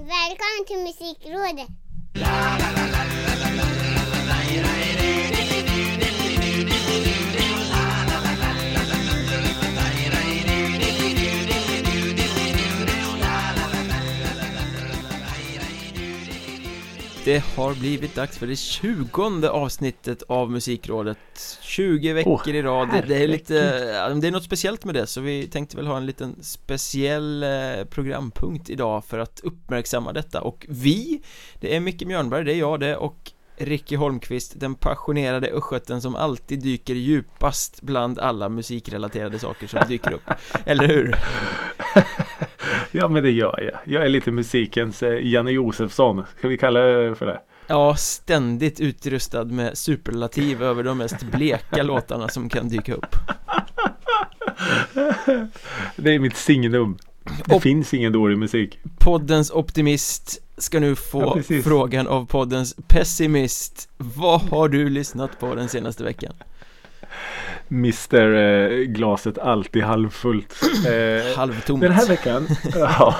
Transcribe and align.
Välkommen 0.00 0.64
till 0.66 0.78
Musikrådet! 0.78 1.68
Det 17.28 17.44
har 17.56 17.74
blivit 17.74 18.14
dags 18.14 18.38
för 18.38 18.46
det 18.46 18.56
tjugonde 18.56 19.50
avsnittet 19.50 20.22
av 20.22 20.50
Musikrådet. 20.50 21.18
20 21.62 22.12
veckor 22.12 22.40
Åh, 22.46 22.56
i 22.56 22.62
rad. 22.62 23.04
Det 23.08 23.22
är 23.22 23.28
lite, 23.28 23.54
det 24.14 24.26
är 24.26 24.30
något 24.30 24.44
speciellt 24.44 24.84
med 24.84 24.94
det 24.94 25.06
så 25.06 25.20
vi 25.20 25.46
tänkte 25.46 25.76
väl 25.76 25.86
ha 25.86 25.96
en 25.96 26.06
liten 26.06 26.42
speciell 26.42 27.42
eh, 27.42 27.84
programpunkt 27.90 28.70
idag 28.70 29.04
för 29.04 29.18
att 29.18 29.40
uppmärksamma 29.40 30.12
detta. 30.12 30.40
Och 30.40 30.66
vi 30.68 31.22
Det 31.60 31.76
är 31.76 31.80
Micke 31.80 32.02
Mjörnberg, 32.02 32.44
det 32.44 32.54
är 32.54 32.58
jag 32.58 32.80
det 32.80 32.96
och 32.96 33.32
Ricky 33.60 33.96
Holmqvist, 33.96 34.52
den 34.60 34.74
passionerade 34.74 35.48
östgöten 35.48 36.02
som 36.02 36.16
alltid 36.16 36.62
dyker 36.62 36.94
djupast 36.94 37.82
bland 37.82 38.18
alla 38.18 38.48
musikrelaterade 38.48 39.38
saker 39.38 39.66
som 39.66 39.80
dyker 39.88 40.12
upp 40.12 40.30
Eller 40.64 40.88
hur? 40.88 41.14
Ja 42.90 43.08
men 43.08 43.22
det 43.22 43.30
gör 43.30 43.60
jag. 43.72 43.94
Jag 43.94 44.04
är 44.04 44.08
lite 44.08 44.30
musikens 44.30 45.02
eh, 45.02 45.26
Janne 45.26 45.50
Josefsson. 45.50 46.24
Ska 46.38 46.48
vi 46.48 46.58
kalla 46.58 46.80
det 46.80 47.14
för 47.14 47.26
det? 47.26 47.40
Ja, 47.66 47.96
ständigt 47.96 48.80
utrustad 48.80 49.44
med 49.44 49.78
superlativ 49.78 50.62
över 50.62 50.82
de 50.84 50.98
mest 50.98 51.22
bleka 51.22 51.82
låtarna 51.82 52.28
som 52.28 52.48
kan 52.48 52.68
dyka 52.68 52.94
upp 52.94 53.16
Det 55.96 56.14
är 56.14 56.18
mitt 56.18 56.36
signum. 56.36 56.98
Det 57.46 57.54
Och- 57.54 57.62
finns 57.62 57.94
ingen 57.94 58.12
dålig 58.12 58.38
musik. 58.38 58.78
Poddens 58.98 59.50
optimist 59.50 60.38
ska 60.58 60.80
nu 60.80 60.88
Ja, 60.88 60.94
få 60.94 61.34
precis. 61.34 61.64
frågan 61.64 62.06
av 62.06 62.26
poddens 62.26 62.76
pessimist 62.88 63.88
Vad 63.96 64.40
har 64.40 64.68
du 64.68 64.88
lyssnat 64.90 65.38
på 65.40 65.54
den 65.54 65.68
senaste 65.68 66.04
veckan? 66.04 66.32
Mr 67.70 68.34
eh, 68.34 68.68
glaset 68.84 69.38
alltid 69.38 69.82
halvfullt. 69.82 70.54
Eh, 70.88 71.36
Halvtomt 71.36 71.80
den 71.82 71.92
här 71.92 72.06
veckan. 72.08 72.46
ja, 72.74 73.14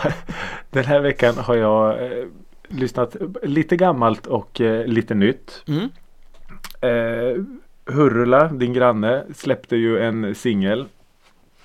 den 0.70 0.84
här 0.84 1.00
veckan 1.00 1.34
har 1.38 1.54
jag 1.56 2.04
eh, 2.18 2.24
lyssnat 2.68 3.16
lite 3.42 3.76
gammalt 3.76 4.26
och 4.26 4.60
eh, 4.60 4.86
lite 4.86 5.14
nytt. 5.14 5.62
mm. 5.66 5.88
Eh, 6.80 7.42
Hurula, 7.94 8.48
din 8.48 8.72
granne, 8.72 9.24
släppte 9.34 9.76
ju 9.76 9.98
en 9.98 10.34
singel. 10.34 10.86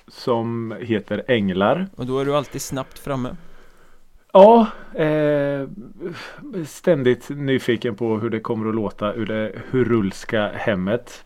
Som 0.08 0.74
heter 0.80 1.22
Änglar. 1.28 1.86
Och 1.96 2.06
då 2.06 2.18
är 2.18 2.24
du 2.24 2.36
alltid 2.36 2.62
snabbt 2.62 2.98
framme 2.98 3.36
Ja, 4.36 4.66
eh, 4.94 5.68
ständigt 6.66 7.28
nyfiken 7.28 7.94
på 7.94 8.18
hur 8.18 8.30
det 8.30 8.40
kommer 8.40 8.68
att 8.68 8.74
låta 8.74 9.14
ur 9.14 9.26
det 9.26 9.52
hurulska 9.70 10.50
hemmet. 10.54 11.24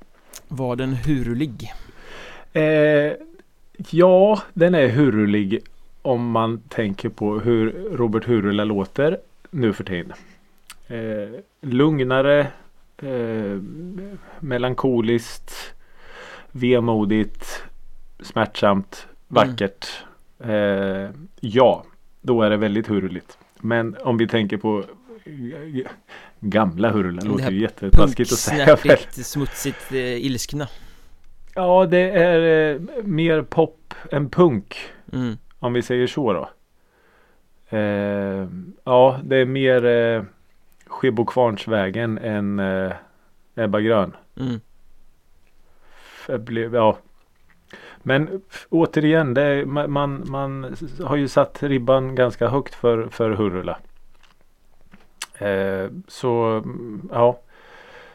Var 0.48 0.76
den 0.76 0.92
hurulig? 0.92 1.72
Eh, 2.52 3.12
ja, 3.90 4.42
den 4.54 4.74
är 4.74 4.88
hurulig 4.88 5.60
om 6.02 6.30
man 6.30 6.60
tänker 6.68 7.08
på 7.08 7.40
hur 7.40 7.72
Robert 7.92 8.24
Hurula 8.24 8.64
låter 8.64 9.18
nu 9.50 9.72
för 9.72 9.84
tiden. 9.84 10.12
Eh, 10.88 11.40
lugnare, 11.60 12.40
eh, 13.02 13.58
melankoliskt, 14.40 15.74
vemodigt, 16.52 17.62
smärtsamt, 18.20 19.06
vackert. 19.28 20.04
Eh, 20.38 21.10
ja, 21.40 21.84
då 22.28 22.42
är 22.42 22.50
det 22.50 22.56
väldigt 22.56 22.86
huruligt. 22.86 23.38
Men 23.60 23.96
om 24.04 24.16
vi 24.18 24.28
tänker 24.28 24.56
på 24.56 24.84
gamla 26.40 26.90
Hurula, 26.90 27.20
Det 27.22 27.28
låter 27.28 27.50
ju 27.50 27.60
jättetaskigt 27.60 28.32
att 28.32 28.38
säga. 28.38 28.66
väl. 28.66 28.76
Punksnärtigt, 28.76 29.26
smutsigt, 29.26 29.92
eh, 29.92 30.24
ilskna 30.26 30.68
Ja, 31.54 31.86
det 31.86 32.10
är 32.10 32.74
eh, 32.74 32.80
mer 33.04 33.42
pop 33.42 33.94
än 34.12 34.30
punk. 34.30 34.76
mm. 35.12 35.36
Om 35.58 35.72
vi 35.72 35.82
säger 35.82 36.06
så 36.06 36.32
då. 36.32 36.50
Eh, 37.76 38.48
ja, 38.84 39.20
det 39.24 39.36
är 39.36 39.44
mer 39.44 39.84
eh, 39.84 40.22
Skibbokvarnsvägen 40.86 42.18
än 42.18 42.58
eh, 42.58 42.92
Ebba 43.56 43.80
Grön. 43.80 44.12
Mm. 44.40 44.60
Blev- 46.44 46.74
Ja. 46.74 46.98
Men 48.02 48.42
återigen, 48.68 49.36
är, 49.36 49.64
man, 49.64 50.30
man, 50.30 50.76
har 51.04 51.16
ju 51.16 51.28
satt 51.28 51.62
ribban 51.62 52.14
ganska 52.14 52.48
högt 52.48 52.74
för, 52.74 53.08
för 53.08 53.30
Hurula. 53.30 53.78
Eh, 55.38 55.90
så 56.08 56.44
mm, 56.44 57.08
ja. 57.12 57.40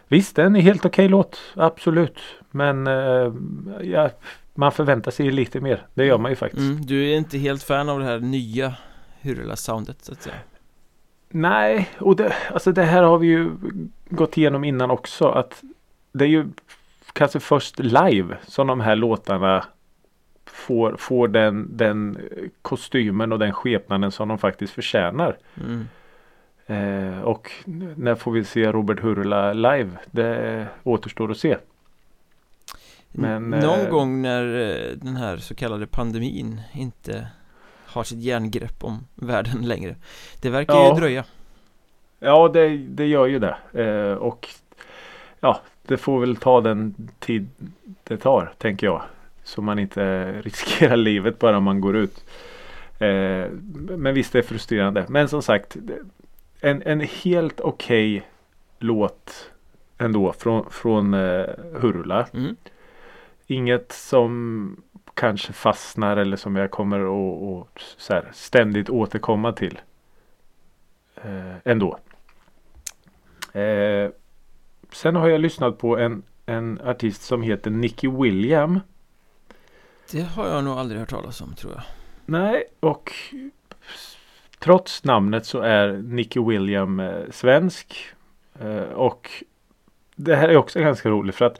Visst, 0.08 0.36
det 0.36 0.44
är 0.44 0.50
helt 0.50 0.86
okej 0.86 1.08
låt. 1.08 1.40
Absolut. 1.56 2.20
Men 2.52 2.88
eh, 2.88 3.34
ja, 3.82 4.10
man 4.54 4.72
förväntar 4.72 5.12
sig 5.12 5.32
lite 5.32 5.60
mer. 5.60 5.86
Det 5.94 6.06
gör 6.06 6.18
man 6.18 6.32
ju 6.32 6.36
faktiskt. 6.36 6.64
Mm. 6.64 6.86
Du 6.86 7.10
är 7.10 7.18
inte 7.18 7.38
helt 7.38 7.64
fan 7.64 7.90
av 7.90 8.00
det 8.00 8.06
här 8.06 8.20
nya 8.20 8.74
Hurula-soundet 9.22 10.06
så 10.06 10.12
att 10.12 10.22
säga 10.22 10.36
Nej, 11.30 11.90
och 12.00 12.16
det, 12.16 12.34
alltså 12.52 12.72
det 12.72 12.84
här 12.84 13.04
har 13.04 13.18
vi 13.18 13.28
ju 13.28 13.52
gått 14.10 14.38
igenom 14.38 14.64
innan 14.64 14.92
också. 14.92 15.28
Att 15.28 15.64
det 16.12 16.26
är 16.26 16.30
ju 16.30 16.46
kanske 17.14 17.40
först 17.40 17.80
live 17.80 18.38
som 18.48 18.68
de 18.68 18.80
här 18.82 18.96
låtarna 18.96 19.66
får, 20.46 20.96
får 20.98 21.28
den, 21.28 21.78
den 21.78 22.18
kostymen 22.62 23.32
och 23.32 23.40
den 23.40 23.54
skepnaden 23.54 24.12
som 24.12 24.28
de 24.28 24.38
faktiskt 24.38 24.74
förtjänar. 24.74 25.38
mm. 25.64 25.88
Eh, 26.66 27.20
och 27.22 27.52
när 27.96 28.16
får 28.16 28.32
vi 28.32 28.44
se 28.44 28.72
Robert 28.72 29.00
Hurula 29.00 29.54
live? 29.54 29.90
Det 30.12 30.68
återstår 30.84 31.32
att 31.32 31.38
se. 31.38 31.58
Men, 33.12 33.50
Någon 33.50 33.80
eh, 33.80 33.90
gång 33.90 34.22
när 34.22 34.44
eh, 34.60 34.92
den 34.98 35.16
här 35.16 35.38
så 35.38 35.56
kallade 35.56 35.88
pandemin 35.88 36.62
inte 36.74 37.28
har 37.86 38.04
sitt 38.04 38.20
järngrepp 38.20 38.84
om 38.84 39.08
världen 39.16 39.62
längre 39.68 39.96
Det 40.42 40.50
verkar 40.50 40.74
Ja. 40.74 40.90
ju 40.94 41.00
dröja 41.00 41.24
Ja, 42.20 42.48
det, 42.54 42.78
det 42.78 43.06
gör 43.06 43.26
ju 43.26 43.40
det. 43.40 43.58
Eh, 43.84 44.18
och 44.18 44.48
ja, 45.40 45.62
det 45.88 45.98
får 45.98 46.20
väl 46.20 46.36
ta 46.36 46.62
den 46.62 47.10
tid 47.20 47.50
det 48.04 48.18
tar, 48.18 48.54
tänker 48.58 48.88
jag. 48.88 49.02
Så 49.44 49.62
man 49.62 49.80
inte 49.80 50.32
riskerar 50.42 50.96
livet 50.96 51.40
bara 51.40 51.60
man 51.60 51.82
går 51.82 51.96
ut. 51.96 52.26
Eh, 53.00 53.50
men 53.98 54.14
visst, 54.14 54.34
det 54.34 54.40
är 54.40 54.44
frustrerande. 54.44 55.06
Men 55.10 55.30
som 55.30 55.42
sagt, 55.42 55.78
en, 56.60 56.82
en 56.82 57.00
helt 57.00 57.62
okej 57.62 58.28
låt 58.80 59.52
ändå 59.98 60.34
från, 60.34 60.70
från 60.70 61.14
eh, 61.14 61.46
Hurula. 61.82 62.28
mm. 62.34 62.56
Inget 63.48 63.92
som 63.92 64.84
kanske 65.14 65.54
fastnar 65.54 66.18
eller 66.18 66.38
som 66.38 66.56
jag 66.56 66.72
kommer 66.72 67.00
att 67.00 67.68
att 67.68 67.82
så 67.98 68.14
här, 68.14 68.30
ständigt 68.34 68.90
återkomma 68.90 69.52
till. 69.52 69.82
Eh, 71.16 71.56
ändå. 71.64 71.98
Eh, 73.54 74.10
sen 74.94 75.16
har 75.16 75.28
jag 75.28 75.42
lyssnat 75.42 75.78
på 75.78 75.98
en, 75.98 76.24
en 76.46 76.82
artist 76.86 77.22
som 77.22 77.42
heter 77.42 77.72
Nicky 77.72 78.08
William. 78.08 78.80
Det 80.12 80.22
har 80.22 80.48
jag 80.48 80.64
nog 80.64 80.78
aldrig 80.78 81.00
hört 81.00 81.10
talas 81.10 81.42
om 81.42 81.54
tror 81.54 81.74
jag 81.74 81.84
Nej, 82.26 82.64
och 82.80 83.12
trots 84.60 85.04
namnet 85.04 85.46
så 85.46 85.60
är 85.60 85.88
Nicky 85.94 86.40
William 86.40 87.00
eh, 87.00 87.14
svensk. 87.32 87.96
Eh, 88.60 88.94
och 88.94 89.30
det 90.16 90.36
här 90.36 90.50
är 90.50 90.58
också 90.58 90.80
ganska 90.80 91.10
roligt 91.10 91.36
för 91.36 91.46
att 91.46 91.60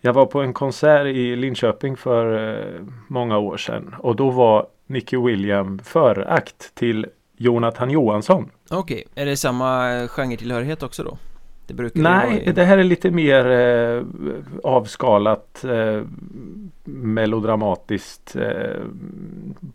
jag 0.00 0.12
var 0.12 0.26
på 0.26 0.40
en 0.40 0.52
konsert 0.52 1.06
i 1.06 1.36
Linköping 1.36 1.96
för 1.96 2.54
eh, 2.54 2.82
många 3.08 3.38
år 3.38 3.56
sedan 3.56 3.94
och 3.98 4.16
då 4.16 4.30
var 4.30 4.66
Nicky 4.86 5.16
William 5.16 5.78
förakt 5.78 6.74
till 6.74 7.06
Jonathan 7.36 7.90
Johansson. 7.90 8.50
Okej, 8.70 9.04
är 9.14 9.26
det 9.26 9.36
samma 9.36 9.92
eh, 9.92 10.08
genretillhörighet 10.08 10.82
också 10.82 11.04
då? 11.04 11.18
Det 11.66 11.94
Nej, 11.94 12.52
det 12.54 12.64
här 12.64 12.78
är 12.78 12.84
lite 12.84 13.10
mer 13.10 13.46
eh, 13.46 14.04
avskalat 14.62 15.64
eh, 15.64 16.02
melodramatiskt 16.84 18.36
eh, 18.36 18.82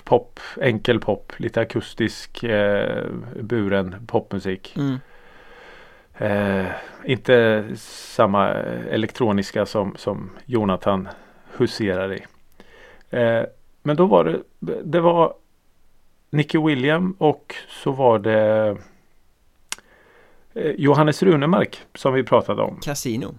pop, 0.03 0.39
enkel 0.61 0.99
pop, 0.99 1.33
lite 1.37 1.61
akustisk 1.61 2.43
eh, 2.43 3.05
buren 3.41 3.95
popmusik. 4.07 4.75
mm. 4.77 4.97
Eh, 6.17 6.65
inte 7.05 7.65
samma 7.75 8.49
elektroniska 8.89 9.65
som, 9.65 9.93
som 9.97 10.29
Jonathan 10.45 11.07
huserar 11.57 12.13
i. 12.13 12.25
Eh, 13.09 13.43
men 13.83 13.95
då 13.95 14.05
var 14.05 14.23
det, 14.23 14.39
det 14.83 14.99
var 14.99 15.33
Nicky 16.29 16.57
William 16.57 17.15
och 17.17 17.55
så 17.67 17.91
var 17.91 18.19
det 18.19 18.77
Johannes 20.53 21.23
Runemark 21.23 21.81
som 21.95 22.13
vi 22.13 22.23
pratade 22.23 22.61
om. 22.61 22.79
Casino 22.83 23.35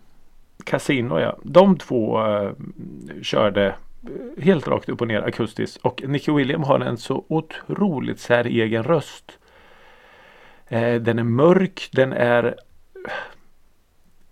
Casino 0.64 1.20
ja. 1.20 1.38
De 1.42 1.78
två 1.78 2.26
eh, 2.26 2.50
körde 3.22 3.66
eh, 3.66 4.42
helt 4.44 4.68
rakt 4.68 4.88
upp 4.88 5.00
och 5.00 5.08
ner 5.08 5.22
akustiskt. 5.22 5.76
Och 5.76 6.02
Nicky 6.06 6.32
William 6.32 6.62
har 6.62 6.80
en 6.80 6.96
så 6.96 7.24
otroligt 7.28 8.20
säregen 8.20 8.82
röst. 8.82 9.38
Eh, 10.68 10.94
den 10.94 11.18
är 11.18 11.24
mörk, 11.24 11.88
den 11.92 12.12
är 12.12 12.54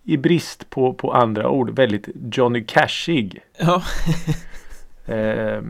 i 0.02 0.16
brist 0.16 0.70
på, 0.70 0.94
på 0.94 1.12
andra 1.12 1.48
ord 1.48 1.70
väldigt 1.70 2.08
Johnny 2.32 2.64
Cashig. 2.64 3.40
Ja, 3.58 3.82
Eh, 5.10 5.62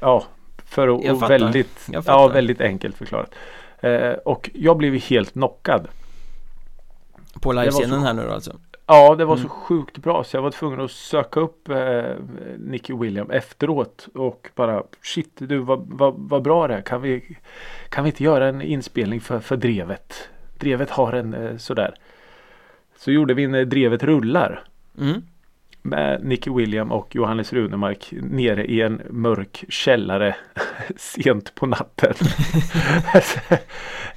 ja, 0.00 0.24
för 0.64 1.10
att, 1.10 1.30
väldigt, 1.30 1.88
ja, 2.06 2.28
väldigt 2.28 2.60
enkelt 2.60 2.96
förklarat. 2.96 3.34
Eh, 3.84 4.12
och 4.12 4.50
jag 4.54 4.76
blev 4.76 4.94
helt 4.94 5.32
knockad. 5.32 5.88
på 7.40 7.52
livescenen 7.52 8.02
här 8.02 8.14
nu 8.14 8.22
då 8.26 8.32
alltså. 8.32 8.56
Ja, 8.86 9.14
det 9.14 9.24
var 9.24 9.34
Mm. 9.36 9.48
så 9.48 9.54
sjukt 9.54 9.98
bra 9.98 10.24
så 10.24 10.36
jag 10.36 10.42
var 10.42 10.50
tvungen 10.50 10.80
att 10.80 10.90
söka 10.90 11.40
upp 11.40 11.68
eh, 11.68 12.02
Nicky 12.58 12.94
William 12.94 13.30
efteråt 13.30 14.08
och 14.14 14.50
bara 14.54 14.82
shit 15.02 15.30
du 15.38 15.58
vad, 15.58 15.84
vad, 15.88 16.14
vad 16.16 16.42
bra 16.42 16.68
det 16.68 16.74
är. 16.74 16.80
Kan 16.80 17.02
vi, 17.02 17.36
kan 17.88 18.04
vi 18.04 18.10
inte 18.10 18.24
göra 18.24 18.48
en 18.48 18.62
inspelning 18.62 19.20
för, 19.20 19.40
för 19.40 19.56
Drevet? 19.56 20.28
Drevet 20.58 20.90
har 20.90 21.12
en 21.12 21.34
eh, 21.34 21.56
sådär. 21.56 21.94
Så 22.98 23.10
gjorde 23.12 23.34
vi 23.34 23.44
en 23.44 23.54
eh, 23.54 23.66
Drevet 23.66 24.02
rullar 24.02 24.64
Mm. 25.00 25.22
Med 25.86 26.24
Nicky 26.24 26.50
William 26.50 26.92
och 26.92 27.14
Johannes 27.14 27.52
Runemark 27.52 28.08
nere 28.12 28.64
i 28.64 28.80
en 28.80 29.02
mörk 29.10 29.64
källare 29.68 30.36
sent 30.96 31.54
på 31.54 31.66
natten. 31.66 32.14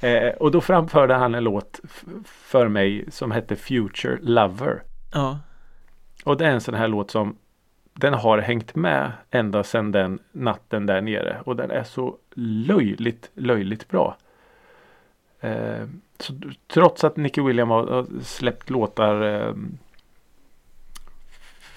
eh, 0.00 0.28
och 0.28 0.50
då 0.50 0.60
framförde 0.60 1.14
han 1.14 1.34
en 1.34 1.44
låt 1.44 1.80
för 2.24 2.68
mig 2.68 3.04
som 3.10 3.30
hette 3.30 3.56
Future 3.56 4.18
Lover. 4.20 4.82
Ja, 5.12 5.38
Och 6.24 6.36
det 6.36 6.46
är 6.46 6.50
en 6.50 6.60
sån 6.60 6.74
här 6.74 6.88
låt 6.88 7.10
som 7.10 7.36
den 7.94 8.14
har 8.14 8.38
hängt 8.38 8.74
med 8.74 9.12
ända 9.30 9.64
sedan 9.64 9.92
den 9.92 10.18
natten 10.32 10.86
där 10.86 11.00
nere 11.00 11.40
och 11.44 11.56
den 11.56 11.70
är 11.70 11.84
så 11.84 12.16
löjligt, 12.34 13.30
löjligt 13.34 13.88
bra. 13.88 14.16
Eh, 15.40 15.86
så, 16.18 16.32
trots 16.66 17.04
att 17.04 17.16
Nicky 17.16 17.42
William 17.42 17.70
har, 17.70 17.86
har 17.86 18.06
släppt 18.22 18.70
låtar 18.70 19.22
eh, 19.22 19.54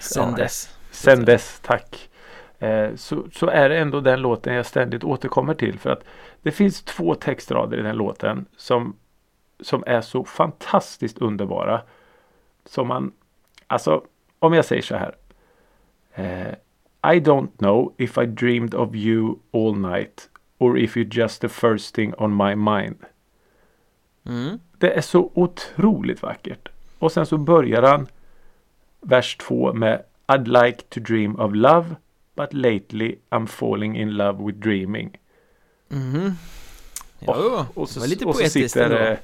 sen 0.02 0.30
Ja, 0.30 0.36
dess. 0.36 0.76
sen 0.90 1.24
dess, 1.24 1.60
tack. 1.62 2.10
Eh, 2.58 2.94
så, 2.94 3.24
så 3.32 3.46
är 3.46 3.68
det 3.68 3.78
ändå 3.78 4.00
den 4.00 4.20
låten 4.20 4.54
jag 4.54 4.66
ständigt 4.66 5.04
återkommer 5.04 5.54
till 5.54 5.78
för 5.78 5.90
att 5.90 6.04
det 6.42 6.50
finns 6.50 6.82
två 6.82 7.14
textrader 7.14 7.78
i 7.78 7.82
den 7.82 7.96
låten 7.96 8.46
som, 8.56 8.96
som 9.60 9.84
är 9.86 10.00
så 10.00 10.24
fantastiskt 10.24 11.18
underbara. 11.18 11.80
Som 12.64 12.88
man, 12.88 13.12
alltså 13.66 14.04
om 14.38 14.52
jag 14.52 14.64
säger 14.64 14.82
så 14.82 14.96
här. 14.96 15.14
Eh, 16.14 16.52
I 17.14 17.20
don't 17.20 17.56
know 17.58 17.94
if 17.96 18.18
I 18.18 18.26
dreamed 18.26 18.74
of 18.74 18.94
you 18.94 19.34
all 19.52 19.76
night 19.76 20.28
or 20.58 20.78
if 20.78 20.96
you're 20.96 21.14
just 21.20 21.40
the 21.40 21.48
first 21.48 21.94
thing 21.94 22.14
on 22.18 22.36
my 22.36 22.54
mind. 22.54 22.96
Mm. 24.26 24.58
Det 24.78 24.90
är 24.96 25.00
så 25.00 25.30
otroligt 25.34 26.22
vackert. 26.22 26.68
Och 26.98 27.12
sen 27.12 27.26
så 27.26 27.38
börjar 27.38 27.82
han 27.82 28.06
vers 29.02 29.36
två 29.36 29.72
med 29.72 30.02
I'd 30.26 30.64
like 30.64 30.82
to 30.88 31.00
dream 31.00 31.36
of 31.40 31.54
love 31.54 31.96
but 32.36 32.52
lately 32.52 33.16
I'm 33.30 33.46
falling 33.46 33.96
in 33.98 34.10
love 34.10 34.44
with 34.44 34.58
dreaming. 34.58 35.16
Mhm. 35.88 36.32
Jo, 37.20 37.64
Och 37.74 37.86
det 37.86 37.92
så, 37.92 38.00
var 38.00 38.06
lite 38.06 38.24
och 38.24 38.36
så 38.36 38.48
sitter, 38.48 38.84
ändå. 38.84 38.96
eh, 38.96 39.18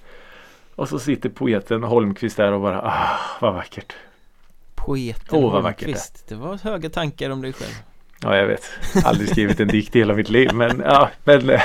Och 0.75 0.89
så 0.89 0.99
sitter 0.99 1.29
poeten 1.29 1.83
Holmqvist 1.83 2.37
där 2.37 2.53
och 2.53 2.61
bara 2.61 2.83
ah, 2.83 3.19
vad 3.41 3.55
vackert. 3.55 3.93
Poeten 4.75 5.39
Åh, 5.45 5.53
vad 5.53 5.63
vackert 5.63 5.83
Holmqvist. 5.87 6.29
Det 6.29 6.35
var 6.35 6.57
höga 6.59 6.91
tankar 6.91 7.31
om 7.31 7.43
dig 7.43 7.53
själv. 7.53 7.75
Ja 8.23 8.37
jag 8.37 8.47
vet. 8.47 8.71
Aldrig 9.05 9.29
skrivit 9.29 9.61
en 9.61 9.69
dikt 9.69 9.97
i 9.97 9.99
hela 9.99 10.15
mitt 10.15 10.31
liv 10.31 10.51
men 10.55 10.83
ja 10.85 11.11
men 11.25 11.51
eh, 11.51 11.63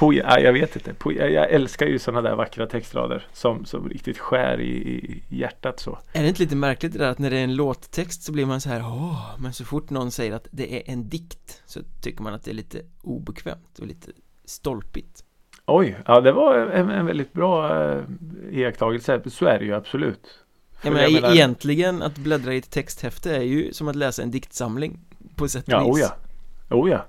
ja, 0.00 0.38
jag 0.38 0.52
vet 0.52 0.76
inte. 0.76 0.94
Jag 1.14 1.50
älskar 1.50 1.86
ju 1.86 1.98
sådana 1.98 2.28
där 2.28 2.36
vackra 2.36 2.66
textrader 2.66 3.26
som, 3.32 3.64
som 3.64 3.88
riktigt 3.88 4.18
skär 4.18 4.60
i, 4.60 4.72
i 4.72 5.22
hjärtat 5.28 5.80
så. 5.80 5.98
Är 6.12 6.22
det 6.22 6.28
inte 6.28 6.42
lite 6.42 6.56
märkligt 6.56 6.92
det 6.92 6.98
där 6.98 7.10
att 7.10 7.18
när 7.18 7.30
det 7.30 7.38
är 7.38 7.44
en 7.44 7.54
låttext 7.54 8.22
så 8.22 8.32
blir 8.32 8.46
man 8.46 8.60
så 8.60 8.68
här 8.68 8.80
åh, 8.80 9.30
men 9.38 9.52
så 9.52 9.64
fort 9.64 9.90
någon 9.90 10.10
säger 10.10 10.32
att 10.32 10.48
det 10.50 10.76
är 10.76 10.92
en 10.92 11.08
dikt 11.08 11.62
så 11.66 11.80
tycker 12.02 12.22
man 12.22 12.34
att 12.34 12.44
det 12.44 12.50
är 12.50 12.54
lite 12.54 12.82
obekvämt 13.02 13.78
och 13.78 13.86
lite 13.86 14.10
stolpigt. 14.44 15.24
Oj, 15.66 15.96
ja 16.06 16.20
det 16.20 16.32
var 16.32 16.58
en, 16.58 16.90
en 16.90 17.06
väldigt 17.06 17.32
bra 17.32 17.82
eh, 17.82 18.04
iakttagelse. 18.50 19.20
Så 19.30 19.46
är 19.46 19.58
det 19.58 19.64
ju 19.64 19.74
absolut. 19.74 20.44
Jag 20.82 20.92
menar, 20.92 21.02
jag 21.08 21.12
menar- 21.12 21.34
egentligen 21.34 22.02
att 22.02 22.14
bläddra 22.18 22.54
i 22.54 22.58
ett 22.58 22.70
texthäfte 22.70 23.36
är 23.36 23.42
ju 23.42 23.72
som 23.72 23.88
att 23.88 23.96
läsa 23.96 24.22
en 24.22 24.30
diktsamling 24.30 25.00
på 25.36 25.48
sätt 25.48 25.64
och 25.66 25.72
Ja, 25.72 25.78
vis. 25.84 25.88
oh 25.94 26.00
ja. 26.00 26.76
Oh 26.76 26.90
ja. 26.90 27.06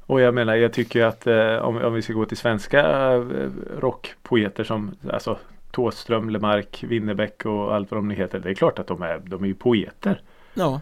Och 0.00 0.20
jag 0.20 0.34
menar, 0.34 0.54
jag 0.54 0.72
tycker 0.72 1.04
att 1.04 1.26
eh, 1.26 1.56
om, 1.56 1.76
om 1.76 1.94
vi 1.94 2.02
ska 2.02 2.12
gå 2.12 2.24
till 2.24 2.36
svenska 2.36 2.80
eh, 3.12 3.22
rockpoeter 3.78 4.64
som 4.64 4.94
alltså 5.12 5.38
Thåström, 5.70 6.30
Lemark, 6.30 6.84
Winnerbäck 6.88 7.46
och 7.46 7.74
allt 7.74 7.90
vad 7.90 7.98
de 7.98 8.08
nu 8.08 8.14
heter. 8.14 8.38
Det 8.38 8.50
är 8.50 8.54
klart 8.54 8.78
att 8.78 8.86
de 8.86 9.02
är, 9.02 9.18
de 9.24 9.42
är 9.42 9.46
ju 9.48 9.54
poeter. 9.54 10.20
Ja, 10.54 10.80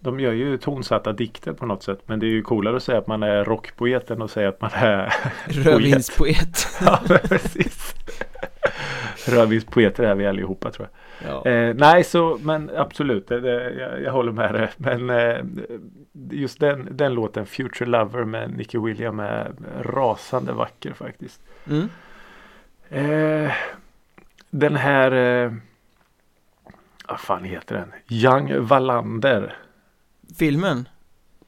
De 0.00 0.20
gör 0.20 0.32
ju 0.32 0.58
tonsatta 0.58 1.12
dikter 1.12 1.52
på 1.52 1.66
något 1.66 1.82
sätt. 1.82 2.00
Men 2.06 2.18
det 2.18 2.26
är 2.26 2.30
ju 2.30 2.42
coolare 2.42 2.76
att 2.76 2.82
säga 2.82 2.98
att 2.98 3.06
man 3.06 3.22
är 3.22 3.44
rockpoet 3.44 4.10
än 4.10 4.22
att 4.22 4.30
säga 4.30 4.48
att 4.48 4.60
man 4.60 4.70
är 4.74 5.14
rödvinspoet. 5.46 6.66
Ja, 6.80 7.00
precis. 7.24 7.94
Rödvinspoeter 9.28 10.04
är 10.04 10.14
vi 10.14 10.26
allihopa 10.26 10.70
tror 10.70 10.88
jag. 11.20 11.30
ja. 11.30 11.50
Eh, 11.50 11.74
nej, 11.74 12.04
så 12.04 12.38
men 12.42 12.70
absolut, 12.76 13.28
det, 13.28 13.40
det, 13.40 13.70
jag, 13.70 14.02
jag 14.02 14.12
håller 14.12 14.32
med 14.32 14.54
dig. 14.54 14.70
Men 14.76 15.10
eh, 15.10 15.44
just 16.30 16.60
den, 16.60 16.88
den 16.90 17.14
låten 17.14 17.46
Future 17.46 17.90
Lover 17.90 18.24
med 18.24 18.56
Nicky 18.56 18.78
William 18.78 19.20
är 19.20 19.52
rasande 19.82 20.52
vacker 20.52 20.92
faktiskt. 20.92 21.40
Mm. 21.70 21.88
Eh, 22.90 23.52
den 24.50 24.76
här, 24.76 25.12
eh, 25.12 25.52
vad 27.08 27.20
fan 27.20 27.44
heter 27.44 27.74
den? 27.74 27.92
Young 28.08 28.66
Wallander. 28.66 29.56
Filmen? 30.38 30.88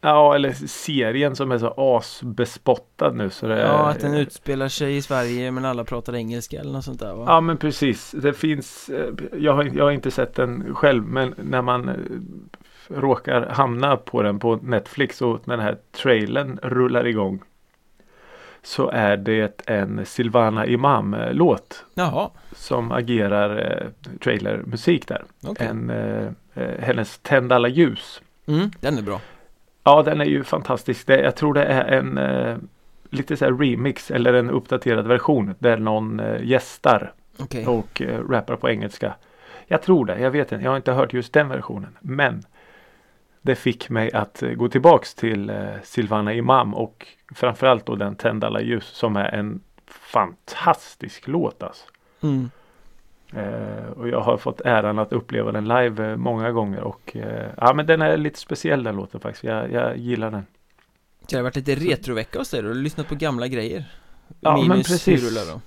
Ja, 0.00 0.34
eller 0.34 0.52
serien 0.66 1.36
som 1.36 1.52
är 1.52 1.58
så 1.58 1.74
asbespottad 1.76 3.12
nu 3.12 3.30
så 3.30 3.46
det 3.46 3.60
Ja, 3.60 3.90
att 3.90 4.00
den 4.00 4.14
utspelar 4.14 4.68
sig 4.68 4.96
i 4.96 5.02
Sverige 5.02 5.50
men 5.50 5.64
alla 5.64 5.84
pratar 5.84 6.14
engelska 6.14 6.60
eller 6.60 6.72
något 6.72 6.84
sånt 6.84 7.00
där 7.00 7.14
va? 7.14 7.24
Ja 7.26 7.40
men 7.40 7.56
precis. 7.56 8.10
Det 8.10 8.32
finns 8.32 8.88
eh, 8.88 9.14
jag 9.38 9.52
har, 9.52 9.64
jag 9.64 9.84
har 9.84 9.90
inte 9.90 10.10
sett 10.10 10.34
den 10.34 10.74
själv 10.74 11.04
men 11.04 11.34
när 11.36 11.62
man 11.62 11.88
eh, 11.88 11.94
råkar 12.88 13.46
hamna 13.46 13.96
på 13.96 14.22
den 14.22 14.38
på 14.38 14.56
Netflix 14.56 15.22
och 15.22 15.48
när 15.48 15.56
den 15.56 15.66
här 15.66 15.78
trailern 15.92 16.58
rullar 16.62 17.06
igång 17.06 17.42
så 18.62 18.90
är 18.90 19.16
det 19.16 19.62
en 19.66 20.06
Silvana 20.06 20.66
Imam 20.66 21.14
eh, 21.14 21.32
låt 21.32 21.84
Jaha, 21.94 22.30
som 22.52 22.92
agerar 22.92 23.80
eh, 23.82 24.08
trailermusik 24.18 25.08
där. 25.08 25.24
okej. 25.46 25.66
En, 25.66 25.90
eh, 25.90 26.26
eh, 26.54 26.80
hennes 26.80 27.18
Tänd 27.18 27.52
alla 27.52 27.68
ljus. 27.68 28.22
Mm, 28.46 28.70
den 28.80 28.98
är 28.98 29.02
bra. 29.02 29.20
Ja 29.90 30.02
den 30.02 30.20
är 30.20 30.24
ju 30.24 30.44
fantastisk. 30.44 31.06
Det, 31.06 31.20
jag 31.20 31.36
tror 31.36 31.54
det 31.54 31.64
är 31.64 31.84
en 31.84 32.18
eh, 32.18 32.56
lite 33.10 33.36
så 33.36 33.50
remix 33.50 34.10
eller 34.10 34.34
en 34.34 34.50
uppdaterad 34.50 35.06
version 35.06 35.54
där 35.58 35.78
någon 35.78 36.20
eh, 36.20 36.42
gästar 36.42 37.12
Okej. 37.38 37.66
och 37.66 38.02
eh, 38.02 38.28
rappar 38.28 38.56
på 38.56 38.70
engelska. 38.70 39.14
Jag 39.66 39.82
tror 39.82 40.06
det, 40.06 40.20
jag 40.20 40.30
vet 40.30 40.52
inte. 40.52 40.64
Jag 40.64 40.70
har 40.70 40.76
inte 40.76 40.92
hört 40.92 41.12
just 41.12 41.32
den 41.32 41.48
versionen. 41.48 41.96
Men 42.00 42.42
det 43.42 43.54
fick 43.54 43.88
mig 43.88 44.12
att 44.12 44.42
eh, 44.42 44.50
gå 44.50 44.68
tillbaks 44.68 45.14
till 45.14 45.50
eh, 45.50 45.56
Silvana 45.82 46.34
Imam 46.34 46.74
och 46.74 47.06
framförallt 47.34 47.86
då 47.86 47.94
den 47.94 48.16
Tänd 48.16 48.44
alla 48.44 48.60
ljus 48.60 48.84
som 48.84 49.16
är 49.16 49.34
en 49.34 49.60
fantastisk 49.86 51.28
låt 51.28 51.62
alltså. 51.62 51.84
Mm. 52.22 52.50
Eh, 53.36 53.90
och 53.96 54.08
jag 54.08 54.20
har 54.20 54.36
fått 54.36 54.60
äran 54.60 54.98
att 54.98 55.12
uppleva 55.12 55.52
den 55.52 55.68
live 55.68 56.10
eh, 56.10 56.16
många 56.16 56.50
gånger 56.52 56.80
och 56.80 57.16
eh, 57.16 57.48
ja 57.56 57.72
men 57.74 57.86
den 57.86 58.02
är 58.02 58.16
lite 58.16 58.38
speciell 58.38 58.82
den 58.82 58.96
låten 58.96 59.20
faktiskt. 59.20 59.44
Jag, 59.44 59.72
jag 59.72 59.96
gillar 59.96 60.30
den. 60.30 60.46
Det 61.28 61.36
har 61.36 61.42
varit 61.42 61.56
lite 61.56 61.74
retrovecka 61.74 62.38
hos 62.38 62.50
dig 62.50 62.62
då? 62.62 62.68
Du 62.68 62.74
har 62.74 62.82
lyssnat 62.82 63.08
på 63.08 63.14
gamla 63.14 63.46
grejer? 63.48 63.84
Ja, 64.40 64.56
men 64.56 64.68
Minus 64.68 64.88
precis. 64.88 65.22
hyrullar 65.22 65.54
då? 65.54 65.60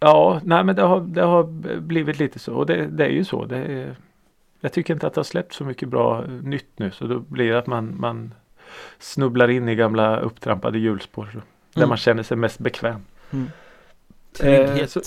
Ja, 0.00 0.40
nej 0.44 0.64
men 0.64 0.76
det 0.76 0.82
har, 0.82 1.00
det 1.00 1.22
har 1.22 1.42
blivit 1.80 2.18
lite 2.18 2.38
så 2.38 2.54
och 2.54 2.66
det, 2.66 2.86
det 2.86 3.04
är 3.04 3.10
ju 3.10 3.24
så. 3.24 3.44
Det 3.44 3.56
är, 3.58 3.96
jag 4.60 4.72
tycker 4.72 4.94
inte 4.94 5.06
att 5.06 5.14
det 5.14 5.18
har 5.18 5.24
släppt 5.24 5.54
så 5.54 5.64
mycket 5.64 5.88
bra 5.88 6.24
nytt 6.42 6.78
nu 6.78 6.90
så 6.90 7.06
då 7.06 7.18
blir 7.18 7.52
det 7.52 7.58
att 7.58 7.66
man, 7.66 8.00
man 8.00 8.34
snubblar 8.98 9.48
in 9.48 9.68
i 9.68 9.74
gamla 9.74 10.20
upptrampade 10.20 10.78
hjulspår 10.78 11.28
så, 11.32 11.38
där 11.38 11.80
Mm. 11.80 11.88
man 11.88 11.98
känner 11.98 12.22
sig 12.22 12.36
mest 12.36 12.58
bekväm. 12.58 13.00
Mm. 13.32 13.50
Trygghet. 14.32 14.80
Eh, 14.80 14.86
så- 14.86 15.00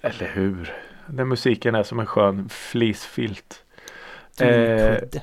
Eller 0.00 0.28
hur? 0.28 0.72
Den 1.08 1.28
musiken 1.28 1.74
är 1.74 1.82
som 1.82 2.00
en 2.00 2.06
skön 2.06 2.48
fleecefilt. 2.48 3.64
Tumkudde. 4.36 5.22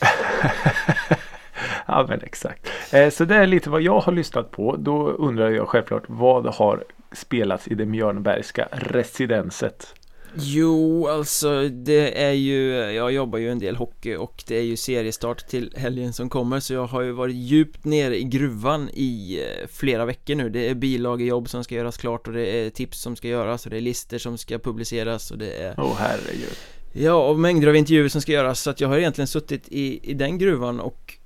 ja 1.86 2.06
men 2.08 2.20
exakt. 2.22 2.68
Eh, 2.92 3.10
så 3.10 3.24
det 3.24 3.36
är 3.36 3.46
lite 3.46 3.70
vad 3.70 3.82
jag 3.82 4.00
har 4.00 4.12
lyssnat 4.12 4.50
på. 4.50 4.76
Då 4.76 5.08
undrar 5.08 5.50
jag 5.50 5.68
självklart 5.68 6.02
vad 6.06 6.46
har 6.46 6.84
spelats 7.12 7.68
i 7.68 7.74
det 7.74 7.86
Mjörnbergska 7.86 8.68
residenset? 8.72 9.94
Jo, 10.34 11.08
alltså 11.08 11.68
det 11.68 12.22
är 12.22 12.32
ju, 12.32 12.72
jag 12.74 13.12
jobbar 13.12 13.38
ju 13.38 13.50
en 13.50 13.58
del 13.58 13.76
hockey 13.76 14.16
och 14.16 14.44
det 14.46 14.56
är 14.56 14.62
ju 14.62 14.76
seriestart 14.76 15.48
till 15.48 15.74
helgen 15.76 16.12
som 16.12 16.28
kommer 16.28 16.60
så 16.60 16.74
jag 16.74 16.86
har 16.86 17.02
ju 17.02 17.12
varit 17.12 17.34
djupt 17.34 17.84
nere 17.84 18.18
i 18.18 18.24
gruvan 18.24 18.88
i 18.92 19.40
eh, 19.40 19.68
flera 19.68 20.04
veckor 20.04 20.34
nu 20.34 20.50
Det 20.50 20.68
är 20.68 20.74
bilagejobb 20.74 21.48
som 21.48 21.64
ska 21.64 21.74
göras 21.74 21.96
klart 21.96 22.26
och 22.26 22.32
det 22.32 22.46
är 22.46 22.70
tips 22.70 23.00
som 23.00 23.16
ska 23.16 23.28
göras 23.28 23.64
och 23.64 23.70
det 23.70 23.76
är 23.76 23.80
lister 23.80 24.18
som 24.18 24.38
ska 24.38 24.58
publiceras 24.58 25.30
och 25.30 25.38
det 25.38 25.52
är 25.52 25.74
Åh 25.78 25.84
oh, 25.84 25.96
herregud. 25.98 26.56
Ja, 26.92 27.28
och 27.28 27.38
mängder 27.38 27.68
av 27.68 27.76
intervjuer 27.76 28.08
som 28.08 28.20
ska 28.20 28.32
göras 28.32 28.60
så 28.60 28.70
att 28.70 28.80
jag 28.80 28.88
har 28.88 28.98
egentligen 28.98 29.28
suttit 29.28 29.68
i, 29.68 30.10
i 30.10 30.14
den 30.14 30.38
gruvan 30.38 30.80
och 30.80 31.18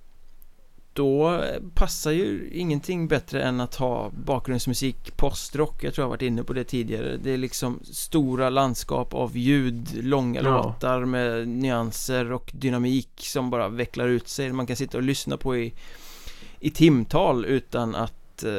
då 0.97 1.45
passar 1.75 2.11
ju 2.11 2.51
ingenting 2.53 3.09
bättre 3.09 3.43
än 3.43 3.61
att 3.61 3.75
ha 3.75 4.11
bakgrundsmusik 4.11 5.17
postrock 5.17 5.85
Jag 5.85 5.95
tror 5.95 6.03
jag 6.05 6.09
varit 6.09 6.23
inne 6.23 6.43
på 6.43 6.53
det 6.53 6.65
tidigare. 6.65 7.17
Det 7.17 7.31
är 7.31 7.37
liksom 7.37 7.81
stora 7.83 8.51
landskap 8.51 9.15
av 9.15 9.37
ljud, 9.37 10.05
långa 10.05 10.43
ja. 10.43 10.63
låtar 10.63 11.05
med 11.05 11.49
nyanser 11.49 12.33
och 12.33 12.51
dynamik 12.55 13.11
som 13.17 13.51
bara 13.51 13.69
vecklar 13.69 14.09
ut 14.09 14.29
sig. 14.29 14.53
Man 14.53 14.67
kan 14.67 14.77
sitta 14.77 14.99
och 14.99 15.03
lyssna 15.03 15.37
på 15.37 15.57
i, 15.57 15.75
i 16.61 16.71
timtal 16.71 17.45
utan 17.45 17.95
att 17.95 18.45
eh, 18.45 18.53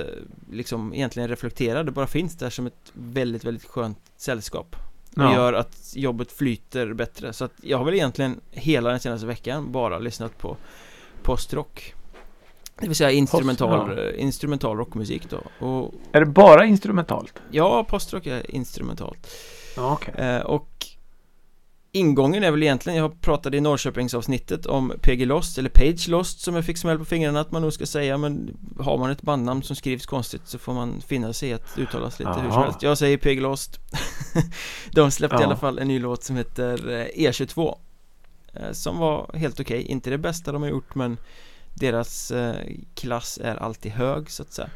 liksom 0.51 0.94
egentligen 0.94 1.29
reflektera. 1.29 1.84
Det 1.84 1.91
bara 1.91 2.08
finns 2.08 2.38
där 2.38 2.50
som 2.50 2.67
ett 2.67 2.91
väldigt, 2.94 3.44
väldigt 3.44 3.65
skönt 3.65 4.00
sällskap 4.17 4.75
och 5.15 5.24
ja. 5.24 5.34
gör 5.34 5.53
att 5.53 5.94
jobbet 5.96 6.32
flyter 6.32 6.94
bättre. 6.94 7.34
Så 7.34 7.46
att 7.46 7.53
jag 7.62 7.77
har 7.77 7.86
väl 7.86 7.94
egentligen 7.94 8.41
hela 8.51 8.89
den 8.89 9.00
senaste 9.00 9.27
veckan 9.27 9.72
bara 9.72 10.00
lyssnat 10.00 10.38
på 10.38 10.58
postrock 11.24 11.94
det 12.79 12.88
vill 12.88 12.96
säga 12.96 13.12
instrumental, 13.12 14.00
instrumental 14.17 14.77
rockmusik 14.77 15.29
då 15.29 15.67
och, 15.67 15.93
Är 16.12 16.19
det 16.19 16.25
bara 16.25 16.65
instrumentalt? 16.65 17.34
Ja, 17.51 17.84
postrock 17.84 18.25
är 18.25 18.55
instrumentalt 18.55 19.27
ja, 19.75 19.93
okay. 19.93 20.25
eh, 20.25 20.41
Och 20.41 20.88
Ingången 21.91 22.43
är 22.43 22.51
väl 22.51 22.63
egentligen, 22.63 23.00
jag 23.00 23.22
pratade 23.22 23.57
i 23.57 23.62
Norrköpingsavsnittet 23.62 24.65
om 24.65 24.93
PG 25.01 25.25
Lost 25.25 25.57
eller 25.57 25.69
Page 25.69 26.07
Lost 26.07 26.39
som 26.39 26.55
jag 26.55 26.65
fick 26.65 26.77
smäll 26.77 27.00
på 27.00 27.05
fingrarna 27.05 27.39
att 27.39 27.51
man 27.51 27.62
nog 27.62 27.74
ska 27.74 27.86
säga 27.86 28.17
men 28.17 28.57
har 28.79 28.98
man 28.98 29.12
ett 29.12 29.22
bandnamn 29.22 29.63
som 29.63 29.75
skrivs 29.75 30.05
konstigt 30.05 30.41
så 30.46 30.60
får 30.60 30.74
man 30.74 31.01
finna 31.01 31.34
sig 31.34 31.50
i 31.50 31.53
att 31.53 31.77
uttalas 31.77 32.19
lite 32.19 32.31
Aha. 32.31 32.41
hur 32.41 32.51
som 32.51 32.63
helst 32.63 32.84
Jag 32.84 32.98
säger 32.98 33.17
PG 33.17 33.41
Lost 33.41 33.79
De 34.91 35.12
släppte 35.12 35.36
ja. 35.36 35.41
i 35.41 35.43
alla 35.43 35.55
fall 35.55 35.79
en 35.79 35.88
ny 35.88 36.00
låt 36.00 36.24
som 36.24 36.36
heter 36.36 36.77
E22 37.15 37.67
eh, 37.67 38.62
e 38.62 38.65
eh, 38.65 38.72
Som 38.72 38.98
var 38.98 39.31
helt 39.34 39.60
okej, 39.60 39.79
okay. 39.79 39.91
inte 39.91 40.10
det 40.10 40.17
bästa 40.17 40.51
de 40.51 40.62
har 40.62 40.69
gjort 40.69 40.96
men 40.96 41.17
deras 41.79 42.31
eh, 42.31 42.55
klass 42.93 43.39
är 43.43 43.55
alltid 43.55 43.91
hög 43.91 44.31
så 44.31 44.43
att 44.43 44.53
säga 44.53 44.69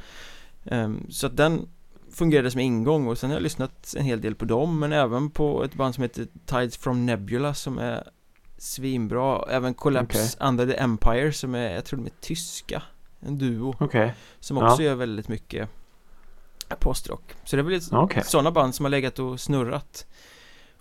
um, 0.63 1.07
Så 1.09 1.27
att 1.27 1.37
den 1.37 1.67
fungerade 2.13 2.51
som 2.51 2.59
ingång 2.59 3.07
och 3.07 3.17
sen 3.17 3.29
har 3.29 3.37
jag 3.37 3.43
lyssnat 3.43 3.95
en 3.97 4.05
hel 4.05 4.21
del 4.21 4.35
på 4.35 4.45
dem 4.45 4.79
men 4.79 4.93
även 4.93 5.29
på 5.29 5.63
ett 5.63 5.73
band 5.73 5.95
som 5.95 6.01
heter 6.01 6.27
Tides 6.45 6.77
from 6.77 7.05
Nebula 7.05 7.53
som 7.53 7.77
är 7.77 8.07
svinbra 8.57 9.45
Även 9.49 9.73
Collapse 9.73 10.35
okay. 10.35 10.47
Under 10.47 10.67
the 10.67 10.73
Empire 10.73 11.33
som 11.33 11.55
är, 11.55 11.75
jag 11.75 11.85
tror 11.85 11.99
de 11.99 12.05
är 12.05 12.13
tyska 12.21 12.83
En 13.19 13.37
duo 13.37 13.75
okay. 13.79 14.11
Som 14.39 14.57
också 14.57 14.83
ja. 14.83 14.89
gör 14.89 14.95
väldigt 14.95 15.27
mycket 15.27 15.69
postrock 16.79 17.33
Så 17.43 17.55
det 17.55 17.61
är 17.61 17.63
väl 17.63 17.81
okay. 17.91 18.23
sådana 18.23 18.51
band 18.51 18.75
som 18.75 18.85
har 18.85 18.89
legat 18.89 19.19
och 19.19 19.39
snurrat 19.39 20.05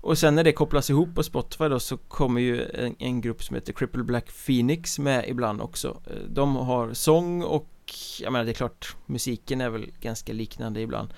och 0.00 0.18
sen 0.18 0.34
när 0.34 0.44
det 0.44 0.52
kopplas 0.52 0.90
ihop 0.90 1.14
på 1.14 1.22
Spotify 1.22 1.68
då 1.68 1.80
så 1.80 1.96
kommer 1.96 2.40
ju 2.40 2.70
en, 2.70 2.94
en, 2.98 3.20
grupp 3.20 3.42
som 3.42 3.54
heter 3.54 3.72
Cripple 3.72 4.02
Black 4.02 4.26
Phoenix 4.46 4.98
med 4.98 5.24
ibland 5.28 5.60
också. 5.60 6.00
Eh, 6.06 6.16
De 6.28 6.56
har 6.56 6.92
sång 6.92 7.42
och 7.42 7.68
jag 8.20 8.32
menar 8.32 8.44
det 8.44 8.50
är 8.50 8.54
klart 8.54 8.96
musiken 9.06 9.60
är 9.60 9.68
väl 9.68 9.90
ganska 10.00 10.32
liknande 10.32 10.80
ibland. 10.80 11.14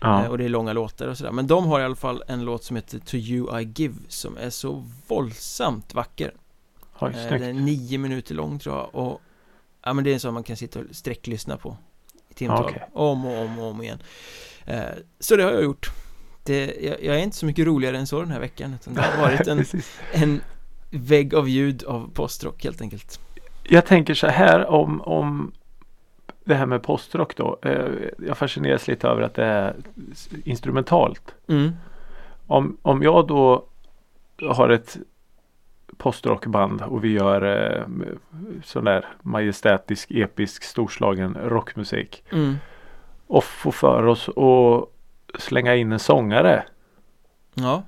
Ja. 0.00 0.24
Eh, 0.24 0.30
och 0.30 0.38
det 0.38 0.44
är 0.44 0.48
långa 0.48 0.72
låtar 0.72 1.08
och 1.08 1.18
sådär. 1.18 1.32
Men 1.32 1.46
de 1.46 1.66
har 1.66 1.80
i 1.80 1.84
alla 1.84 1.96
fall 1.96 2.22
en 2.28 2.44
låt 2.44 2.64
som 2.64 2.76
heter 2.76 2.98
To 2.98 3.16
You 3.16 3.60
I 3.60 3.72
Give 3.76 3.94
som 4.08 4.36
är 4.36 4.50
så 4.50 4.84
våldsamt 5.06 5.94
vacker. 5.94 6.34
Oj, 6.98 7.12
eh, 7.14 7.30
Den 7.30 7.42
är 7.42 7.52
nio 7.52 7.98
minuter 7.98 8.34
lång 8.34 8.58
tror 8.58 8.76
jag. 8.76 8.94
Och 8.94 9.20
Ja 9.86 9.92
men 9.92 10.04
det 10.04 10.10
är 10.10 10.14
en 10.14 10.20
sån 10.20 10.34
man 10.34 10.42
kan 10.42 10.56
sitta 10.56 10.80
och 10.80 10.84
sträcklyssna 10.90 11.56
på 11.56 11.76
I 12.28 12.34
timtal. 12.34 12.64
Okay. 12.64 12.82
Om 12.92 13.26
och 13.26 13.42
om 13.42 13.58
och 13.58 13.66
om 13.66 13.82
igen. 13.82 13.98
Så 15.20 15.36
det 15.36 15.42
har 15.42 15.52
jag 15.52 15.62
gjort 15.62 15.90
det, 16.44 16.76
jag, 16.80 17.04
jag, 17.04 17.16
är 17.16 17.22
inte 17.22 17.36
så 17.36 17.46
mycket 17.46 17.66
roligare 17.66 17.98
än 17.98 18.06
så 18.06 18.20
den 18.20 18.30
här 18.30 18.40
veckan 18.40 18.74
utan 18.74 18.94
det 18.94 19.02
har 19.02 19.22
varit 19.30 19.46
en, 19.46 19.64
en 20.12 20.40
vägg 20.90 21.34
av 21.34 21.48
ljud 21.48 21.84
av 21.84 22.10
postrock 22.14 22.64
helt 22.64 22.80
enkelt 22.80 23.20
Jag 23.62 23.86
tänker 23.86 24.14
så 24.14 24.26
här 24.26 24.66
om, 24.66 25.00
om 25.00 25.52
det 26.44 26.54
här 26.54 26.66
med 26.66 26.82
postrock 26.82 27.36
då 27.36 27.58
eh, 27.62 27.86
Jag 28.18 28.38
fascineras 28.38 28.88
lite 28.88 29.08
över 29.08 29.22
att 29.22 29.34
det 29.34 29.44
är 29.44 29.74
instrumentalt 30.44 31.34
mm. 31.48 31.72
om, 32.46 32.76
om 32.82 33.02
jag 33.02 33.26
då 33.26 33.66
har 34.40 34.68
ett 34.68 34.96
postrockband 35.96 36.82
och 36.82 37.04
vi 37.04 37.12
gör 37.12 37.42
eh, 37.42 37.84
sån 38.64 38.84
där 38.84 39.06
majestätisk, 39.22 40.10
episk, 40.10 40.62
storslagen 40.62 41.36
rockmusik 41.44 42.24
mm. 42.32 42.56
och 43.26 43.44
får 43.44 43.72
för 43.72 44.06
oss 44.06 44.28
att 44.28 44.93
slänga 45.38 45.74
in 45.74 45.92
en 45.92 45.98
sångare? 45.98 46.64
Ja 47.54 47.82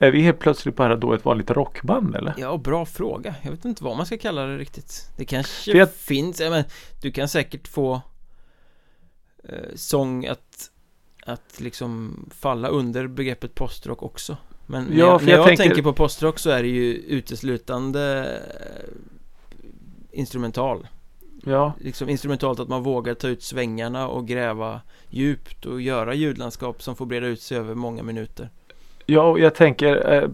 Är 0.00 0.10
vi 0.10 0.20
helt 0.20 0.38
plötsligt 0.38 0.76
bara 0.76 0.96
då 0.96 1.12
ett 1.12 1.24
vanligt 1.24 1.50
rockband 1.50 2.16
eller? 2.16 2.34
Ja, 2.38 2.56
bra 2.56 2.86
fråga. 2.86 3.34
Jag 3.42 3.50
vet 3.50 3.64
inte 3.64 3.84
vad 3.84 3.96
man 3.96 4.06
ska 4.06 4.18
kalla 4.18 4.46
det 4.46 4.58
riktigt. 4.58 5.10
Det 5.16 5.24
kanske 5.24 5.78
jag... 5.78 5.94
finns, 5.94 6.40
men 6.40 6.64
du 7.02 7.10
kan 7.10 7.28
säkert 7.28 7.68
få 7.68 8.00
eh, 9.44 9.54
sång 9.74 10.26
att, 10.26 10.70
att 11.26 11.60
liksom 11.60 12.16
falla 12.34 12.68
under 12.68 13.06
begreppet 13.06 13.54
postrock 13.54 14.02
också. 14.02 14.36
Men 14.66 14.84
när, 14.84 14.96
ja, 14.96 15.06
jag, 15.06 15.22
när 15.22 15.30
jag, 15.30 15.38
jag 15.38 15.46
tänker... 15.46 15.64
tänker... 15.64 15.82
på 15.82 15.92
postrock 15.92 16.38
så 16.38 16.50
är 16.50 16.62
det 16.62 16.68
ju 16.68 16.94
uteslutande 16.94 18.38
eh, 18.60 20.18
instrumental. 20.18 20.86
Ja. 21.44 21.72
Liksom 21.80 22.08
instrumentalt 22.08 22.60
att 22.60 22.68
man 22.68 22.82
vågar 22.82 23.14
ta 23.14 23.28
ut 23.28 23.42
svängarna 23.42 24.08
och 24.08 24.28
gräva 24.28 24.80
djupt 25.08 25.66
och 25.66 25.80
göra 25.80 26.14
ljudlandskap 26.14 26.82
som 26.82 26.96
får 26.96 27.06
breda 27.06 27.26
ut 27.26 27.40
sig 27.40 27.58
över 27.58 27.74
många 27.74 28.02
minuter. 28.02 28.50
Ja, 29.06 29.38
jag 29.38 29.54
tänker 29.54 30.12
eh, 30.12 30.28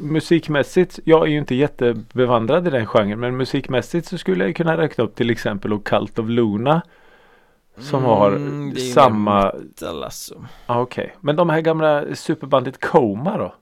musikmässigt, 0.00 0.98
jag 1.04 1.22
är 1.22 1.30
ju 1.30 1.38
inte 1.38 1.54
jättebevandrad 1.54 2.66
i 2.66 2.70
den 2.70 2.86
genren 2.86 3.20
men 3.20 3.36
musikmässigt 3.36 4.06
så 4.06 4.18
skulle 4.18 4.44
jag 4.44 4.56
kunna 4.56 4.76
räkna 4.76 5.04
upp 5.04 5.14
till 5.14 5.30
exempel 5.30 5.78
Cult 5.78 6.18
of 6.18 6.28
Luna 6.28 6.82
som 7.78 8.04
mm, 8.04 8.10
har 8.10 8.74
samma... 8.92 9.52
Alltså. 10.04 10.44
Ah, 10.66 10.80
Okej, 10.80 11.04
okay. 11.04 11.16
men 11.20 11.36
de 11.36 11.50
här 11.50 11.60
gamla 11.60 12.14
superbandet 12.14 12.80
Coma 12.80 13.38
då? 13.38 13.54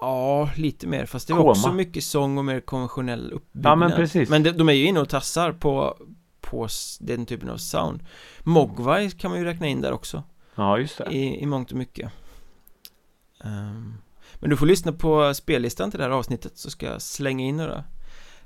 Ja, 0.00 0.50
lite 0.56 0.86
mer. 0.86 1.06
Fast 1.06 1.28
det 1.28 1.34
var 1.34 1.40
Koma. 1.40 1.50
också 1.50 1.72
mycket 1.72 2.04
sång 2.04 2.38
och 2.38 2.44
mer 2.44 2.60
konventionell 2.60 3.32
uppbyggnad. 3.32 3.70
Ja 3.72 3.76
men 3.76 3.90
precis. 3.92 4.30
Men 4.30 4.42
de, 4.42 4.50
de 4.52 4.68
är 4.68 4.72
ju 4.72 4.84
inne 4.86 5.00
och 5.00 5.08
tassar 5.08 5.52
på, 5.52 5.96
på 6.40 6.68
den 7.00 7.26
typen 7.26 7.50
av 7.50 7.56
sound. 7.56 8.04
Mogwai 8.42 9.10
kan 9.10 9.30
man 9.30 9.40
ju 9.40 9.44
räkna 9.44 9.66
in 9.66 9.80
där 9.80 9.92
också. 9.92 10.22
Ja 10.54 10.78
just 10.78 10.98
det. 10.98 11.04
I, 11.10 11.42
i 11.42 11.46
mångt 11.46 11.70
och 11.70 11.78
mycket. 11.78 12.12
Um, 13.44 13.94
Men 14.38 14.50
du 14.50 14.56
får 14.56 14.66
lyssna 14.66 14.92
på 14.92 15.34
spellistan 15.34 15.90
till 15.90 15.98
det 15.98 16.04
här 16.04 16.10
avsnittet 16.10 16.58
så 16.58 16.70
ska 16.70 16.86
jag 16.86 17.02
slänga 17.02 17.44
in 17.44 17.56
några 17.56 17.84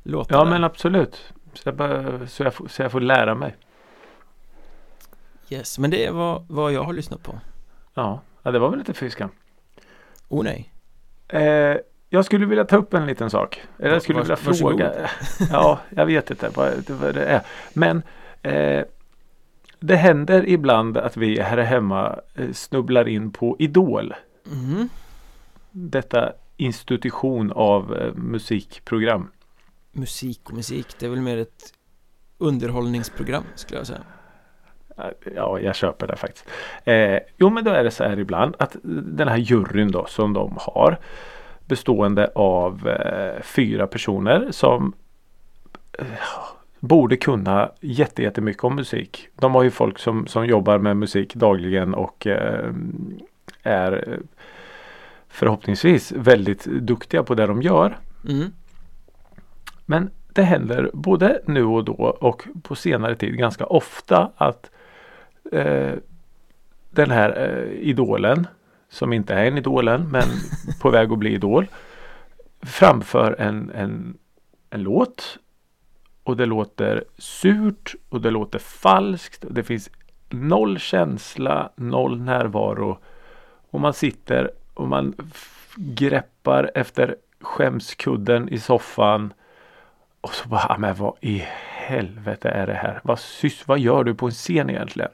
låtar 0.03 0.37
Ja 0.37 0.45
där. 0.45 0.51
men 0.51 0.65
absolut. 0.65 1.33
Så 1.55 1.69
jag, 1.69 1.77
bara, 1.77 2.27
så, 2.27 2.43
jag 2.43 2.55
får, 2.55 2.69
så 2.69 2.83
jag 2.83 2.93
får 2.93 3.01
lära 3.01 3.35
mig. 3.35 3.57
Yes, 5.51 5.79
men 5.79 5.91
det 5.91 6.07
är 6.07 6.13
vad, 6.13 6.47
vad 6.49 6.73
jag 6.73 6.85
har 6.85 6.93
lyssnat 6.93 7.23
på. 7.23 7.39
Ja, 7.95 8.21
ja 8.43 8.51
det 8.51 8.59
var 8.59 8.71
väl 8.71 8.79
lite 8.79 8.95
fyskan 8.95 9.31
Oh 10.29 10.45
nej 10.45 10.74
Eh, 11.29 11.77
jag 12.09 12.25
skulle 12.25 12.47
vilja 12.47 12.65
ta 12.65 12.77
upp 12.77 12.95
en 12.95 13.07
liten 13.07 13.31
sak. 13.31 13.63
Eller 13.79 13.93
jag 13.93 14.03
skulle 14.03 14.21
vilja 14.21 14.37
fråga. 14.37 15.11
ja, 15.51 15.81
jag 15.91 16.07
vet 16.07 16.31
inte 16.31 16.49
vad, 16.55 16.91
vad 16.91 17.15
det 17.15 17.25
är. 17.25 17.41
Men 17.73 18.03
eh, 18.43 18.85
det 19.81 19.97
händer 19.97 20.49
ibland 20.49 20.97
att 20.97 21.17
vi 21.17 21.41
här 21.41 21.59
hemma 21.59 22.19
eh, 22.35 22.53
snubblar 22.53 23.09
in 23.09 23.31
på 23.31 23.57
Idol. 23.59 24.15
Mm. 24.53 24.89
Detta 25.71 26.33
institution 26.57 27.53
av 27.53 27.97
eh, 27.97 28.15
musikprogram. 28.15 29.31
Musik 29.93 30.41
och 30.45 30.55
musik, 30.55 30.87
det 30.99 31.07
är 31.07 31.11
väl 31.11 31.21
mer 31.21 31.39
ett 31.39 31.73
underhållningsprogram 32.39 33.45
skulle 33.55 33.81
jag 33.81 33.87
säga. 33.87 34.03
Ja, 35.37 35.59
jag 35.61 35.75
köper 35.75 36.07
det 36.07 36.17
faktiskt. 36.17 36.47
Eh, 36.85 37.19
jo, 37.37 37.51
men 37.51 37.65
då 37.65 37.71
är 37.71 37.85
det 37.85 37.91
så 37.91 38.05
här 38.05 38.19
ibland 38.19 38.57
att 38.59 38.77
den 38.83 39.29
här 39.29 39.37
juryn 39.37 39.91
då 39.91 40.07
som 40.07 40.33
de 40.33 40.59
har 40.61 40.99
bestående 41.67 42.31
av 42.35 42.89
eh, 42.89 43.43
fyra 43.43 43.87
personer 43.87 44.49
som 44.51 44.93
eh, 45.99 46.07
borde 46.81 47.17
kunna 47.17 47.71
jättemycket 47.81 48.65
om 48.65 48.77
musik. 48.77 49.29
De 49.35 49.55
har 49.55 49.63
ju 49.63 49.71
folk 49.71 49.99
som, 49.99 50.27
som 50.27 50.47
jobbar 50.47 50.79
med 50.79 50.97
musik 50.97 51.35
dagligen 51.35 51.95
och 51.95 52.27
eh, 52.27 52.73
är 53.63 54.19
förhoppningsvis 55.29 56.13
väldigt 56.13 56.65
duktiga 56.65 57.23
på 57.23 57.35
det 57.35 57.47
de 57.47 57.63
gör. 57.63 57.99
Mm. 58.29 58.53
Men 59.87 60.11
det 60.33 60.43
händer 60.43 60.91
både 60.93 61.41
nu 61.47 61.65
och 61.65 61.85
då 61.85 62.17
och 62.21 62.47
på 62.63 62.75
senare 62.75 63.17
tid 63.17 63.39
ganska 63.39 63.67
ofta 63.67 64.31
att 64.37 64.71
eh, 65.53 65.93
den 66.91 67.11
här 67.11 67.39
eh, 67.39 67.89
idolen 67.89 68.47
som 68.89 69.13
inte 69.13 69.35
är 69.35 69.45
en 69.45 69.59
idol 69.59 69.89
än 69.89 70.11
men 70.11 70.29
på 70.81 70.91
väg 70.91 71.13
att 71.13 71.19
bli 71.19 71.35
idol 71.35 71.67
framför 72.63 73.37
en, 73.39 73.71
en, 73.71 74.19
en 74.71 74.83
låt 74.83 75.39
och 76.25 76.37
det 76.37 76.47
låter 76.47 77.05
surt 77.19 77.95
och 78.09 78.21
det 78.21 78.31
låter 78.31 78.59
falskt. 78.59 79.45
Och 79.45 79.55
det 79.55 79.63
finns 79.63 79.91
noll 80.31 80.79
känsla, 80.79 81.71
noll 81.77 82.21
närvaro. 82.21 82.99
Och 83.71 83.81
man 83.81 83.95
sitter 83.95 84.51
och 84.75 84.89
man 84.89 85.15
greppar 85.77 86.71
efter 86.75 87.17
skämskudden 87.41 88.49
i 88.49 88.59
soffan. 88.59 89.33
Och 90.21 90.35
så 90.35 90.49
bara, 90.49 90.67
ah, 90.69 90.79
men 90.79 90.95
vad 90.95 91.15
i 91.21 91.45
helvete 91.71 92.49
är 92.49 92.67
det 92.67 92.75
här? 92.75 93.01
Vad, 93.05 93.19
sys 93.19 93.69
vad 93.69 93.79
gör 93.79 94.05
du 94.05 94.15
på 94.15 94.27
en 94.27 94.33
scen 94.33 94.71
egentligen? 94.71 95.11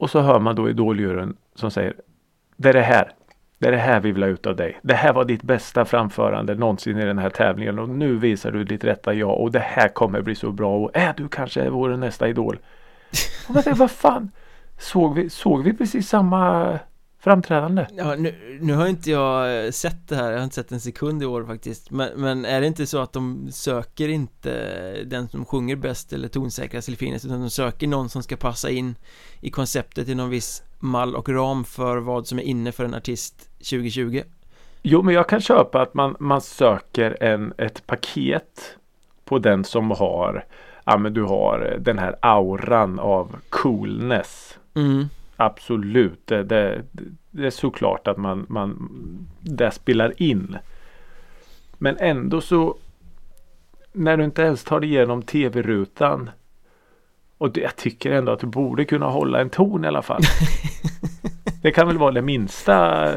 Och 0.00 0.10
så 0.10 0.20
hör 0.20 0.38
man 0.40 0.54
då 0.56 0.70
idoljuryn 0.70 1.36
som 1.54 1.70
säger 1.70 1.94
Det 2.56 2.68
är 2.68 2.72
det 2.72 2.80
här. 2.80 3.12
Det 3.58 3.68
är 3.68 3.72
det 3.72 3.78
här 3.78 4.00
vi 4.00 4.12
vill 4.12 4.22
ha 4.22 4.30
ut 4.30 4.46
av 4.46 4.56
dig. 4.56 4.78
Det 4.82 4.94
här 4.94 5.12
var 5.12 5.24
ditt 5.24 5.42
bästa 5.42 5.84
framförande 5.84 6.54
någonsin 6.54 6.98
i 6.98 7.04
den 7.04 7.18
här 7.18 7.30
tävlingen 7.30 7.78
och 7.78 7.88
nu 7.88 8.16
visar 8.16 8.50
du 8.50 8.64
ditt 8.64 8.84
rätta 8.84 9.14
jag 9.14 9.40
och 9.40 9.52
det 9.52 9.58
här 9.58 9.88
kommer 9.88 10.20
bli 10.20 10.34
så 10.34 10.52
bra 10.52 10.76
och 10.76 10.90
är 10.94 11.14
du 11.16 11.28
kanske 11.28 11.70
vår 11.70 11.88
nästa 11.96 12.28
idol? 12.28 12.58
Och 13.48 13.54
man 13.54 13.62
säger, 13.62 13.76
vad 13.76 13.90
fan? 13.90 14.30
Såg 14.78 15.14
vi, 15.14 15.30
såg 15.30 15.62
vi 15.62 15.72
precis 15.72 16.08
samma 16.08 16.78
framträdande? 17.20 17.86
Ja, 17.96 18.14
nu, 18.14 18.58
nu 18.60 18.74
har 18.74 18.86
inte 18.86 19.10
jag 19.10 19.64
eh, 19.64 19.70
sett 19.70 20.08
det 20.08 20.16
här, 20.16 20.30
jag 20.30 20.38
har 20.38 20.44
inte 20.44 20.54
sett 20.54 20.72
en 20.72 20.80
sekund 20.80 21.22
i 21.22 21.26
år 21.26 21.44
faktiskt 21.44 21.90
men, 21.90 22.08
men 22.16 22.44
är 22.44 22.60
det 22.60 22.66
inte 22.66 22.86
så 22.86 22.98
att 22.98 23.12
de 23.12 23.48
söker 23.52 24.08
inte 24.08 24.52
den 25.04 25.28
som 25.28 25.44
sjunger 25.44 25.76
bäst 25.76 26.12
eller 26.12 26.28
tonsäkrast 26.28 26.88
eller 26.88 26.98
finast 26.98 27.24
utan 27.24 27.40
de 27.40 27.50
söker 27.50 27.86
någon 27.86 28.08
som 28.08 28.22
ska 28.22 28.36
passa 28.36 28.70
in 28.70 28.94
i 29.40 29.50
konceptet 29.50 30.08
i 30.08 30.14
någon 30.14 30.30
viss 30.30 30.62
mall 30.78 31.16
och 31.16 31.28
ram 31.28 31.64
för 31.64 31.96
vad 31.96 32.26
som 32.26 32.38
är 32.38 32.42
inne 32.42 32.72
för 32.72 32.84
en 32.84 32.94
artist 32.94 33.48
2020 33.58 34.22
Jo, 34.82 35.02
men 35.02 35.14
jag 35.14 35.28
kan 35.28 35.40
köpa 35.40 35.82
att 35.82 35.94
man, 35.94 36.16
man 36.20 36.40
söker 36.40 37.22
en, 37.22 37.52
ett 37.58 37.86
paket 37.86 38.76
på 39.24 39.38
den 39.38 39.64
som 39.64 39.90
har 39.90 40.44
Ja 40.84 40.96
men 40.96 41.14
du 41.14 41.22
har 41.22 41.76
den 41.80 41.98
här 41.98 42.16
auran 42.22 42.98
av 42.98 43.36
coolness 43.48 44.58
mm. 44.74 45.08
Absolut, 45.42 46.26
det, 46.26 46.42
det, 46.42 46.82
det 47.30 47.46
är 47.46 47.50
såklart 47.50 48.08
att 48.08 48.16
man, 48.16 48.46
man 48.48 48.88
det 49.40 49.70
spelar 49.70 50.22
in. 50.22 50.56
Men 51.78 51.96
ändå 51.98 52.40
så 52.40 52.76
när 53.92 54.16
du 54.16 54.24
inte 54.24 54.42
ens 54.42 54.64
tar 54.64 54.80
dig 54.80 54.90
igenom 54.90 55.22
tv-rutan 55.22 56.30
och 57.38 57.52
det, 57.52 57.60
jag 57.60 57.76
tycker 57.76 58.10
ändå 58.10 58.32
att 58.32 58.40
du 58.40 58.46
borde 58.46 58.84
kunna 58.84 59.06
hålla 59.06 59.40
en 59.40 59.50
ton 59.50 59.84
i 59.84 59.88
alla 59.88 60.02
fall. 60.02 60.22
Det 61.62 61.70
kan 61.70 61.86
väl 61.86 61.98
vara 61.98 62.12
det 62.12 62.22
minsta 62.22 63.08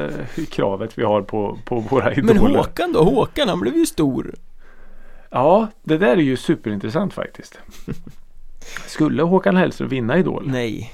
kravet 0.50 0.98
vi 0.98 1.02
har 1.02 1.22
på, 1.22 1.58
på 1.64 1.80
våra 1.80 2.12
idoler. 2.12 2.34
Men 2.34 2.56
Håkan 2.56 2.92
då? 2.92 3.04
Håkan 3.04 3.48
han 3.48 3.60
blev 3.60 3.76
ju 3.76 3.86
stor 3.86 4.34
Ja, 5.30 5.68
det 5.82 5.98
där 5.98 6.16
är 6.16 6.22
ju 6.22 6.36
superintressant 6.36 7.14
faktiskt. 7.14 7.58
Skulle 8.86 9.22
Håkan 9.22 9.56
Hellström 9.56 9.88
vinna 9.88 10.18
Idol? 10.18 10.44
Nej 10.46 10.92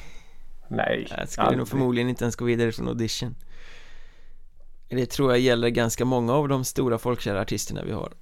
Nej. 0.71 1.07
Jag 1.19 1.29
skulle 1.29 1.45
aldrig. 1.45 1.59
nog 1.59 1.69
förmodligen 1.69 2.09
inte 2.09 2.25
ens 2.25 2.37
gå 2.37 2.45
vidare 2.45 2.73
från 2.73 2.89
audition 2.89 3.35
Det 4.89 5.07
tror 5.07 5.31
jag 5.31 5.41
gäller 5.41 5.69
ganska 5.69 6.05
många 6.05 6.33
av 6.33 6.49
de 6.49 6.65
stora 6.65 6.99
folkkära 6.99 7.41
artisterna 7.41 7.83
vi 7.85 7.93
har 7.93 8.13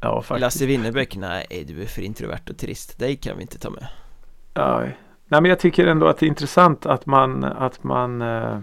Ja 0.00 0.22
faktiskt 0.22 0.40
Lasse 0.40 0.66
Winnerbäck, 0.66 1.16
nej 1.16 1.64
du 1.68 1.82
är 1.82 1.86
för 1.86 2.02
introvert 2.02 2.50
och 2.50 2.58
trist, 2.58 2.98
dig 2.98 3.16
kan 3.16 3.36
vi 3.36 3.42
inte 3.42 3.58
ta 3.58 3.70
med 3.70 3.86
Nej, 4.54 4.98
nej 5.28 5.40
men 5.40 5.44
jag 5.44 5.58
tycker 5.58 5.86
ändå 5.86 6.06
att 6.06 6.18
det 6.18 6.26
är 6.26 6.28
intressant 6.28 6.86
att 6.86 7.06
man, 7.06 7.44
att 7.44 7.84
man 7.84 8.22
eh, 8.22 8.58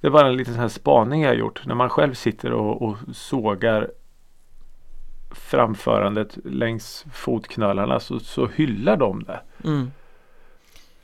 Det 0.00 0.08
var 0.08 0.24
en 0.24 0.36
liten 0.36 0.54
sån 0.54 0.60
här 0.60 0.68
spaning 0.68 1.22
jag 1.22 1.34
gjort 1.34 1.66
när 1.66 1.74
man 1.74 1.88
själv 1.88 2.14
sitter 2.14 2.52
och, 2.52 2.82
och 2.82 2.96
sågar 3.12 3.90
framförandet 5.30 6.38
längs 6.44 7.06
fotknölarna 7.12 8.00
så, 8.00 8.18
så 8.18 8.46
hyllar 8.46 8.96
de 8.96 9.24
det. 9.24 9.40
mm. 9.64 9.90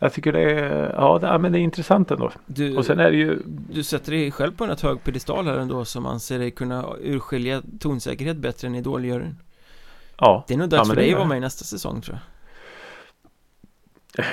Jag 0.02 0.12
tycker 0.12 0.32
det 0.32 0.40
är, 0.40 0.92
ja, 0.96 1.18
det, 1.18 1.38
men 1.38 1.52
det 1.52 1.58
är 1.58 1.60
intressant 1.60 2.10
ändå. 2.10 2.30
Du, 2.46 2.76
och 2.76 2.86
sen 2.86 2.98
är 2.98 3.10
det 3.10 3.16
ju 3.16 3.38
Du 3.46 3.82
sätter 3.82 4.12
dig 4.12 4.30
själv 4.30 4.52
på 4.56 4.64
en 4.64 4.70
rätt 4.70 4.80
hög 4.80 5.04
pedestal 5.04 5.46
här 5.46 5.58
ändå 5.58 5.84
som 5.84 6.06
anser 6.06 6.38
dig 6.38 6.50
kunna 6.50 6.84
urskilja 7.00 7.62
tonsäkerhet 7.80 8.36
bättre 8.36 8.68
än 8.68 8.74
idoljuryn 8.74 9.36
Ja 10.16 10.44
Det 10.48 10.54
är 10.54 10.58
nog 10.58 10.68
dags 10.68 10.88
ja, 10.88 10.94
för 10.94 11.00
dig 11.00 11.10
att 11.12 11.18
vara 11.18 11.28
med 11.28 11.36
i 11.38 11.40
nästa 11.40 11.64
säsong 11.64 12.00
tror 12.00 12.18
jag 14.16 14.24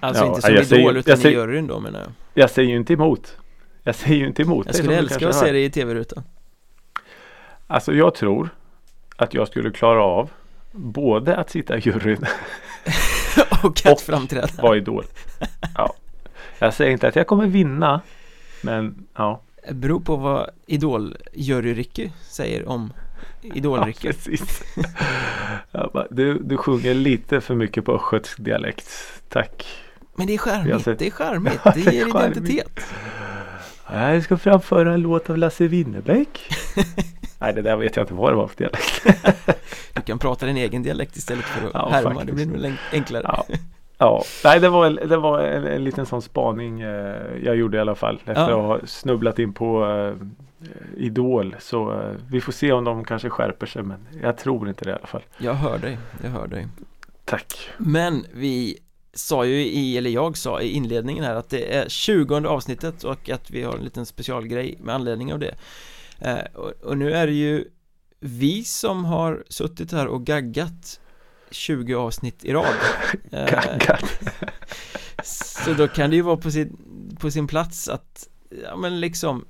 Alltså 0.00 0.24
Ja, 0.24 0.28
inte 0.28 0.42
som 0.42 0.54
jag 0.54 0.66
säger- 0.66 0.82
idol 0.82 0.96
utan 0.96 1.10
jag 1.10 1.18
säger- 1.18 1.38
i 1.38 1.40
juryn 1.40 1.66
då 1.66 1.80
menar 1.80 2.00
jag 2.00 2.08
Jag 2.34 2.50
säger 2.50 2.70
ju 2.70 2.76
inte 2.76 2.92
emot. 2.92 3.36
Jag 3.82 3.94
säger 3.94 4.16
ju 4.16 4.26
inte 4.26 4.42
emot. 4.42 4.66
Jag 4.66 4.74
skulle 4.74 4.96
älska 4.96 5.28
att 5.28 5.34
se 5.34 5.52
dig 5.52 5.64
i 5.64 5.70
tv-rutan 5.70 6.22
Alltså 7.66 7.92
jag 7.92 8.14
tror 8.14 8.48
att 9.16 9.34
jag 9.34 9.48
skulle 9.48 9.70
klara 9.70 10.02
av 10.02 10.30
både 10.72 11.36
att 11.36 11.50
sitta 11.50 11.76
i 11.78 11.80
juryn 11.80 12.26
Och 13.62 13.86
att 13.86 13.92
Och- 13.92 14.00
framträda 14.00 14.48
vara 14.62 14.76
idol. 14.76 15.04
Ja. 15.74 15.94
Jag 16.58 16.74
säger 16.74 16.90
inte 16.90 17.08
att 17.08 17.16
jag 17.16 17.26
kommer 17.26 17.46
vinna. 17.46 18.00
Men 18.62 19.06
ja. 19.16 19.40
Det 19.68 19.74
beror 19.74 20.00
på 20.00 20.16
vad 20.16 20.50
idol-jury-Ricky 20.66 22.10
säger 22.30 22.68
om 22.68 22.92
ja 23.40 23.54
idol-Ricky 23.54 24.08
precis. 24.08 24.62
Jag 25.70 25.90
bara, 25.92 26.06
du, 26.10 26.38
du 26.38 26.56
sjunger 26.56 26.94
lite 26.94 27.40
för 27.40 27.54
mycket 27.54 27.84
på 27.84 27.94
östgötsk 27.94 28.44
dialekt. 28.44 28.88
Tack. 29.28 29.66
Men 30.14 30.26
det 30.26 30.34
är 30.34 30.38
charmigt, 30.38 30.84
det 30.84 31.06
är 31.06 31.10
charmigt, 31.10 31.60
Ja, 31.64 31.72
det 31.74 31.80
ger 31.92 32.06
identitet 32.08 32.80
Jag 33.92 34.22
ska 34.22 34.36
framföra 34.36 34.94
en 34.94 35.00
låt 35.00 35.30
av 35.30 35.38
Lasse 35.38 35.66
Winnerbäck. 35.68 36.48
Nej 37.44 37.54
det 37.54 37.62
där 37.62 37.76
vet 37.76 37.96
jag 37.96 38.02
inte 38.02 38.14
vad 38.14 38.32
det 38.32 38.36
var 38.36 38.46
för 38.48 38.56
dialekt. 38.56 39.02
Du 39.94 40.02
kan 40.02 40.18
prata 40.18 40.46
din 40.46 40.56
egen 40.56 40.82
dialekt 40.82 41.16
istället 41.16 41.44
för 41.44 41.66
att 41.66 41.70
Ja, 41.74 41.88
härma, 41.92 42.08
det 42.08 42.14
faktiskt. 42.14 42.34
blir 42.36 42.46
nog 42.46 42.64
en- 42.64 42.76
enklare 42.92 43.22
Ja. 43.28 43.44
Ja, 43.98 44.24
nej 44.44 44.60
det 44.60 44.68
var, 44.68 44.90
det 44.90 45.16
var 45.16 45.40
en, 45.40 45.66
en 45.66 45.84
liten 45.84 46.06
sån 46.06 46.22
spaning 46.22 46.80
eh, 46.80 47.16
jag 47.44 47.56
gjorde 47.56 47.76
i 47.76 47.80
alla 47.80 47.94
fall 47.94 48.16
efter 48.26 48.32
Ja. 48.50 48.72
att 48.74 48.80
ha 48.80 48.86
snubblat 48.86 49.38
in 49.38 49.52
på 49.52 49.84
eh, 49.86 50.26
Idol. 50.96 51.56
Så 51.60 51.92
eh, 51.92 52.10
vi 52.30 52.40
får 52.40 52.52
se 52.52 52.72
om 52.72 52.84
de 52.84 53.04
kanske 53.04 53.30
skärper 53.30 53.66
sig 53.66 53.82
men 53.82 54.06
jag 54.22 54.38
tror 54.38 54.68
inte 54.68 54.84
det 54.84 54.90
i 54.90 54.94
alla 54.94 55.06
fall. 55.06 55.22
Jag 55.38 55.54
hör 55.54 55.78
dig, 55.78 55.98
jag 56.22 56.30
hör 56.30 56.46
dig 56.46 56.66
Tack. 57.24 57.68
Men 57.78 58.26
vi 58.32 58.78
sa 59.12 59.44
ju 59.44 59.54
i, 59.66 59.98
eller 59.98 60.10
jag 60.10 60.36
sa 60.36 60.60
i 60.60 60.68
inledningen 60.72 61.24
här 61.24 61.34
att 61.34 61.50
det 61.50 61.76
är 61.76 61.88
20 61.88 62.46
avsnittet 62.48 63.04
och 63.04 63.30
att 63.30 63.50
vi 63.50 63.62
har 63.62 63.72
en 63.76 63.84
liten 63.84 64.06
specialgrej 64.06 64.78
med 64.80 64.94
anledning 64.94 65.32
av 65.32 65.38
det 65.38 65.54
och, 66.54 66.70
och 66.82 66.98
nu 66.98 67.12
är 67.12 67.26
det 67.26 67.32
ju 67.32 67.64
vi 68.20 68.64
som 68.64 69.04
har 69.04 69.44
suttit 69.48 69.92
här 69.92 70.06
och 70.06 70.26
gaggat 70.26 71.00
20 71.50 71.94
avsnitt 71.94 72.44
i 72.44 72.52
rad 72.52 72.74
Eh, 73.32 73.44
Gaggat. 73.50 74.04
Så 75.24 75.72
då 75.72 75.88
kan 75.88 76.10
det 76.10 76.16
ju 76.16 76.22
vara 76.22 76.36
på 76.36 76.50
sin, 76.50 76.76
på 77.20 77.30
sin 77.30 77.46
plats 77.46 77.88
att, 77.88 78.28
ja 78.62 78.76
men 78.76 79.00
liksom 79.00 79.44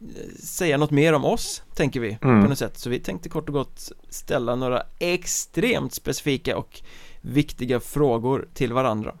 eh, 0.00 0.34
Säga 0.38 0.76
något 0.78 0.90
mer 0.90 1.12
om 1.12 1.24
oss, 1.24 1.62
tänker 1.74 2.00
vi 2.00 2.18
Mm. 2.22 2.42
på 2.42 2.48
något 2.48 2.58
sätt 2.58 2.78
Så 2.78 2.90
vi 2.90 3.00
tänkte 3.00 3.28
kort 3.28 3.48
och 3.48 3.54
gott 3.54 3.92
ställa 4.08 4.54
några 4.56 4.82
extremt 4.98 5.94
specifika 5.94 6.56
och 6.56 6.80
viktiga 7.20 7.80
frågor 7.80 8.48
till 8.54 8.72
varandra 8.72 9.14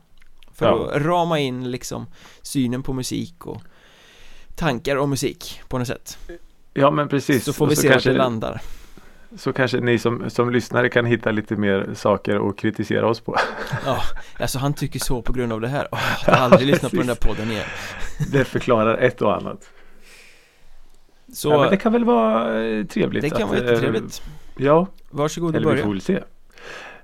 För 0.52 0.66
Ja. 0.66 0.90
att 0.90 1.02
rama 1.02 1.38
in 1.38 1.70
liksom 1.70 2.06
synen 2.42 2.82
på 2.82 2.92
musik 2.92 3.46
och 3.46 3.62
tankar 4.56 4.96
om 4.96 5.10
musik 5.10 5.60
på 5.68 5.78
något 5.78 5.88
sätt 5.88 6.18
Ja 6.74 6.90
men 6.90 7.08
precis. 7.08 7.44
Så 7.44 7.52
får 7.52 7.66
vi 7.66 7.76
se 7.76 7.88
vart 7.88 7.92
kanske, 7.92 8.10
det 8.10 8.18
landar 8.18 8.60
Så 9.36 9.52
kanske 9.52 9.80
ni 9.80 9.98
som, 9.98 10.30
som 10.30 10.50
lyssnare 10.50 10.88
kan 10.88 11.06
hitta 11.06 11.30
lite 11.30 11.56
mer 11.56 11.90
saker 11.94 12.48
att 12.48 12.56
kritisera 12.56 13.06
oss 13.08 13.20
på. 13.20 13.36
Ja, 13.86 14.02
alltså 14.38 14.58
han 14.58 14.74
tycker 14.74 14.98
så 15.00 15.22
på 15.22 15.32
grund 15.32 15.52
av 15.52 15.60
det 15.60 15.68
här 15.68 15.88
Åh, 15.92 15.98
Jag 16.26 16.34
har 16.34 16.44
aldrig 16.44 16.66
lyssnat 16.66 16.92
på 16.92 16.98
den 16.98 17.06
där 17.06 17.14
podden 17.14 17.50
igen 17.50 17.66
Det 18.32 18.44
förklarar 18.44 18.98
ett 18.98 19.22
och 19.22 19.36
annat. 19.36 19.70
Så 21.32 21.50
ja, 21.50 21.60
men 21.60 21.70
det 21.70 21.76
kan 21.76 21.92
väl 21.92 22.04
vara 22.04 22.64
eh, 22.64 22.86
trevligt. 22.86 23.22
det 23.22 23.30
kan 23.30 23.42
att, 23.42 23.48
vara 23.48 23.58
eh, 23.58 23.64
jättetrevligt 23.64 24.22
Ja, 24.56 24.86
Varsågod 25.10 25.50
och 25.50 25.56
Eller 25.56 25.68
vi 25.68 25.72
börja 25.72 25.84
får 25.84 25.90
väl 25.90 26.00
se. 26.00 26.22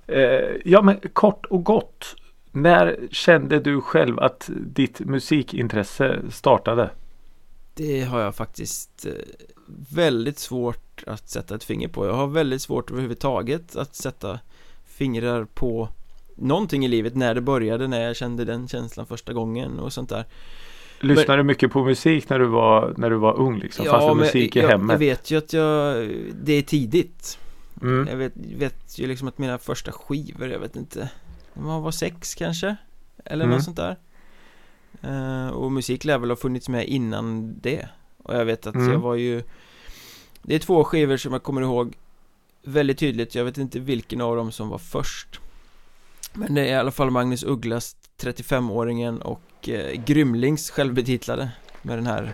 Eh, 0.06 0.56
ja 0.64 0.82
men 0.82 1.00
kort 1.12 1.46
och 1.46 1.64
gott. 1.64 2.16
När 2.52 2.98
kände 3.10 3.60
du 3.60 3.80
själv 3.80 4.18
att 4.18 4.50
ditt 4.50 5.00
musikintresse 5.00 6.20
startade? 6.30 6.90
Det 7.74 8.02
har 8.02 8.20
jag 8.20 8.34
faktiskt 8.34 9.06
eh, 9.06 9.12
väldigt 9.90 10.38
svårt 10.38 11.04
att 11.06 11.28
sätta 11.28 11.54
ett 11.54 11.64
finger 11.64 11.88
på 11.88 12.06
Jag 12.06 12.14
har 12.14 12.26
väldigt 12.26 12.62
svårt 12.62 12.90
överhuvudtaget 12.90 13.76
att 13.76 13.94
sätta 13.94 14.40
fingrar 14.86 15.44
på 15.44 15.88
någonting 16.36 16.84
i 16.84 16.88
livet 16.88 17.14
när 17.14 17.34
det 17.34 17.40
började, 17.40 17.88
när 17.88 18.00
jag 18.00 18.16
kände 18.16 18.44
den 18.44 18.68
känslan 18.68 19.06
första 19.06 19.32
gången 19.32 19.78
och 19.78 19.92
sånt 19.92 20.08
där 20.08 20.24
Lyssnade 21.00 21.36
du 21.36 21.42
mycket 21.42 21.72
på 21.72 21.84
musik 21.84 22.28
när 22.28 22.38
du 22.38 22.46
var, 22.46 22.94
när 22.96 23.10
du 23.10 23.16
var 23.16 23.40
ung? 23.40 23.58
Liksom? 23.58 23.84
Fanns 23.84 24.06
det 24.06 24.14
musik 24.14 24.56
i 24.56 24.58
jag, 24.58 24.68
hemmet? 24.68 24.92
jag 24.94 24.98
vet 24.98 25.30
ju 25.30 25.38
att 25.38 25.52
jag, 25.52 26.08
det 26.42 26.52
är 26.52 26.62
tidigt 26.62 27.38
Mm. 27.82 28.08
Jag 28.08 28.16
vet, 28.16 28.32
vet 28.36 28.98
ju 28.98 29.06
liksom 29.06 29.28
att 29.28 29.38
mina 29.38 29.58
första 29.58 29.92
skivor, 29.92 30.48
jag 30.48 30.58
vet 30.58 30.76
inte 30.76 31.10
man 31.52 31.82
var 31.82 31.90
sex 31.90 32.34
kanske? 32.34 32.76
Eller 33.24 33.44
Mm. 33.44 33.56
något 33.56 33.64
sånt 33.64 33.76
där 33.76 33.96
Eh, 35.02 35.48
och 35.48 35.72
musik 35.72 36.04
lär 36.04 36.18
väl 36.18 36.30
ha 36.30 36.36
funnits 36.36 36.68
med 36.68 36.86
innan 36.88 37.54
det 37.60 37.88
Och 38.28 38.34
jag 38.36 38.44
vet 38.44 38.66
att 38.66 38.74
Mm. 38.74 38.92
jag 38.92 38.98
var 38.98 39.14
ju 39.14 39.42
Det 40.42 40.54
är 40.54 40.58
två 40.58 40.84
skivor 40.84 41.16
som 41.16 41.32
jag 41.32 41.42
kommer 41.42 41.62
ihåg 41.62 41.94
Väldigt 42.62 42.98
tydligt, 42.98 43.34
jag 43.34 43.44
vet 43.44 43.58
inte 43.58 43.78
vilken 43.80 44.20
av 44.20 44.36
dem 44.36 44.52
som 44.52 44.68
var 44.68 44.78
först 44.78 45.40
Men 46.32 46.54
det 46.54 46.60
är 46.60 46.66
i 46.66 46.74
alla 46.74 46.90
fall 46.90 47.10
Magnus 47.10 47.44
Ugglas 47.44 47.96
35-åringen 48.22 49.20
och 49.20 49.68
eh, 49.68 50.00
Grymlings 50.04 50.70
självbetitlade 50.70 51.50
Med 51.82 51.98
den 51.98 52.06
här 52.06 52.32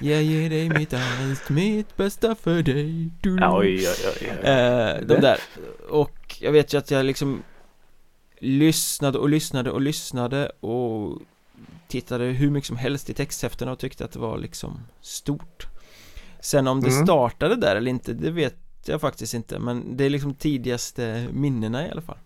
Jag 0.00 0.22
ger 0.22 0.50
dig 0.50 0.68
mitt 0.68 0.94
allt, 0.94 1.48
mitt 1.48 1.96
bästa 1.96 2.34
för 2.34 2.62
dig 2.62 3.10
du. 3.20 3.36
Ja, 3.40 3.58
oj, 3.58 3.88
oj, 3.88 4.16
oj. 4.20 4.48
Eh, 4.50 5.00
de 5.06 5.20
där 5.20 5.38
Och 5.88 6.36
jag 6.40 6.52
vet 6.52 6.74
ju 6.74 6.78
att 6.78 6.90
jag 6.90 7.04
liksom 7.06 7.42
Lyssnade 8.38 9.18
och 9.18 9.28
lyssnade 9.28 9.70
och 9.70 9.80
lyssnade 9.80 10.50
och 10.60 11.18
Tittade 11.88 12.24
hur 12.24 12.50
mycket 12.50 12.68
som 12.68 12.76
helst 12.76 13.10
i 13.10 13.14
texthäftena 13.14 13.72
och 13.72 13.78
tyckte 13.78 14.04
att 14.04 14.12
det 14.12 14.18
var 14.18 14.38
liksom 14.38 14.80
stort 15.00 15.66
Sen 16.40 16.66
om 16.66 16.80
det 16.80 16.90
Mm. 16.90 17.06
startade 17.06 17.56
där 17.56 17.76
eller 17.76 17.90
inte, 17.90 18.12
det 18.12 18.30
vet 18.30 18.56
jag 18.86 19.00
faktiskt 19.00 19.34
inte 19.34 19.58
Men 19.58 19.96
det 19.96 20.04
är 20.04 20.10
liksom 20.10 20.34
tidigaste 20.34 21.28
minnena 21.32 21.86
i 21.86 21.90
alla 21.90 22.00
fall 22.02 22.18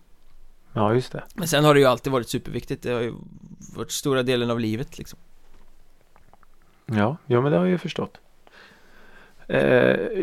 Ja, 0.73 0.93
just 0.93 1.11
det. 1.11 1.23
Men 1.35 1.47
sen 1.47 1.63
har 1.65 1.73
det 1.73 1.79
ju 1.79 1.85
alltid 1.85 2.13
varit 2.13 2.29
superviktigt, 2.29 2.83
det 2.83 2.91
har 2.91 3.01
ju 3.01 3.13
varit 3.75 3.91
stora 3.91 4.23
delen 4.23 4.51
av 4.51 4.59
livet 4.59 4.97
liksom 4.97 5.19
Ja, 6.85 7.17
ja 7.25 7.41
men 7.41 7.51
det 7.51 7.57
har 7.57 7.65
jag 7.65 7.71
ju 7.71 7.77
förstått. 7.77 8.17
Eh, 9.47 9.59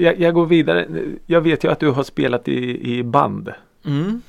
jag, 0.03 0.21
jag 0.21 0.35
går 0.35 0.47
vidare. 0.47 0.89
Jag 1.27 1.41
vet 1.41 1.65
ju 1.65 1.71
att 1.71 1.81
du 1.81 1.91
har 1.91 2.03
spelat 2.03 2.49
i, 2.49 2.93
i 2.99 3.03
band. 3.03 3.53
Mm, 3.85 4.23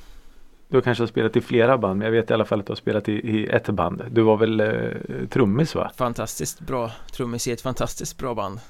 Du 0.70 0.80
kanske 0.80 1.02
har 1.02 1.08
spelat 1.08 1.36
i 1.36 1.40
flera 1.40 1.78
band 1.78 1.98
men 1.98 2.04
jag 2.04 2.12
vet 2.12 2.30
i 2.30 2.34
alla 2.34 2.44
fall 2.44 2.60
att 2.60 2.66
du 2.66 2.70
har 2.70 2.76
spelat 2.76 3.08
i, 3.08 3.12
i 3.12 3.46
ett 3.46 3.68
band. 3.68 4.02
Du 4.10 4.22
var 4.22 4.36
väl 4.36 4.60
eh, 4.60 5.26
trummis 5.30 5.74
va? 5.74 5.90
fantastiskt 5.96 6.60
bra 6.60 6.92
trummis 7.12 7.48
i 7.48 7.52
ett 7.52 7.60
fantastiskt 7.60 8.18
bra 8.18 8.34
band 8.34 8.60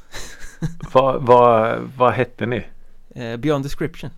Vad 0.92 1.22
vad 1.22 1.78
vad 1.96 2.12
hette 2.12 2.46
ni? 2.46 2.66
eh, 3.14 3.36
Beyond 3.36 3.64
description 3.64 4.10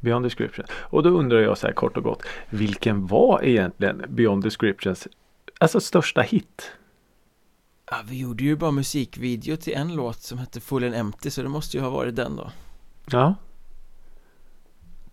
Beyond 0.00 0.24
Description. 0.24 0.64
Och 0.72 1.02
då 1.02 1.10
undrar 1.10 1.40
jag 1.40 1.58
så 1.58 1.66
här 1.66 1.74
kort 1.74 1.96
och 1.96 2.02
gott. 2.02 2.22
Vilken 2.50 3.06
var 3.06 3.44
egentligen 3.44 4.04
Beyond 4.08 4.42
Descriptions 4.42 5.08
alltså 5.58 5.80
största 5.80 6.20
hit? 6.20 6.70
Ja, 7.90 7.96
vi 8.08 8.18
gjorde 8.18 8.44
ju 8.44 8.56
bara 8.56 8.70
musikvideo 8.70 9.56
till 9.56 9.74
en 9.74 9.94
låt 9.94 10.22
som 10.22 10.38
hette 10.38 10.60
Full 10.60 10.84
and 10.84 10.94
Empty 10.94 11.30
så 11.30 11.42
det 11.42 11.48
måste 11.48 11.76
ju 11.76 11.82
ha 11.82 11.90
varit 11.90 12.16
den 12.16 12.36
då 12.36 12.50
Ja, 13.10 13.34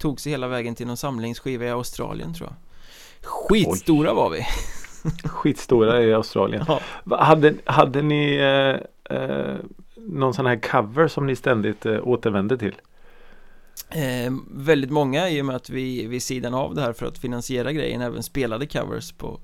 Tog 0.02 0.20
sig 0.20 0.32
hela 0.32 0.48
vägen 0.48 0.76
till 0.76 0.88
någon 0.88 0.98
samlingsskiva 0.98 1.66
i 1.66 1.70
Australien 1.70 2.34
tror 2.34 2.50
jag 2.50 2.56
Skitstora 3.30 4.14
var 4.14 4.30
vi 4.30 4.46
skitstora 5.30 6.04
i 6.04 6.14
Australien. 6.14 6.66
Ja. 6.68 6.80
Hade, 7.18 7.54
hade 7.66 8.02
ni 8.02 8.36
eh, 8.36 9.18
eh, 9.18 9.56
någon 9.96 10.34
sån 10.34 10.46
här 10.46 10.56
cover 10.56 11.08
som 11.08 11.28
ni 11.28 11.36
ständigt 11.36 11.86
eh, 11.86 12.08
återvände 12.08 12.58
till? 12.58 12.76
eh, 13.90 14.34
Väldigt 14.52 14.92
många 14.92 15.30
i 15.30 15.42
och 15.42 15.46
med 15.46 15.56
att 15.56 15.70
vi 15.70 16.08
vid 16.08 16.24
sidan 16.24 16.54
av 16.54 16.76
det 16.76 16.82
här 16.82 16.94
för 16.94 17.06
att 17.06 17.18
finansiera 17.18 17.72
grejen 17.72 18.02
även 18.02 18.24
spelade 18.24 18.66
covers 18.66 19.12
på 19.12 19.40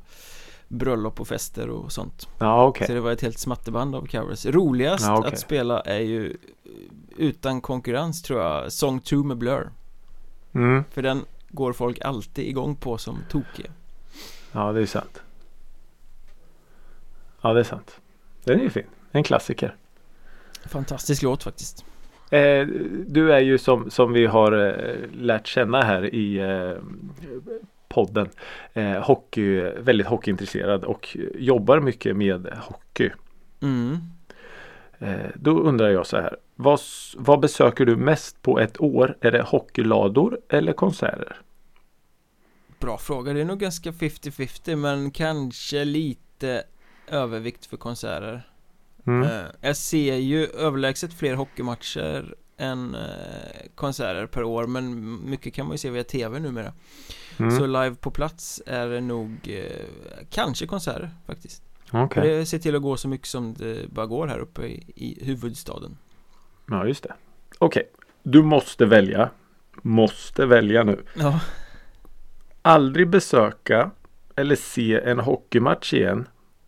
bröllop 0.67 1.21
och 1.21 1.27
fester 1.27 1.69
och 1.69 1.91
sånt 1.91 2.27
Ja, 2.39 2.65
okej. 2.67 2.87
Så 2.87 2.93
det 2.93 2.99
var 2.99 3.11
ett 3.11 3.21
helt 3.21 3.39
smatterband 3.39 3.95
av 3.95 4.05
covers 4.05 4.45
Roligast 4.45 5.05
Ja, 5.05 5.17
okej. 5.19 5.33
att 5.33 5.39
spela 5.39 5.79
är 5.81 5.99
ju 5.99 6.29
eh, 6.29 6.71
utan 7.17 7.61
konkurrens 7.61 8.21
tror 8.23 8.41
jag 8.41 8.71
Song 8.71 8.99
2 8.99 9.15
med 9.15 9.37
Blur 9.37 9.69
Mm. 10.53 10.83
För 10.91 11.01
den 11.01 11.25
går 11.49 11.73
folk 11.73 12.01
alltid 12.01 12.47
igång 12.47 12.75
på 12.75 12.97
som 12.97 13.19
tokiga 13.29 13.71
Ja, 14.51 14.71
det 14.71 14.81
är 14.81 14.85
sant. 14.85 15.21
Ja, 17.41 17.53
det 17.53 17.59
är 17.59 17.63
sant. 17.63 17.99
Den 18.43 18.59
är 18.59 18.63
ju 18.63 18.69
fin. 18.69 18.87
En 19.11 19.23
klassiker. 19.23 19.75
Fantastisk 20.65 21.21
låt 21.21 21.43
faktiskt 21.43 21.85
Eh, 22.29 22.67
du 23.07 23.33
är 23.33 23.39
ju 23.39 23.57
som, 23.57 23.91
som 23.91 24.13
vi 24.13 24.25
har 24.25 24.51
eh, 24.51 24.95
lärt 25.13 25.47
känna 25.47 25.81
här 25.81 26.15
i 26.15 26.37
eh, 26.39 26.83
podden 27.87 28.29
eh, 28.73 29.01
hockey, 29.01 29.61
väldigt 29.79 30.07
hockeyintresserad 30.07 30.83
och 30.83 31.17
jobbar 31.35 31.79
mycket 31.79 32.15
med 32.15 32.57
hockey. 32.61 33.09
Mm 33.61 33.97
då 35.35 35.59
undrar 35.59 35.89
jag 35.89 36.07
så 36.07 36.17
här. 36.17 36.37
Vad, 36.55 36.79
vad 37.15 37.39
besöker 37.39 37.85
du 37.85 37.95
mest 37.95 38.41
på 38.41 38.59
ett 38.59 38.81
år? 38.81 39.17
Är 39.21 39.31
det 39.31 39.41
hockeylador 39.41 40.39
eller 40.49 40.73
konserter? 40.73 41.41
Bra 42.79 42.97
fråga, 42.97 43.33
det 43.33 43.41
är 43.41 43.45
nog 43.45 43.59
ganska 43.59 43.91
50-50 43.91 44.75
men 44.75 45.11
kanske 45.11 45.85
lite 45.85 46.63
övervikt 47.07 47.65
för 47.65 47.77
konserter 47.77 48.47
Mm. 49.07 49.23
Eh, 49.23 49.45
Jag 49.61 49.77
ser 49.77 50.15
ju 50.15 50.45
överlägset 50.45 51.13
fler 51.13 51.35
hockeymatcher 51.35 52.35
än 52.57 52.95
eh, 52.95 53.01
konserter 53.75 54.25
per 54.25 54.43
år 54.43 54.67
men 54.67 55.17
mycket 55.29 55.53
kan 55.53 55.65
man 55.65 55.73
ju 55.73 55.77
se 55.77 55.89
via 55.89 56.03
TV 56.03 56.39
numera 56.39 56.73
Mm. 57.39 57.57
Så 57.57 57.65
live 57.65 57.95
på 57.95 58.11
plats 58.11 58.61
är 58.65 58.87
det 58.87 59.01
nog 59.01 59.37
eh, 59.43 59.85
kanske 60.29 60.67
konserter 60.67 61.09
faktiskt 61.25 61.63
För 61.91 62.21
det 62.21 62.45
ser 62.45 62.59
till 62.59 62.75
att 62.75 62.81
gå 62.81 62.97
så 62.97 63.07
mycket 63.07 63.27
som 63.27 63.53
det 63.53 63.91
bara 63.91 64.05
går 64.05 64.27
här 64.27 64.39
uppe 64.39 64.61
i, 64.65 64.83
i 64.95 65.25
huvudstaden 65.25 65.97
Ja, 66.69 66.87
just 66.87 67.03
det. 67.03 67.13
Okej. 67.59 67.89
Du 68.23 68.43
måste 68.43 68.85
välja. 68.85 69.29
Måste 69.81 70.45
välja 70.45 70.83
nu. 70.83 71.03
Ja, 71.13 71.39
Aldrig 72.61 73.09
besöka 73.09 73.91
eller 74.35 74.55
se 74.55 74.99
en 74.99 75.19
hockeymatch 75.19 75.93
igen. 75.93 76.27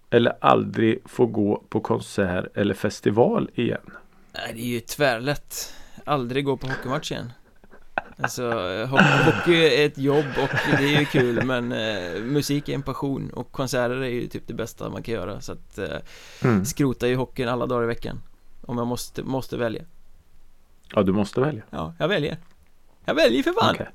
Eller 0.09 0.33
aldrig 0.41 0.99
få 1.05 1.25
gå 1.25 1.63
på 1.69 1.79
konsert 1.79 2.57
eller 2.57 2.73
festival 2.73 3.49
igen. 3.53 3.91
Nej, 4.33 4.53
det 4.53 4.61
är 4.61 4.65
ju 4.65 4.79
tvärlätt 4.79 5.73
Aldrig 6.05 6.45
gå 6.45 6.57
på 6.57 6.67
hockeymatch 6.67 7.11
igen 7.11 7.31
Alltså, 8.21 8.43
eh, 8.51 8.87
ho- 8.87 9.23
hockey 9.25 9.65
är 9.65 9.85
ett 9.85 9.97
jobb 9.97 10.25
och 10.43 10.49
det 10.77 10.95
är 10.95 10.99
ju 10.99 11.05
kul 11.05 11.43
men 11.45 11.71
eh, 11.71 12.21
musik 12.21 12.69
är 12.69 12.73
en 12.73 12.81
passion 12.81 13.29
och 13.33 13.51
konserter 13.51 13.95
är 14.01 14.07
ju 14.09 14.27
typ 14.27 14.47
det 14.47 14.53
bästa 14.53 14.89
man 14.89 15.03
kan 15.03 15.13
göra 15.13 15.41
så 15.41 15.51
att 15.51 15.77
eh, 15.77 15.85
Mm. 16.43 16.65
skrota 16.65 17.07
ju 17.07 17.15
hockeyn 17.15 17.49
alla 17.49 17.65
dagar 17.65 17.83
i 17.83 17.87
veckan 17.87 18.21
Om 18.65 18.77
jag 18.77 18.87
måste, 18.87 19.23
måste 19.23 19.57
välja 19.57 19.81
Ja, 20.95 21.03
du 21.03 21.11
måste 21.11 21.41
välja. 21.41 21.61
Ja, 21.69 21.93
jag 21.99 22.07
väljer 22.07 22.37
Jag 23.05 23.13
väljer 23.15 23.43
för 23.43 23.51
fan! 23.51 23.75
Okej. 23.75 23.87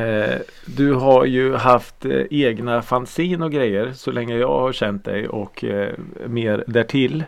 Eh, 0.00 0.38
du 0.66 0.92
har 0.94 1.24
ju 1.24 1.54
haft 1.54 2.04
eh, 2.04 2.22
egna 2.30 2.82
fanzin 2.82 3.42
och 3.42 3.52
grejer 3.52 3.92
så 3.92 4.10
länge 4.10 4.36
jag 4.36 4.48
har 4.60 4.72
känt 4.72 5.04
dig 5.04 5.28
och 5.28 5.64
eh, 5.64 5.94
mer 6.26 6.64
därtill. 6.66 7.24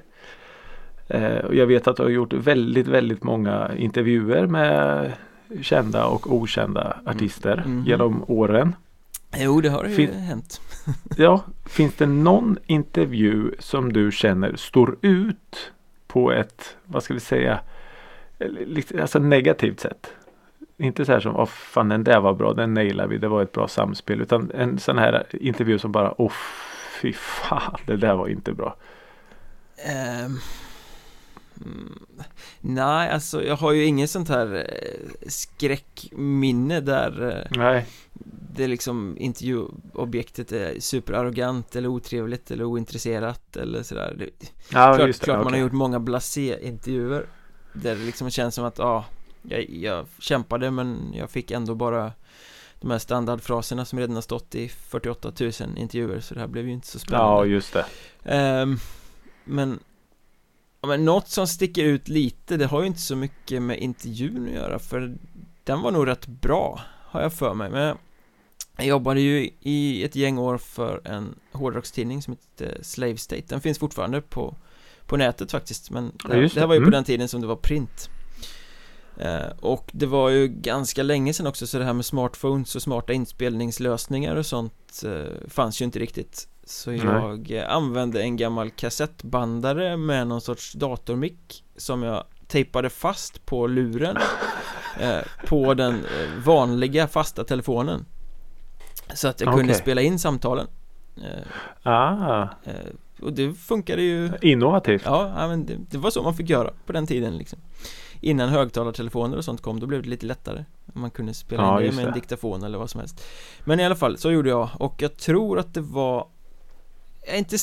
Eh, 1.08 1.36
och 1.38 1.54
jag 1.54 1.66
vet 1.66 1.86
att 1.88 1.96
du 1.96 2.02
har 2.02 2.10
gjort 2.10 2.32
väldigt, 2.32 2.86
väldigt 2.86 3.22
många 3.24 3.70
intervjuer 3.76 4.46
med 4.46 5.12
kända 5.62 6.06
och 6.06 6.32
okända 6.32 6.96
artister 7.06 7.62
Mhm. 7.66 7.84
genom 7.86 8.24
åren. 8.28 8.74
Jo, 9.36 9.60
det 9.60 9.68
har 9.68 9.84
ju 9.84 9.94
Fin- 9.94 10.14
hänt 10.14 10.60
Ja, 11.16 11.42
finns 11.66 11.94
det 11.94 12.06
någon 12.06 12.58
intervju 12.66 13.52
som 13.58 13.92
du 13.92 14.12
känner 14.12 14.56
står 14.56 14.96
ut 15.02 15.72
på 16.06 16.32
ett, 16.32 16.76
vad 16.84 17.02
ska 17.02 17.14
vi 17.14 17.20
säga, 17.20 17.60
alltså 19.00 19.18
negativt 19.18 19.80
sätt? 19.80 20.12
Inte 20.76 21.04
så 21.04 21.12
här 21.12 21.20
som, 21.20 21.36
åh 21.36 21.46
fan 21.46 21.88
den 21.88 22.04
där 22.04 22.20
var 22.20 22.34
bra, 22.34 22.52
den 22.52 22.74
nailar 22.74 23.06
vi, 23.06 23.18
det 23.18 23.28
var 23.28 23.42
ett 23.42 23.52
bra 23.52 23.68
samspel. 23.68 24.20
Utan 24.20 24.50
en 24.54 24.78
sån 24.78 24.98
här 24.98 25.26
intervju 25.32 25.78
som 25.78 25.92
bara, 25.92 26.20
åh 26.20 26.32
fy 27.02 27.12
fan, 27.12 27.76
det 27.86 27.96
där 27.96 28.14
var 28.14 28.28
inte 28.28 28.52
bra. 28.52 28.76
Ehm, 29.76 30.38
mm, 31.64 31.98
Nej, 32.60 33.10
alltså 33.10 33.44
jag 33.44 33.56
har 33.56 33.72
ju 33.72 33.84
inget 33.84 34.10
sånt 34.10 34.28
här 34.28 34.54
eh, 34.54 35.28
skräckminne 35.28 36.80
där 36.80 37.28
eh, 37.50 37.58
Nej, 37.58 37.86
det 38.54 38.66
liksom 38.66 39.16
intervjuobjektet 39.18 40.52
är 40.52 40.80
superarrogant 40.80 41.76
eller 41.76 41.88
otrevligt 41.88 42.50
eller 42.50 42.64
ointresserat 42.64 43.56
eller 43.56 43.82
sådär 43.82 44.14
det, 44.18 44.24
ja 44.70 44.94
Klart, 44.94 45.06
just 45.06 45.20
det. 45.20 45.24
klart 45.24 45.36
man 45.36 45.44
har 45.44 45.50
okej. 45.50 45.60
gjort 45.60 45.72
många 45.72 45.98
blasé-intervjuer 46.00 47.26
Där 47.72 47.96
det 47.96 48.02
liksom 48.04 48.30
känns 48.30 48.54
som 48.54 48.64
att, 48.64 48.78
ja 48.78 49.04
jag, 49.42 49.70
jag 49.70 50.06
kämpade 50.18 50.70
men 50.70 51.12
jag 51.14 51.30
fick 51.30 51.50
ändå 51.50 51.74
bara 51.74 52.12
De 52.80 52.90
här 52.90 52.98
standardfraserna 52.98 53.84
som 53.84 53.98
redan 53.98 54.14
har 54.14 54.22
stått 54.22 54.54
i 54.54 54.68
48 54.68 55.32
000 55.40 55.52
intervjuer 55.76 56.20
så 56.20 56.34
det 56.34 56.40
här 56.40 56.46
blev 56.48 56.66
ju 56.66 56.72
inte 56.72 56.86
så 56.86 56.98
Ja, 56.98 57.00
spännande 57.06 57.46
just 57.48 57.72
det. 57.72 57.84
Ehm, 58.24 58.76
Men 59.44 59.78
ja, 60.80 60.88
men 60.88 61.04
något 61.04 61.28
som 61.28 61.46
sticker 61.46 61.84
ut 61.84 62.08
lite, 62.08 62.56
det 62.56 62.66
har 62.66 62.80
ju 62.80 62.86
inte 62.86 63.00
så 63.00 63.16
mycket 63.16 63.62
med 63.62 63.78
intervjun 63.78 64.48
att 64.48 64.54
göra 64.54 64.78
för 64.78 65.16
den 65.64 65.80
var 65.80 65.90
nog 65.90 66.06
rätt 66.06 66.26
bra, 66.26 66.80
har 67.04 67.22
jag 67.22 67.32
för 67.32 67.54
mig. 67.54 67.70
Men 67.70 67.96
jag 68.76 68.86
jobbade 68.86 69.20
ju 69.20 69.50
i 69.60 70.04
ett 70.04 70.16
gäng 70.16 70.38
år 70.38 70.58
för 70.58 71.00
en 71.04 71.34
hårdrockstidning 71.52 72.22
som 72.22 72.32
heter 72.32 72.78
Slave 72.82 73.16
State. 73.16 73.42
Den 73.48 73.60
finns 73.60 73.78
fortfarande 73.78 74.20
på, 74.20 74.56
på 75.06 75.16
nätet 75.16 75.50
faktiskt, 75.50 75.90
men 75.90 76.04
Ja, 76.22 76.28
det, 76.28 76.34
här- 76.34 76.42
just 76.42 76.54
det 76.54 76.60
här 76.60 76.66
det. 76.66 76.68
var 76.68 76.74
ju 76.74 76.80
på 76.80 76.82
Mm. 76.84 76.92
den 76.92 77.04
tiden 77.04 77.28
som 77.28 77.40
det 77.40 77.46
var 77.46 77.56
print. 77.56 78.10
Eh, 79.16 79.48
och 79.60 79.90
det 79.92 80.06
var 80.06 80.28
ju 80.30 80.48
ganska 80.48 81.02
länge 81.02 81.32
sedan 81.32 81.46
också, 81.46 81.66
så 81.66 81.78
det 81.78 81.84
här 81.84 81.92
med 81.92 82.04
smartphones 82.04 82.76
och 82.76 82.82
smarta 82.82 83.12
inspelningslösningar 83.12 84.36
och 84.36 84.46
sånt 84.46 85.02
eh, 85.04 85.48
fanns 85.48 85.80
ju 85.80 85.84
inte 85.84 85.98
riktigt. 85.98 86.48
Så 86.70 86.92
jag 86.92 87.50
eh, 87.50 87.70
använde 87.74 88.22
en 88.22 88.36
gammal 88.36 88.70
kassettbandare 88.70 89.96
med 89.96 90.26
någon 90.26 90.40
sorts 90.40 90.72
datormick 90.72 91.64
Som 91.76 92.02
jag 92.02 92.24
tejpade 92.46 92.90
fast 92.90 93.46
på 93.46 93.66
luren 93.66 94.16
eh, 95.00 95.18
På 95.46 95.74
den 95.74 95.94
eh, 95.94 96.44
vanliga 96.44 97.08
fasta 97.08 97.44
telefonen. 97.44 98.04
Så 99.14 99.28
att 99.28 99.40
jag 99.40 99.48
kunde 99.54 99.64
Okej. 99.72 99.82
spela 99.82 100.00
in 100.02 100.18
samtalen. 100.18 100.66
Eh, 101.16 101.42
Ah, 101.92 102.42
eh, 102.64 102.72
Och 103.22 103.32
det 103.32 103.54
funkade 103.54 104.02
ju. 104.02 104.30
Innovativt. 104.42 105.02
Ja, 105.04 105.48
men 105.48 105.66
det, 105.66 105.76
det 105.90 105.98
var 105.98 106.10
så 106.10 106.22
man 106.22 106.34
fick 106.34 106.50
göra 106.50 106.70
på 106.86 106.92
den 106.92 107.06
tiden 107.06 107.36
liksom. 107.38 107.58
Innan 108.20 108.48
högtalartelefoner 108.48 109.36
och 109.36 109.44
sånt 109.44 109.62
kom, 109.62 109.80
då 109.80 109.86
blev 109.86 110.02
det 110.02 110.08
lite 110.08 110.26
lättare. 110.26 110.64
Man 110.92 111.10
kunde 111.10 111.34
spela 111.34 111.62
Ja, 111.62 111.80
in 111.82 111.90
det 111.90 111.96
med 111.96 112.04
en 112.04 112.10
det. 112.12 112.20
diktafon 112.20 112.62
eller 112.62 112.78
vad 112.78 112.90
som 112.90 113.00
helst. 113.00 113.24
Men 113.64 113.80
i 113.80 113.84
alla 113.84 113.96
fall, 113.96 114.18
så 114.18 114.30
gjorde 114.30 114.48
jag. 114.50 114.68
Och 114.78 115.02
jag 115.02 115.16
tror 115.16 115.58
att 115.58 115.74
det 115.74 115.80
var 115.80 116.26
Jag 117.28 117.34
är 117.34 117.38
inte 117.38 117.56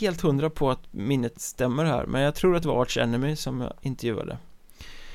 helt 0.00 0.20
hundra 0.20 0.50
på 0.50 0.70
att 0.70 0.80
minnet 0.90 1.40
stämmer 1.40 1.84
här 1.84 2.06
Men 2.06 2.22
jag 2.22 2.34
tror 2.34 2.56
att 2.56 2.62
det 2.62 2.68
var 2.68 2.82
Arch 2.82 2.96
Enemy 2.96 3.36
som 3.36 3.60
jag 3.60 3.72
intervjuade. 3.80 4.38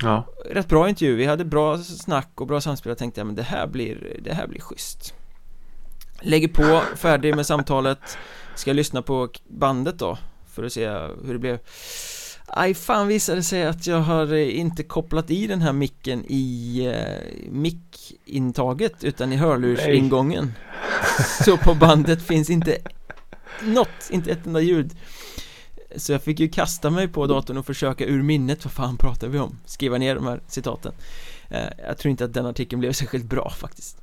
Ja. 0.02 0.26
Rätt 0.45 0.67
bra 0.67 0.89
intervju, 0.89 1.15
vi 1.15 1.26
hade 1.26 1.45
bra 1.45 1.78
snack 1.78 2.30
och 2.36 2.48
bra 2.48 2.62
samspel. 2.62 2.89
Jag 2.89 2.98
tänkte, 2.98 3.21
ja, 3.21 3.26
men 3.26 3.36
det 3.36 3.43
här 3.43 3.67
blir, 3.67 4.19
det 4.24 4.34
här 4.34 4.48
blir 4.48 4.62
schysst. 4.62 5.13
Lägger 6.21 6.48
på, 6.48 6.82
färdig 6.95 7.36
med 7.36 7.45
samtalet. 7.45 8.17
Ska 8.56 8.74
lyssna 8.74 9.02
på 9.02 9.30
bandet 9.48 10.00
då? 10.00 10.17
För 10.48 10.63
att 10.63 10.74
se 10.74 10.89
hur 11.26 11.34
det 11.34 11.39
blev. 11.39 11.60
Aj 12.48 12.74
fan 12.74 13.08
visade 13.08 13.43
sig 13.43 13.65
att 13.65 13.88
jag 13.88 14.00
har 14.00 14.34
eh, 14.34 14.60
inte 14.60 14.84
kopplat 14.84 15.32
i 15.32 15.48
den 15.48 15.62
här 15.62 15.74
micken 15.74 16.26
i 16.28 16.80
eh, 16.86 17.50
mickintaget 17.52 19.04
utan 19.04 19.34
i 19.34 19.36
hörlursingången. 19.36 20.54
Så 21.45 21.58
på 21.58 21.74
bandet 21.74 22.28
finns 22.28 22.50
inte 22.50 22.78
något, 23.63 24.09
inte 24.11 24.31
ett 24.31 24.45
enda 24.45 24.61
ljud 24.61 24.91
Så 25.95 26.11
jag 26.11 26.21
fick 26.21 26.39
ju 26.39 26.47
kasta 26.49 26.89
mig 26.89 27.07
på 27.07 27.27
datorn 27.27 27.57
och 27.57 27.65
försöka 27.65 28.05
ur 28.05 28.21
minnet 28.23 28.65
vad 28.65 28.71
fan 28.73 28.97
pratar 28.97 29.27
vi 29.27 29.39
om? 29.39 29.57
Skriva 29.65 29.97
ner 29.97 30.15
de 30.15 30.27
här 30.27 30.41
citaten 30.47 30.91
Eh, 31.49 31.69
Jag 31.87 31.97
tror 31.97 32.09
inte 32.09 32.25
att 32.25 32.33
den 32.33 32.45
artikeln 32.45 32.79
blev 32.79 32.91
särskilt 32.91 33.25
bra 33.25 33.49
faktiskt 33.49 34.01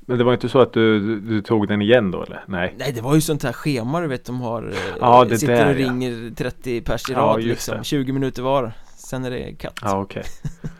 Men 0.00 0.18
det 0.18 0.24
var 0.24 0.32
inte 0.32 0.48
så 0.48 0.58
att 0.60 0.72
du, 0.72 1.20
du, 1.20 1.42
tog 1.42 1.68
den 1.68 1.82
igen 1.82 2.10
då 2.10 2.22
eller? 2.22 2.44
Nej. 2.48 2.74
Nej 2.78 2.92
det 2.92 3.00
var 3.00 3.14
ju 3.14 3.20
sånt 3.20 3.42
här 3.42 3.52
schema 3.52 4.00
du 4.00 4.06
vet 4.06 4.24
de 4.24 4.40
har 4.40 4.68
eh, 4.68 4.76
Ja, 5.00 5.24
det 5.24 5.38
Sitter 5.38 5.54
där, 5.56 5.74
och 5.74 5.80
ja. 5.80 5.86
ringer 5.86 6.34
30 6.34 6.80
pers 6.80 7.10
i 7.10 7.12
Ja, 7.12 7.18
rad 7.18 7.36
just 7.40 7.46
liksom 7.48 7.78
det. 7.78 7.84
20 7.84 8.12
minuter 8.12 8.42
var 8.42 8.72
Sen 8.96 9.24
är 9.24 9.30
det 9.30 9.54
katt 9.54 9.78
Ja 9.82 9.98
okej. 10.00 10.22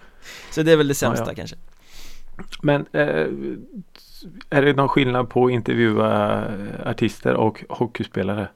Så 0.50 0.62
det 0.62 0.72
är 0.72 0.76
väl 0.76 0.88
det 0.88 0.94
sämsta 0.94 1.24
Ja, 1.24 1.30
ja. 1.30 1.34
kanske 1.34 1.56
Men 2.62 2.86
eh, 2.92 3.26
är 4.50 4.62
det 4.62 4.72
någon 4.72 4.88
skillnad 4.88 5.30
på 5.30 5.46
att 5.46 5.52
intervjua 5.52 6.38
eh, 6.48 6.88
artister 6.90 7.34
och 7.34 7.64
hockeyspelare? 7.68 8.48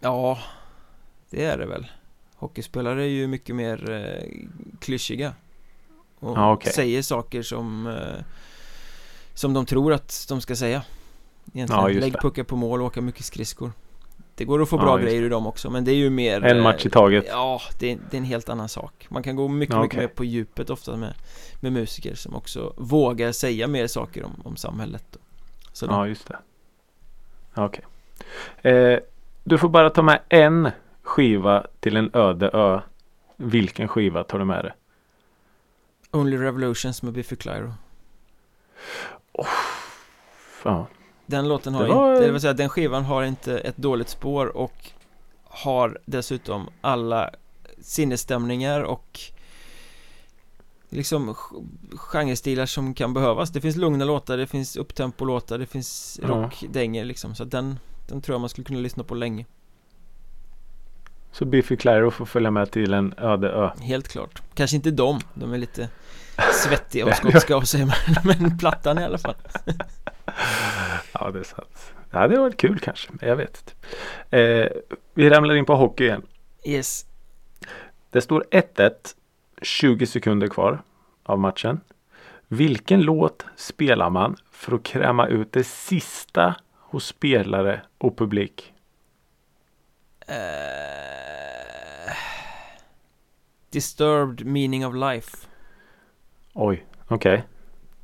Ja 0.00 0.38
Det 1.30 1.44
är 1.44 1.58
det 1.58 1.66
väl. 1.66 1.86
Hockeyspelare 2.36 3.02
är 3.02 3.08
ju 3.08 3.26
mycket 3.26 3.54
mer 3.56 3.90
eh, 3.90 4.46
klyschiga. 4.80 5.34
Och 6.18 6.36
Ja, 6.36 6.52
okej. 6.52 6.72
säger 6.72 7.02
saker 7.02 7.42
som 7.42 7.86
eh, 7.86 8.24
Som 9.34 9.54
de 9.54 9.66
tror 9.66 9.92
att 9.92 10.26
de 10.28 10.40
ska 10.40 10.56
säga. 10.56 10.82
Egentligen, 11.54 11.82
Ja, 11.82 11.88
lägg 12.00 12.20
puckar 12.20 12.44
på 12.44 12.56
mål 12.56 12.80
och 12.80 12.86
åka 12.86 13.00
mycket 13.00 13.24
skridskor 13.24 13.72
Det 14.38 14.44
går 14.44 14.62
att 14.62 14.68
få 14.68 14.76
Ja, 14.76 14.80
bra 14.82 14.98
just 15.00 15.06
grejer 15.10 15.22
i 15.22 15.28
dem 15.28 15.46
också 15.46 15.70
men 15.70 15.84
det 15.84 15.90
är 15.92 15.96
ju 15.96 16.10
mer 16.10 16.44
En 16.44 16.56
eh, 16.56 16.62
match 16.62 16.86
i 16.86 16.90
taget. 16.90 17.24
Ja, 17.28 17.60
det 17.78 17.92
är, 17.92 17.98
det 18.10 18.16
är 18.16 18.18
en 18.18 18.24
helt 18.24 18.48
annan 18.48 18.68
sak 18.68 19.06
Man 19.08 19.22
kan 19.22 19.36
gå 19.36 19.48
mycket, 19.48 19.74
Ja, 19.74 19.82
mycket 19.82 19.96
okej. 19.96 20.06
mer 20.08 20.14
på 20.14 20.24
djupet 20.24 20.70
ofta 20.70 20.96
med, 20.96 21.14
med 21.60 21.72
musiker 21.72 22.14
som 22.14 22.34
också 22.34 22.74
vågar 22.76 23.32
säga 23.32 23.66
mer 23.66 23.86
saker 23.86 24.24
om, 24.24 24.32
om 24.44 24.56
samhället 24.56 25.16
sådär. 25.72 25.94
Ja 25.94 26.06
just 26.08 26.28
det. 26.28 26.38
Okej. 27.54 27.84
Eh, 28.72 28.98
du 29.44 29.58
får 29.58 29.68
bara 29.68 29.90
ta 29.90 30.02
med 30.02 30.20
en 30.28 30.70
skiva 31.02 31.66
till 31.80 31.96
en 31.96 32.10
öde 32.14 32.50
ö. 32.52 32.80
Vilken 33.36 33.88
skiva 33.88 34.24
tar 34.24 34.38
du 34.38 34.44
med 34.44 34.64
dig? 34.64 34.72
Only 36.10 36.36
Revolutions 36.38 37.02
med 37.02 37.12
Biffy 37.12 37.36
Clyro 37.36 37.72
Ja. 40.64 40.86
Den 41.26 41.48
låten 41.48 41.74
har 41.74 41.86
var- 41.88 42.12
inte, 42.14 42.26
det 42.26 42.32
vill 42.32 42.40
säga 42.40 42.52
den 42.52 42.68
skivan 42.68 43.04
har 43.04 43.22
inte 43.22 43.58
ett 43.58 43.76
dåligt 43.76 44.08
spår 44.08 44.56
och 44.56 44.90
har 45.44 45.98
dessutom 46.06 46.68
alla 46.80 47.30
sinnesstämningar 47.80 48.80
och 48.82 49.20
liksom 50.88 51.34
genrestilar 51.96 52.66
som 52.66 52.94
kan 52.94 53.14
behövas. 53.14 53.50
Det 53.50 53.60
finns 53.60 53.76
lugna 53.76 54.04
låtar, 54.04 54.36
det 54.36 54.46
finns 54.46 54.76
upptempo-låtar, 54.76 55.58
det 55.58 55.66
finns 55.66 56.20
Ja. 56.22 56.28
rockdängor 56.28 57.04
liksom. 57.04 57.34
Så 57.34 57.44
den, 57.44 57.78
den 58.08 58.20
tror 58.22 58.34
jag 58.34 58.40
man 58.40 58.48
skulle 58.50 58.64
kunna 58.64 58.80
lyssna 58.80 59.04
på 59.04 59.14
länge. 59.14 59.46
Så 61.32 61.44
Biffy 61.44 61.76
Clyro 61.76 62.10
får 62.10 62.26
följa 62.26 62.50
med 62.50 62.70
till 62.70 62.94
en 62.94 63.14
öde 63.18 63.48
ö. 63.50 63.70
Helt 63.80 64.08
klart. 64.08 64.42
Kanske 64.54 64.76
inte 64.76 64.90
de, 64.90 65.20
de 65.34 65.52
är 65.52 65.58
lite 65.58 65.88
svettiga 66.64 67.06
och 67.06 67.14
skotska 67.14 67.60
säger 67.62 67.86
man, 68.24 68.36
men 68.40 68.58
plattan 68.58 68.98
i 68.98 69.04
alla 69.04 69.18
fall. 69.18 69.34
Ja 71.20 71.30
det 71.30 71.38
är 71.38 71.42
sant. 71.42 71.94
Det 72.10 72.38
var 72.38 72.50
kul 72.50 72.78
kanske. 72.78 73.08
men 73.12 73.28
Jag 73.28 73.36
vet 73.36 73.62
inte. 73.62 74.38
Eh, 74.38 74.68
vi 75.14 75.30
ramlar 75.30 75.54
in 75.54 75.64
på 75.64 75.74
hockey 75.74 76.04
igen. 76.04 76.22
Yes. 76.64 77.06
Det 78.10 78.20
står 78.20 78.44
1-1. 78.50 78.92
20 79.62 80.06
sekunder 80.06 80.48
kvar 80.48 80.82
av 81.22 81.38
matchen. 81.38 81.80
Vilken 82.48 83.02
låt 83.02 83.46
spelar 83.56 84.10
man 84.10 84.36
för 84.50 84.74
att 84.74 84.82
kräma 84.82 85.26
ut 85.26 85.52
det 85.52 85.64
sista 85.64 86.54
hos 86.72 87.06
spelare 87.06 87.82
och 87.98 88.18
publik? 88.18 88.74
Eh, 90.26 90.36
disturbed 93.70 94.46
meaning 94.46 94.86
of 94.86 94.94
life. 94.94 95.46
Oj, 96.52 96.86
okej. 97.08 97.44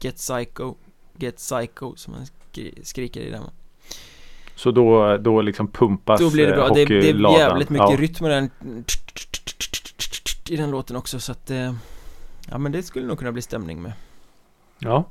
Get 0.00 0.16
psycho. 0.16 0.74
Get 1.16 1.36
psycho 1.36 1.96
som 1.96 2.12
man 2.14 2.26
skri- 2.52 2.84
skriker 2.84 3.20
i 3.20 3.30
den. 3.30 3.42
Så 4.54 4.70
då, 4.70 5.16
då 5.16 5.42
liksom 5.42 5.68
pumpas 5.68 6.20
Då 6.20 6.30
blir 6.30 6.46
det 6.46 6.52
bra. 6.52 6.68
Det, 6.68 6.84
det 6.84 7.10
är 7.10 7.38
jävligt 7.38 7.70
mycket 7.70 7.90
ja. 7.90 7.96
rytm 7.96 8.26
i 8.26 8.28
den 8.28 8.50
i 10.48 10.56
den 10.56 10.70
låten 10.70 10.96
också 10.96 11.20
så 11.20 11.32
att 11.32 11.50
eh, 11.50 11.74
Ja 12.50 12.58
men 12.58 12.72
det 12.72 12.82
skulle 12.82 13.06
nog 13.06 13.18
kunna 13.18 13.32
bli 13.32 13.42
stämning 13.42 13.82
med. 13.82 13.92
Ja. 14.78 15.04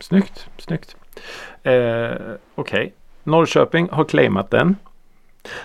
Snyggt, 0.00 0.48
snyggt. 0.58 0.96
Eh, 1.62 2.12
Okej. 2.54 2.94
Norrköping 3.24 3.88
har 3.92 4.04
claimat 4.04 4.50
den. 4.50 4.76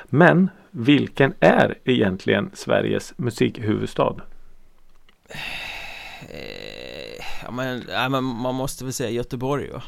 Men 0.06 0.50
vilken 0.72 1.34
är 1.40 1.78
egentligen 1.86 2.52
Sveriges 2.54 3.14
musikhuvudstad? 3.18 4.16
Eh, 6.30 7.26
ja, 7.44 7.52
men, 7.52 7.84
ja, 7.90 8.10
men 8.10 8.24
man 8.24 8.56
måste 8.56 8.84
väl 8.84 8.94
säga 8.94 9.10
Göteborg 9.10 9.70
va? 9.70 9.84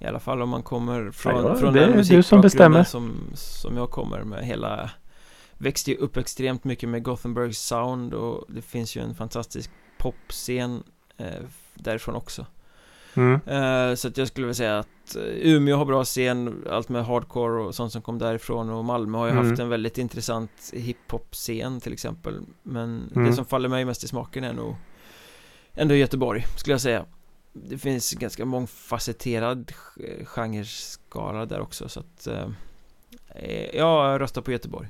I 0.00 0.06
alla 0.06 0.20
fall 0.20 0.42
om 0.42 0.48
man 0.48 0.62
kommer 0.62 1.10
från, 1.10 1.44
Ja, 1.46 1.54
från 1.56 1.72
det 1.74 1.80
den 1.80 1.88
du 1.88 1.92
som 1.92 1.96
musikbakgrunden 2.16 2.40
bestämmer. 2.42 2.84
som, 2.84 3.30
som 3.34 3.76
jag 3.76 3.90
kommer 3.90 4.22
med 4.24 4.44
hela 4.46 4.90
Växte 5.58 5.90
ju 5.90 5.96
upp 5.96 6.16
extremt 6.16 6.64
mycket 6.64 6.88
med 6.88 7.02
Gothenburgs 7.02 7.58
sound 7.58 8.14
och 8.14 8.44
det 8.48 8.62
finns 8.62 8.96
ju 8.96 9.00
en 9.02 9.14
fantastisk 9.14 9.70
popscen 9.98 10.82
eh, 11.16 11.26
därifrån 11.74 12.14
också 12.14 12.46
Mm. 13.14 13.34
Eh, 13.46 13.94
Så 13.94 14.08
att 14.08 14.16
jag 14.16 14.28
skulle 14.28 14.46
vilja 14.46 14.54
säga 14.54 14.78
att 14.78 15.16
eh, 15.16 15.22
Umeå 15.22 15.76
har 15.76 15.84
bra 15.84 16.04
scen, 16.04 16.64
allt 16.70 16.88
med 16.88 17.04
hardcore 17.06 17.62
och 17.62 17.74
sånt 17.74 17.92
som 17.92 18.02
kom 18.02 18.18
därifrån 18.18 18.70
och 18.70 18.84
Malmö 18.84 19.18
har 19.18 19.26
ju 19.26 19.32
Mm. 19.32 19.48
haft 19.48 19.60
en 19.60 19.68
väldigt 19.68 19.98
intressant 19.98 20.70
hiphop-scen 20.72 21.80
till 21.80 21.92
exempel 21.92 22.40
Men 22.62 23.10
Mm. 23.16 23.24
det 23.26 23.32
som 23.32 23.44
faller 23.44 23.68
mig 23.68 23.84
mest 23.84 24.04
i 24.04 24.08
smaken 24.08 24.44
är 24.44 24.52
nog 24.52 24.74
Ändå 25.74 25.94
Göteborg, 25.94 26.46
skulle 26.56 26.74
jag 26.74 26.80
säga 26.80 27.04
Det 27.52 27.78
finns 27.78 28.12
ganska 28.12 28.44
mångfacetterad 28.44 29.72
genreskala 30.24 31.46
där 31.46 31.60
också 31.60 31.88
så 31.88 32.00
att 32.00 32.26
eh, 32.26 32.48
eh, 33.28 33.76
Jag 33.76 34.20
röstar 34.20 34.42
på 34.42 34.52
Göteborg 34.52 34.88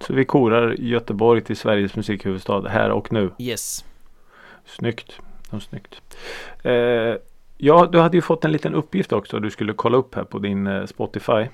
Så 0.00 0.12
vi 0.12 0.24
korar 0.24 0.76
Göteborg 0.78 1.44
till 1.44 1.56
Sveriges 1.56 1.96
musikhuvudstad 1.96 2.68
här 2.68 2.90
och 2.90 3.12
nu. 3.12 3.30
Yes 3.38 3.84
Snyggt. 4.64 5.12
Ja, 5.50 5.60
snyggt. 5.60 6.02
Eh, 6.62 6.72
ja, 7.56 7.88
du 7.92 7.98
hade 7.98 8.16
ju 8.16 8.22
fått 8.22 8.44
en 8.44 8.52
liten 8.52 8.74
uppgift 8.74 9.12
också. 9.12 9.40
Du 9.40 9.50
skulle 9.50 9.72
kolla 9.72 9.98
upp 9.98 10.14
här 10.14 10.24
på 10.24 10.38
din 10.38 10.66
eh, 10.66 10.86
Spotify. 10.86 11.46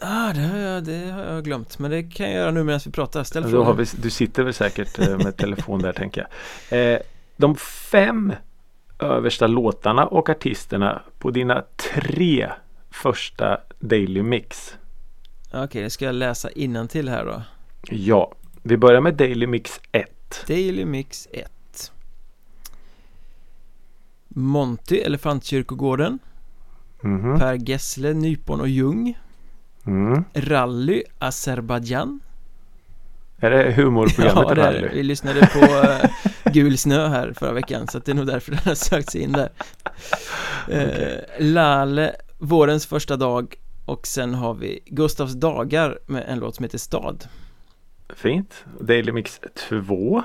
Ah, 0.00 0.32
det 0.32 0.40
har, 0.40 0.58
jag, 0.58 0.84
det 0.84 1.10
har 1.10 1.24
jag 1.24 1.44
glömt 1.44 1.78
Men 1.78 1.90
det 1.90 2.02
kan 2.02 2.26
jag 2.26 2.34
göra 2.34 2.50
nu 2.50 2.64
medan 2.64 2.80
vi 2.84 2.90
pratar 2.90 3.24
Ställ 3.24 3.44
frågan 3.44 3.66
har 3.66 3.74
vi, 3.74 3.84
du 4.02 4.10
sitter 4.10 4.42
väl 4.42 4.54
säkert 4.54 4.98
eh, 4.98 5.18
med 5.18 5.36
telefon 5.36 5.82
där 5.82 5.92
tänker 5.92 6.26
jag. 6.68 6.94
Eh, 6.94 6.98
de 7.36 7.56
fem 7.56 8.32
översta 8.98 9.46
låtarna 9.46 10.06
och 10.06 10.28
artisterna 10.28 11.02
på 11.18 11.30
dina 11.30 11.64
tre 11.76 12.50
första 12.90 13.60
Daily 13.80 14.22
Mix. 14.22 14.76
Okej, 15.52 15.82
det 15.82 15.90
ska 15.90 16.04
jag 16.04 16.14
läsa 16.14 16.50
till 16.88 17.08
här 17.08 17.24
då 17.24 17.42
Ja, 17.90 18.32
vi 18.62 18.76
börjar 18.76 19.00
med 19.00 19.14
Daily 19.14 19.46
Mix 19.46 19.80
1. 19.92 20.44
Daily 20.46 20.84
Mix 20.84 21.28
1 21.32 21.92
Monty, 24.28 24.96
Elefantkyrkogården 24.98 26.18
Mhm. 27.02 27.38
Per 27.38 27.54
Gessle, 27.54 28.12
Nypon 28.14 28.60
och 28.60 28.68
Ljung 28.68 29.18
Mm. 29.86 30.24
Rally 30.34 31.02
Azerbajdzjan 31.18 32.20
Är 33.38 33.50
det 33.50 33.72
humorprogrammet 33.72 34.44
Ja 34.48 34.54
det 34.54 34.62
är 34.62 34.72
det. 34.72 34.78
Rally? 34.78 34.88
Vi 34.94 35.02
lyssnade 35.02 35.46
på 35.46 35.58
uh, 35.58 36.10
Gul 36.52 36.78
snö 36.78 37.08
här 37.08 37.32
förra 37.32 37.52
veckan 37.52 37.88
så 37.88 37.98
att 37.98 38.04
det 38.04 38.12
är 38.12 38.14
nog 38.14 38.26
därför 38.26 38.52
den 38.52 38.60
har 38.64 38.74
sökt 38.74 39.12
sig 39.12 39.20
in 39.20 39.32
där 39.32 39.50
uh, 40.70 41.18
Lale, 41.38 42.16
Vårens 42.38 42.86
första 42.86 43.16
dag 43.16 43.54
och 43.84 44.06
sen 44.06 44.34
har 44.34 44.54
vi 44.54 44.80
Gustavs 44.86 45.32
dagar 45.32 45.98
med 46.06 46.24
en 46.28 46.38
låt 46.38 46.56
som 46.56 46.62
heter 46.62 46.78
Stad 46.78 47.28
Fint. 48.08 48.64
Daily 48.80 49.12
Mix 49.12 49.40
2. 49.68 50.22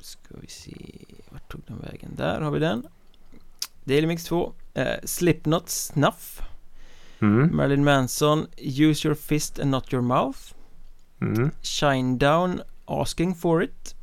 Ska 0.00 0.34
vi 0.40 0.46
se, 0.46 0.76
vart 1.28 1.52
tog 1.52 1.60
den 1.66 1.78
vägen? 1.78 2.10
Där 2.16 2.40
har 2.40 2.50
vi 2.50 2.58
den 2.58 2.86
Daily 3.84 4.06
Mix 4.06 4.24
2 4.24 4.52
eh, 4.74 4.86
Slipknot 5.04 5.68
Snuff 5.68 6.42
Mm. 7.20 7.56
Marilyn 7.56 7.84
Manson 7.84 8.46
Use 8.58 9.08
your 9.08 9.14
fist 9.14 9.58
and 9.58 9.70
not 9.70 9.92
your 9.92 10.02
mouth 10.02 10.38
Mm. 11.20 11.50
Shine 11.62 12.18
down 12.18 12.60
Asking 12.86 13.34
for 13.34 13.62
it 13.62 13.94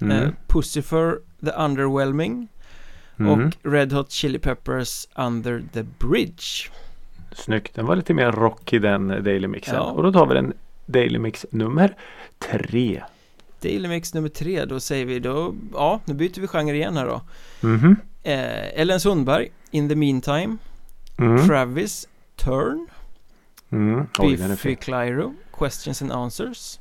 Mm. 0.00 0.22
eh, 0.22 0.30
Pussifer 0.46 1.18
The 1.44 1.50
Underwhelming 1.50 2.48
Mm. 3.18 3.32
och 3.32 3.56
Red 3.72 3.92
Hot 3.92 4.10
Chili 4.10 4.38
Peppers 4.38 5.08
Under 5.14 5.62
the 5.72 5.82
Bridge 5.82 6.42
Snyggt. 7.32 7.74
Den 7.74 7.86
var 7.86 7.96
lite 7.96 8.14
mer 8.14 8.32
rock 8.32 8.72
i 8.72 8.78
den 8.78 9.08
Daily 9.08 9.46
Mixen. 9.48 9.74
Ja. 9.74 9.80
Och 9.82 10.02
då 10.02 10.12
tar 10.12 10.26
vi 10.26 10.34
den 10.34 10.52
Daily 10.86 11.18
Mix 11.18 11.46
nummer 11.50 11.94
tre. 12.38 13.02
Daily 13.62 13.88
Mix 13.88 14.14
nummer 14.14 14.28
tre, 14.28 14.64
då 14.64 14.80
säger 14.80 15.04
vi 15.06 15.18
då 15.18 15.54
Ja, 15.72 16.00
nu 16.04 16.14
byter 16.14 16.40
vi 16.40 16.46
genre 16.46 16.74
igen 16.76 16.96
här 16.96 17.06
då 17.06 17.20
Mhm. 17.60 17.96
eh, 18.22 18.80
Ellen 18.80 19.00
Sundberg 19.00 19.48
In 19.70 19.88
the 19.88 19.94
Meantime 19.96 20.56
Mm. 21.18 21.46
Travis 21.48 22.08
Turn 22.36 22.86
Mm. 23.72 24.06
Oj, 24.18 24.36
Biffy. 24.36 24.76
Clyro 24.76 25.34
Questions 25.58 26.02
and 26.02 26.12
Answers 26.12 26.80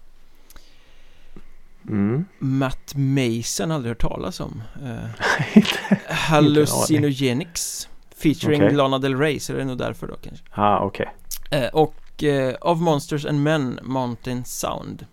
Mm. 1.88 2.26
Matt 2.40 2.94
Mason, 2.96 3.72
aldrig 3.72 3.90
hört 3.92 4.02
talas 4.02 4.40
om 4.40 4.62
Inte- 5.56 5.98
Hallucinogenics 6.10 7.90
Featuring 8.16 8.64
Okej. 8.64 8.76
Lana 8.76 9.00
Del 9.00 9.18
Rey, 9.18 9.40
så 9.40 9.54
det 9.54 9.62
är 9.62 9.66
nog 9.66 9.78
därför 9.78 10.08
då 10.08 10.16
kanske 10.16 10.46
ah, 10.52 10.80
okej. 10.80 11.10
eh, 11.52 11.68
Och 11.74 12.24
eh, 12.24 12.56
Of 12.62 12.80
Monsters 12.80 13.26
and 13.26 13.44
Men 13.44 13.80
Mountain 13.84 14.46
Sound 14.46 15.06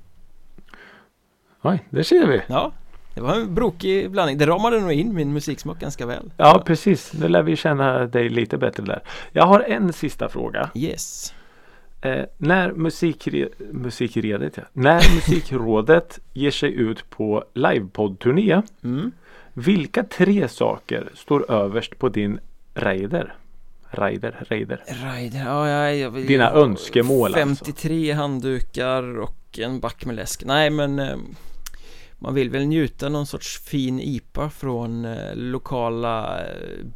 Oj, 1.62 1.84
där 1.90 2.02
ser 2.02 2.26
vi. 2.26 2.40
Ja, 2.46 2.72
det 3.14 3.20
var 3.20 3.34
en 3.34 3.54
brokig 3.54 4.10
blandning 4.10 4.38
Det 4.38 4.46
ramade 4.46 4.80
nog 4.80 4.92
in 4.92 5.14
min 5.14 5.32
musiksmak 5.32 5.80
ganska 5.80 6.06
väl 6.06 6.32
Ja, 6.36 6.62
precis. 6.66 7.12
Nu 7.12 7.28
lär 7.28 7.42
vi 7.42 7.56
känna 7.56 7.98
dig 8.06 8.28
lite 8.28 8.58
bättre 8.58 8.82
där. 8.82 9.02
Jag 9.32 9.46
har 9.46 9.60
en 9.60 9.92
sista 9.92 10.28
fråga. 10.28 10.70
Yes 10.74 11.34
Eh, 12.06 12.24
när 12.36 12.72
musikre- 12.72 13.48
musikredet, 13.72 14.56
ja. 14.56 14.62
När 14.72 14.94
musikrådet 15.14 16.18
ger 16.32 16.50
sig 16.50 16.72
ut 16.74 17.10
på 17.10 17.44
livepoddturné. 17.54 18.62
mm. 18.84 19.12
Vilka 19.58 20.04
tre 20.04 20.48
saker 20.48 21.08
står 21.14 21.50
överst 21.50 21.98
på 21.98 22.08
din 22.08 22.38
raider? 22.74 23.34
Raider, 23.90 24.44
raider. 24.50 24.80
Rider, 24.86 25.38
ja, 25.44 25.68
ja, 25.68 25.90
jag, 25.92 26.12
Dina 26.14 26.44
jag- 26.44 26.56
önskemål 26.56 27.34
alltså. 27.34 27.64
53 27.64 28.12
handdukar 28.12 29.18
och 29.18 29.58
en 29.58 29.80
back 29.80 30.04
med 30.04 30.16
läsk 30.16 30.44
Nej 30.44 30.70
men 30.70 30.98
eh, 30.98 31.16
Man 32.18 32.34
vill 32.34 32.50
väl 32.50 32.66
njuta 32.66 33.08
någon 33.08 33.26
sorts 33.26 33.58
fin 33.58 34.00
IPA 34.00 34.50
från 34.50 35.04
eh, 35.04 35.34
lokala 35.34 36.40
eh, 36.46 36.46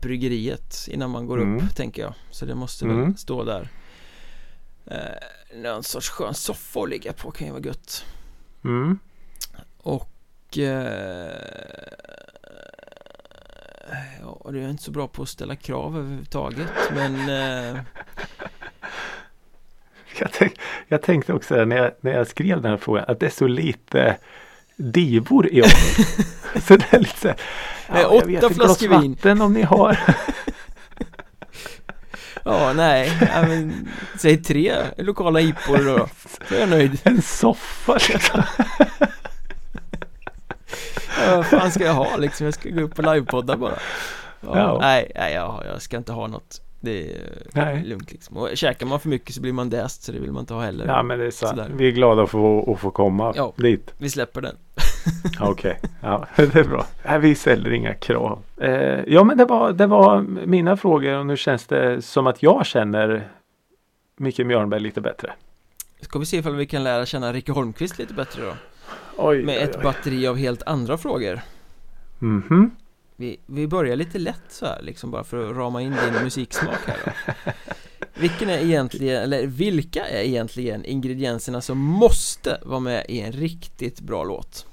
bryggeriet 0.02 0.74
innan 0.90 1.10
man 1.10 1.26
går 1.26 1.40
Mm. 1.42 1.56
upp 1.56 1.74
tänker 1.76 2.02
jag 2.02 2.14
Så 2.30 2.46
det 2.46 2.54
måste 2.54 2.86
väl 2.86 2.96
Mm. 2.96 3.16
stå 3.16 3.44
där 3.44 3.68
eh, 4.90 5.56
Någon 5.62 5.82
sorts 5.82 6.08
skön 6.10 6.34
soffa 6.34 6.80
att 6.80 6.88
ligga 6.88 7.12
på 7.12 7.30
kan 7.30 7.46
ju 7.46 7.52
vara 7.52 7.62
gött 7.62 8.04
Mm. 8.64 8.98
Och 9.82 10.58
eh, 10.58 11.32
Ja, 14.20 14.50
det 14.52 14.60
är 14.60 14.68
inte 14.68 14.82
så 14.82 14.90
bra 14.90 15.08
på 15.08 15.22
att 15.22 15.28
ställa 15.28 15.56
krav 15.56 15.96
överhuvudtaget 15.98 16.68
men 16.94 17.14
eh, 17.28 17.80
Jag, 20.18 20.32
tänk, 20.32 20.52
jag 20.88 21.02
tänkte 21.02 21.32
också 21.32 21.64
när 21.64 21.76
jag, 21.76 21.90
när 22.00 22.12
jag 22.12 22.26
skrev 22.26 22.60
den 22.62 22.70
här 22.70 22.78
frågan 22.78 23.04
att 23.08 23.20
det 23.20 23.26
är 23.26 23.30
så 23.30 23.46
lite 23.46 24.16
divor 24.76 25.48
i 25.52 25.62
år. 25.62 25.68
så 26.60 26.76
det 26.76 26.92
är 26.94 26.98
lite 26.98 27.18
så 27.20 27.28
här, 27.28 27.36
jag 28.00 28.12
åtta 28.12 28.50
flaskor 28.54 28.88
vin. 28.88 29.12
vatten 29.14 29.40
om 29.42 29.52
ni 29.52 29.62
har. 29.62 29.98
Ja, 32.44 32.72
nej, 32.72 33.12
ja, 33.34 33.42
men, 33.42 33.88
säg 34.18 34.42
tre 34.42 34.74
lokala 34.96 35.40
IPor 35.40 35.84
då, 35.96 36.08
så 36.48 36.54
är 36.54 36.60
jag 36.60 36.68
nöjd. 36.68 37.00
en 37.04 37.22
soffa 37.22 37.92
liksom. 37.94 38.42
Ja, 41.26 41.36
vad 41.36 41.46
fan 41.46 41.70
ska 41.70 41.84
jag 41.84 41.94
ha 41.94 42.16
liksom? 42.16 42.44
Jag 42.44 42.54
ska 42.54 42.70
gå 42.70 42.80
upp 42.80 42.98
och 42.98 43.14
livepodda 43.14 43.56
bara. 43.56 43.78
Ja, 44.40 44.58
Ja. 44.58 44.78
Nej, 44.80 45.12
nej 45.14 45.34
jag, 45.34 45.62
jag 45.72 45.82
ska 45.82 45.96
inte 45.96 46.12
ha 46.12 46.26
något. 46.26 46.60
Det 46.80 47.12
är 47.12 47.18
Nej. 47.52 47.84
lugnt 47.84 48.12
liksom. 48.12 48.36
Och 48.36 48.48
käkar 48.54 48.86
man 48.86 49.00
för 49.00 49.08
mycket 49.08 49.34
så 49.34 49.40
blir 49.40 49.52
man 49.52 49.70
däst, 49.70 50.02
så 50.02 50.12
det 50.12 50.18
vill 50.18 50.32
man 50.32 50.40
inte 50.40 50.54
ha 50.54 50.62
heller. 50.62 50.86
Ja 50.86 51.02
men 51.02 51.18
det 51.18 51.26
är 51.26 51.30
sant. 51.30 51.50
Sådär. 51.50 51.70
Vi 51.76 51.88
är 51.88 51.92
glada 51.92 52.26
få, 52.26 52.72
att 52.72 52.80
få 52.80 52.90
komma 52.90 53.32
Ja. 53.36 53.52
dit. 53.56 53.94
Vi 53.98 54.10
släpper 54.10 54.40
den. 54.40 54.56
Okej, 55.40 55.78
ja 56.00 56.26
det 56.36 56.54
är 56.56 56.64
bra. 56.64 56.86
Nej, 57.04 57.18
vi 57.18 57.34
ställer 57.34 57.72
inga 57.72 57.94
krav. 57.94 58.42
Eh, 58.56 58.70
ja 59.06 59.24
men 59.24 59.38
det 59.38 59.44
var, 59.44 59.72
det 59.72 59.86
var 59.86 60.20
mina 60.46 60.76
frågor 60.76 61.18
och 61.18 61.26
nu 61.26 61.36
känns 61.36 61.66
det 61.66 62.02
som 62.02 62.26
att 62.26 62.42
jag 62.42 62.66
känner 62.66 63.28
Micke 64.16 64.38
Mjörnberg 64.38 64.80
lite 64.80 65.00
bättre. 65.00 65.32
Ska 66.00 66.18
vi 66.18 66.26
se 66.26 66.36
ifall 66.36 66.54
vi 66.56 66.66
kan 66.66 66.84
lära 66.84 67.06
känna 67.06 67.32
Rikke 67.32 67.52
Holmqvist 67.52 67.98
lite 67.98 68.14
bättre 68.14 68.42
då? 68.44 68.52
Oj, 69.16 69.42
Med 69.44 69.56
oj, 69.56 69.62
ett 69.62 69.76
oj. 69.76 69.82
batteri 69.82 70.26
av 70.26 70.36
helt 70.36 70.62
andra 70.62 70.98
frågor. 70.98 71.40
Mhm. 72.18 72.70
Vi, 73.16 73.40
vi 73.46 73.66
börjar 73.66 73.96
lite 73.96 74.18
lätt 74.18 74.42
så 74.48 74.66
här 74.66 74.82
liksom 74.82 75.10
bara 75.10 75.24
för 75.24 75.50
att 75.50 75.56
rama 75.56 75.82
in 75.82 75.90
din 76.12 76.22
musiksmak 76.24 76.78
här 76.86 76.96
då. 77.04 77.12
Vilken 78.20 78.50
är 78.50 78.58
egentligen, 78.58 79.22
eller 79.22 79.46
vilka 79.46 80.06
är 80.06 80.22
egentligen 80.22 80.84
ingredienserna 80.84 81.60
som 81.60 81.78
måste 81.78 82.58
vara 82.62 82.80
med 82.80 83.06
i 83.08 83.20
en 83.20 83.32
riktigt 83.32 84.00
bra 84.00 84.24
låt? 84.24 84.66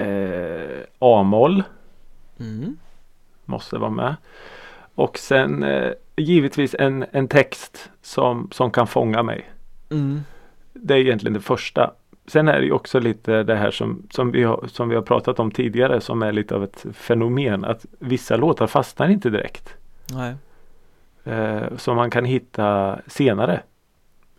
Eh, 0.00 0.80
A-moll 0.98 1.62
Mm. 2.40 2.76
måste 3.44 3.78
vara 3.78 3.90
med. 3.90 4.16
Och 4.94 5.18
sen 5.18 5.62
eh, 5.62 5.92
givetvis 6.16 6.74
en, 6.78 7.04
en 7.12 7.28
text 7.28 7.90
som, 8.02 8.48
som 8.52 8.70
kan 8.70 8.86
fånga 8.86 9.22
mig. 9.22 9.50
Mm. 9.90 10.20
Det 10.72 10.94
är 10.94 10.98
egentligen 10.98 11.34
det 11.34 11.40
första. 11.40 11.90
Sen 12.26 12.48
är 12.48 12.60
det 12.60 12.72
också 12.72 13.00
lite 13.00 13.42
det 13.42 13.56
här 13.56 13.70
som, 13.70 14.02
som, 14.10 14.30
vi 14.30 14.42
har, 14.42 14.64
som 14.66 14.88
vi 14.88 14.94
har 14.94 15.02
pratat 15.02 15.40
om 15.40 15.50
tidigare 15.50 16.00
som 16.00 16.22
är 16.22 16.32
lite 16.32 16.54
av 16.54 16.64
ett 16.64 16.86
fenomen. 16.92 17.64
Att 17.64 17.86
vissa 17.98 18.36
låtar 18.36 18.66
fastnar 18.66 19.08
inte 19.08 19.30
direkt. 19.30 19.74
Nej. 20.10 20.34
Eh, 21.24 21.76
som 21.76 21.96
man 21.96 22.10
kan 22.10 22.24
hitta 22.24 22.98
senare. 23.06 23.60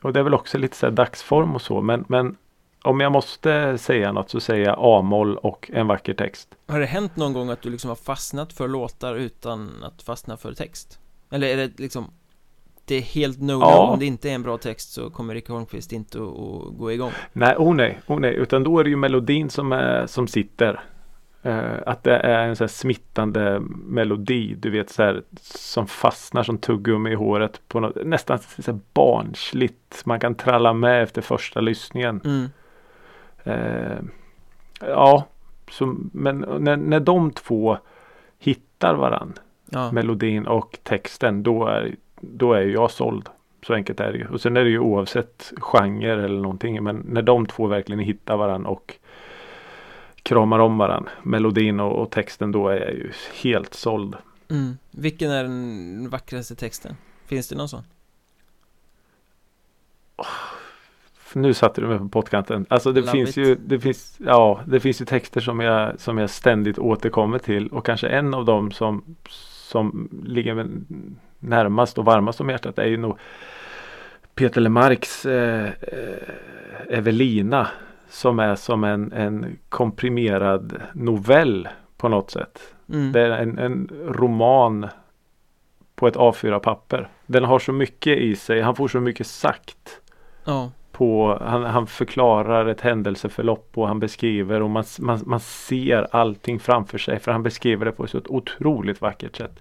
Och 0.02 0.14
det 0.14 0.20
är 0.20 0.24
väl 0.24 0.34
också 0.34 0.58
lite 0.58 0.76
så 0.78 0.90
dagsform 0.90 1.56
och 1.56 1.62
så. 1.62 1.82
Men, 1.82 2.06
men 2.08 2.36
om 2.84 3.00
jag 3.00 3.12
måste 3.12 3.78
säga 3.78 4.12
något 4.12 4.30
så 4.30 4.40
säger 4.40 4.66
jag 4.66 4.76
A-moll 4.80 5.38
och 5.38 5.70
en 5.74 5.88
vacker 5.88 6.14
text. 6.14 6.56
Har 6.68 6.80
det 6.80 6.86
hänt 6.86 7.16
någon 7.16 7.34
gång 7.34 7.50
att 7.50 7.62
du 7.62 7.70
liksom 7.70 7.88
har 7.90 7.96
fastnat 7.96 8.54
för 8.54 8.68
låtar 8.68 9.16
utan 9.16 9.70
att 9.84 10.02
fastna 10.02 10.38
för 10.38 10.54
text? 10.54 11.00
Eller 11.30 11.48
är 11.48 11.58
det 11.58 11.80
liksom 11.80 12.06
Det 12.86 12.96
är 12.96 13.02
helt 13.02 13.42
no 13.42 13.60
Ja. 13.62 13.78
om 13.94 14.00
det 14.00 14.06
inte 14.06 14.30
är 14.30 14.36
en 14.36 14.44
bra 14.44 14.58
text 14.58 14.94
så 14.94 15.10
kommer 15.10 15.34
Rikke 15.34 15.54
Holmqvist 15.54 15.92
inte 15.94 16.18
att, 16.18 16.78
gå 16.78 16.92
igång 16.92 17.12
Nej, 17.34 17.56
oh 17.58 17.76
nej, 17.76 18.00
oh 18.08 18.20
nej. 18.20 18.36
Utan 18.36 18.64
då 18.64 18.80
är 18.80 18.84
det 18.84 18.90
ju 18.90 18.96
melodin 18.96 19.50
som, 19.50 19.72
är, 19.72 20.08
som 20.08 20.28
sitter. 20.28 20.80
Eh, 21.44 21.74
att 21.86 22.04
det 22.04 22.16
är 22.18 22.48
en 22.48 22.56
så 22.56 22.64
här 22.64 22.70
smittande 22.70 23.60
melodi. 23.86 24.56
Du 24.60 24.70
vet 24.70 24.90
så 24.90 25.04
här 25.04 25.24
som 25.42 25.88
fastnar 25.88 26.44
som 26.44 26.58
tuggummi 26.58 27.12
i 27.12 27.16
håret. 27.16 27.62
På 27.68 27.80
något, 27.80 28.06
nästan 28.06 28.40
så 28.60 28.80
barnsligt. 28.94 30.02
Man 30.06 30.20
kan 30.20 30.36
tralla 30.36 30.74
med 30.74 31.04
efter 31.04 31.22
första 31.22 31.62
lyssningen. 31.62 32.22
mm. 32.26 32.50
Eh, 33.44 34.00
ja, 34.80 35.28
så, 35.72 35.96
men 36.12 36.46
när, 36.60 36.78
när 36.78 37.00
de 37.00 37.32
två 37.32 37.78
hittar 38.40 38.96
varann. 38.96 39.34
Ja, 39.66 39.92
melodin 39.92 40.48
och 40.48 40.80
texten 40.84 41.44
då 41.44 41.68
är, 41.68 41.96
då 42.22 42.54
är 42.54 42.62
jag 42.62 42.92
såld. 42.92 43.30
Så 43.68 43.74
enkelt 43.74 44.00
är 44.00 44.12
det 44.12 44.18
ju. 44.18 44.28
Och 44.28 44.42
sen 44.42 44.58
är 44.58 44.64
det 44.64 44.70
ju 44.70 44.80
oavsett 44.80 45.54
genre 45.58 46.24
eller 46.24 46.42
någonting. 46.42 46.84
Men 46.84 47.06
när 47.10 47.22
de 47.22 47.46
två 47.46 47.68
verkligen 47.68 48.00
hittar 48.00 48.38
varann 48.38 48.66
och 48.66 48.96
kramar 50.24 50.60
om 50.60 50.78
varann. 50.78 51.10
Melodin 51.24 51.80
och, 51.80 52.02
och 52.02 52.12
texten 52.12 52.52
då 52.52 52.68
är 52.68 52.80
jag 52.80 52.94
ju 52.94 53.12
helt 53.44 53.74
såld. 53.74 54.16
mm. 54.50 54.78
Vilken 54.92 55.32
är 55.32 55.44
den 55.44 56.10
vackraste 56.10 56.56
texten? 56.56 56.96
Finns 57.26 57.50
det 57.50 57.56
någon 57.56 57.70
sån? 57.70 57.84
Nu 61.36 61.54
satte 61.54 61.82
du 61.82 61.88
mig 61.88 61.98
på 61.98 62.10
pottkanten. 62.10 62.66
Alltså 62.70 62.92
det 62.92 63.00
Love 63.00 63.12
finns 63.12 63.30
it. 63.30 63.38
ju 63.38 63.56
det 63.56 63.80
finns, 63.80 64.18
ja, 64.26 64.60
det 64.66 64.80
finns 64.80 65.02
ju 65.02 65.06
texter 65.06 65.42
som 65.42 65.60
jag, 65.60 66.00
som 66.00 66.18
jag 66.18 66.30
ständigt 66.30 66.80
återkommer 66.80 67.40
till. 67.40 67.68
Och 67.68 67.86
kanske 67.86 68.08
en 68.08 68.34
av 68.34 68.46
dem 68.46 68.72
som, 68.72 69.16
som 69.72 70.10
ligger 70.26 70.68
närmast 71.40 71.98
och 71.98 72.06
varmast 72.06 72.42
om 72.42 72.50
hjärtat 72.50 72.80
är 72.80 72.86
ju 72.86 72.98
nog 72.98 73.18
Peter 74.36 74.62
Lemarks 74.62 75.26
eh, 75.26 75.66
eh, 75.66 75.70
Evelina 76.90 77.68
som 78.10 78.40
är 78.40 78.56
som 78.56 78.84
en, 78.84 79.12
en 79.12 79.58
komprimerad 79.70 80.82
novell 80.94 81.68
på 81.98 82.10
något 82.10 82.32
sätt. 82.32 82.60
mm. 82.90 83.12
Det 83.12 83.22
är 83.22 83.30
en, 83.30 83.58
en 83.58 83.90
roman 84.08 84.88
på 85.96 86.08
ett 86.08 86.16
A4-papper. 86.16 87.10
Den 87.26 87.44
har 87.44 87.60
så 87.60 87.72
mycket 87.74 88.18
i 88.18 88.36
sig. 88.36 88.62
Han 88.62 88.76
får 88.76 88.88
så 88.88 89.00
mycket 89.00 89.28
sagt. 89.28 90.02
Ja, 90.46 90.72
På, 91.02 91.38
han, 91.42 91.64
han 91.64 91.88
förklarar 91.88 92.66
ett 92.66 92.82
händelseförlopp 92.82 93.70
och 93.74 93.88
han 93.88 94.00
beskriver 94.00 94.62
och 94.62 94.70
man, 94.70 94.84
man, 95.00 95.20
man 95.26 95.40
ser 95.40 96.08
allting 96.12 96.60
framför 96.60 96.98
sig. 96.98 97.20
För 97.20 97.32
han 97.32 97.44
beskriver 97.44 97.86
det 97.86 97.92
på 97.92 98.04
ett 98.04 98.10
så 98.10 98.22
otroligt 98.26 99.02
vackert 99.02 99.36
sätt. 99.36 99.60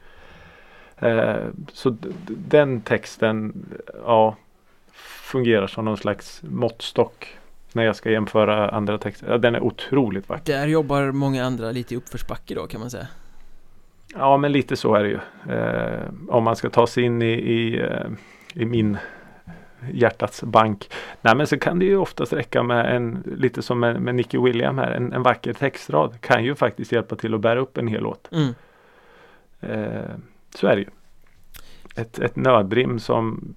Eh, 0.99 1.37
så 1.73 1.97
den 2.27 2.81
texten 2.81 3.67
ja, 4.05 4.37
fungerar 4.93 5.67
som 5.67 5.85
någon 5.85 5.97
slags 5.97 6.43
måttstock. 6.43 7.39
När 7.73 7.85
jag 7.85 7.97
ska 7.97 8.11
jämföra 8.11 8.69
andra 8.69 8.99
texter. 8.99 9.31
Ja, 9.31 9.39
den 9.39 9.55
är 9.55 9.61
otroligt 9.61 10.29
vacker. 10.29 10.53
där 10.53 10.67
jobbar 10.67 11.13
många 11.13 11.45
andra 11.45 11.71
lite 11.73 11.95
i 11.95 11.97
uppförsbacke 11.97 12.55
då 12.55 12.67
kan 12.67 12.81
man 12.81 12.91
säga 12.91 13.07
Ja 14.15 14.37
men 14.37 14.53
lite 14.53 14.77
så 14.77 14.95
är 14.95 15.03
det 15.03 15.09
ju. 15.09 15.19
Eh, 15.55 16.11
om 16.29 16.45
man 16.45 16.57
ska 16.57 16.71
ta 16.71 16.87
sig 16.87 17.05
in 17.05 17.23
i, 17.23 17.33
i, 17.33 17.81
eh, 17.81 18.07
i 18.55 18.65
min 18.65 18.99
hjärtats 19.93 20.43
bank. 20.43 20.91
Nej 21.23 21.37
men 21.37 21.47
så 21.47 21.59
kan 21.59 21.79
det 21.79 21.85
ju 21.85 21.97
oftast 21.97 22.33
räcka 22.33 22.63
med 22.63 22.97
en 22.97 23.23
lite 23.37 23.63
som 23.63 23.81
med, 23.81 24.03
med 24.03 24.15
Nicky 24.15 24.39
William 24.39 24.79
här. 24.79 24.91
En, 24.91 25.13
en 25.13 25.23
vacker 25.23 25.53
textrad 25.53 26.21
kan 26.21 26.45
ju 26.45 26.55
faktiskt 26.55 26.93
hjälpa 26.93 27.17
till 27.17 27.35
att 27.35 27.41
bära 27.41 27.61
upp 27.61 27.79
en 27.79 27.89
hel 27.89 28.03
låt. 28.03 28.29
mm. 28.33 28.55
Eh, 29.61 30.17
så 30.55 30.67
är 30.67 30.77
det 30.77 30.83
ju. 30.83 30.89
Ett, 31.97 32.19
ett 32.19 32.37
nödrim 32.37 32.99
som 32.99 33.55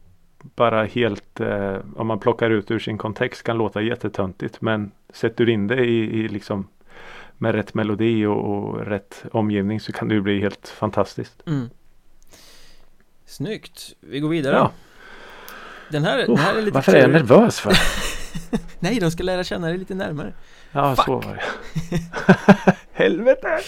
bara 0.55 0.85
helt 0.85 1.39
eh, 1.39 1.77
om 1.95 2.07
man 2.07 2.19
plockar 2.19 2.49
ut 2.49 2.71
ur 2.71 2.79
sin 2.79 2.97
kontext 2.97 3.43
kan 3.43 3.57
låta 3.57 3.81
jättetöntigt. 3.81 4.61
Men 4.61 4.91
sätter 5.09 5.45
du 5.45 5.51
in 5.51 5.67
det 5.67 5.85
i, 5.85 6.19
i 6.19 6.27
liksom 6.27 6.67
med 7.37 7.55
rätt 7.55 7.73
melodi 7.73 8.25
och, 8.25 8.57
och 8.57 8.85
rätt 8.85 9.25
omgivning 9.31 9.79
så 9.79 9.91
kan 9.91 10.07
det 10.07 10.15
ju 10.15 10.21
bli 10.21 10.39
helt 10.39 10.67
fantastiskt. 10.67 11.43
Mm. 11.47 11.69
Snyggt, 13.25 13.95
vi 13.99 14.19
går 14.19 14.29
vidare 14.29 14.55
Ja. 14.55 14.71
Den 15.93 16.03
här, 16.03 16.17
den 16.27 16.37
här 16.37 16.57
är 16.57 16.61
lite 16.61 16.75
Varför 16.75 16.93
är 16.93 17.01
jag 17.01 17.09
nervös 17.11 17.59
för? 17.59 17.73
Nej, 18.79 18.99
de 18.99 19.11
ska 19.11 19.23
lära 19.23 19.43
känna 19.43 19.67
dig 19.67 19.77
lite 19.77 19.95
närmare 19.95 20.33
Ja, 20.71 20.95
Fuck. 20.95 21.05
så 21.05 21.19
var 21.19 21.35
det. 21.35 21.43
Helvete! 22.91 23.59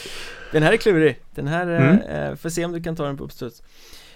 Den 0.51 0.63
här 0.63 0.73
är 0.73 0.77
klurig 0.77 1.19
Den 1.35 1.47
här, 1.47 1.67
Mm. 1.67 1.99
mm. 2.01 2.37
får 2.37 2.49
se 2.49 2.65
om 2.65 2.71
du 2.71 2.83
kan 2.83 2.95
ta 2.95 3.05
den 3.05 3.17
på 3.17 3.23
uppstuds 3.23 3.63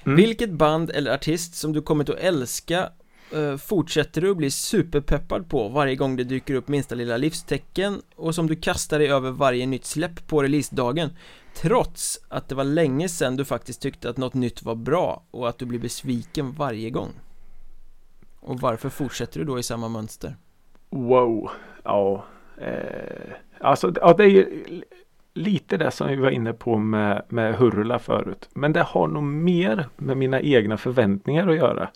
Mm. 0.05 0.15
Vilket 0.15 0.51
band 0.51 0.89
eller 0.89 1.13
artist 1.13 1.55
som 1.55 1.73
du 1.73 1.81
kommit 1.81 2.09
att 2.09 2.19
älska 2.19 2.89
eh, 3.33 3.57
Fortsätter 3.57 4.21
du 4.21 4.31
att 4.31 4.37
bli 4.37 4.51
superpeppad 4.51 5.49
på 5.49 5.67
varje 5.67 5.95
gång 5.95 6.15
det 6.15 6.23
dyker 6.23 6.53
upp 6.53 6.67
minsta 6.67 6.95
lilla 6.95 7.17
livstecken 7.17 8.01
och 8.15 8.35
som 8.35 8.47
du 8.47 8.55
kastar 8.55 8.99
dig 8.99 9.07
över 9.11 9.31
varje 9.31 9.65
nytt 9.65 9.85
släpp 9.85 10.27
på 10.27 10.43
releasedagen 10.43 11.09
Trots 11.55 12.19
att 12.29 12.49
det 12.49 12.55
var 12.55 12.63
länge 12.63 13.09
sedan 13.09 13.35
du 13.37 13.45
faktiskt 13.45 13.81
tyckte 13.81 14.09
att 14.09 14.17
något 14.17 14.33
nytt 14.33 14.63
var 14.63 14.75
bra 14.75 15.23
och 15.31 15.49
att 15.49 15.57
du 15.57 15.65
blir 15.65 15.79
besviken 15.79 16.51
varje 16.51 16.89
gång 16.89 17.09
Och 18.39 18.59
varför 18.59 18.89
fortsätter 18.89 19.39
du 19.39 19.45
då 19.45 19.59
i 19.59 19.63
samma 19.63 19.89
mönster? 19.89 20.35
Wow. 20.89 21.49
Ja. 21.83 22.23
Eh, 22.57 23.31
alltså 23.59 23.93
ja, 23.95 24.13
det 24.13 24.23
är 24.23 24.27
ju 24.29 24.63
lite 25.33 25.77
det 25.77 25.91
som 25.91 26.07
vi 26.07 26.15
var 26.15 26.29
inne 26.29 26.53
på 26.53 26.77
med, 26.77 27.23
med 27.29 27.55
Hurula 27.55 27.99
förut. 27.99 28.49
Men 28.53 28.73
det 28.73 28.81
har 28.81 29.07
nog 29.07 29.23
mer 29.23 29.87
med 29.97 30.17
mina 30.17 30.41
egna 30.41 30.77
förväntningar 30.77 31.47
att 31.47 31.55
göra. 31.55 31.89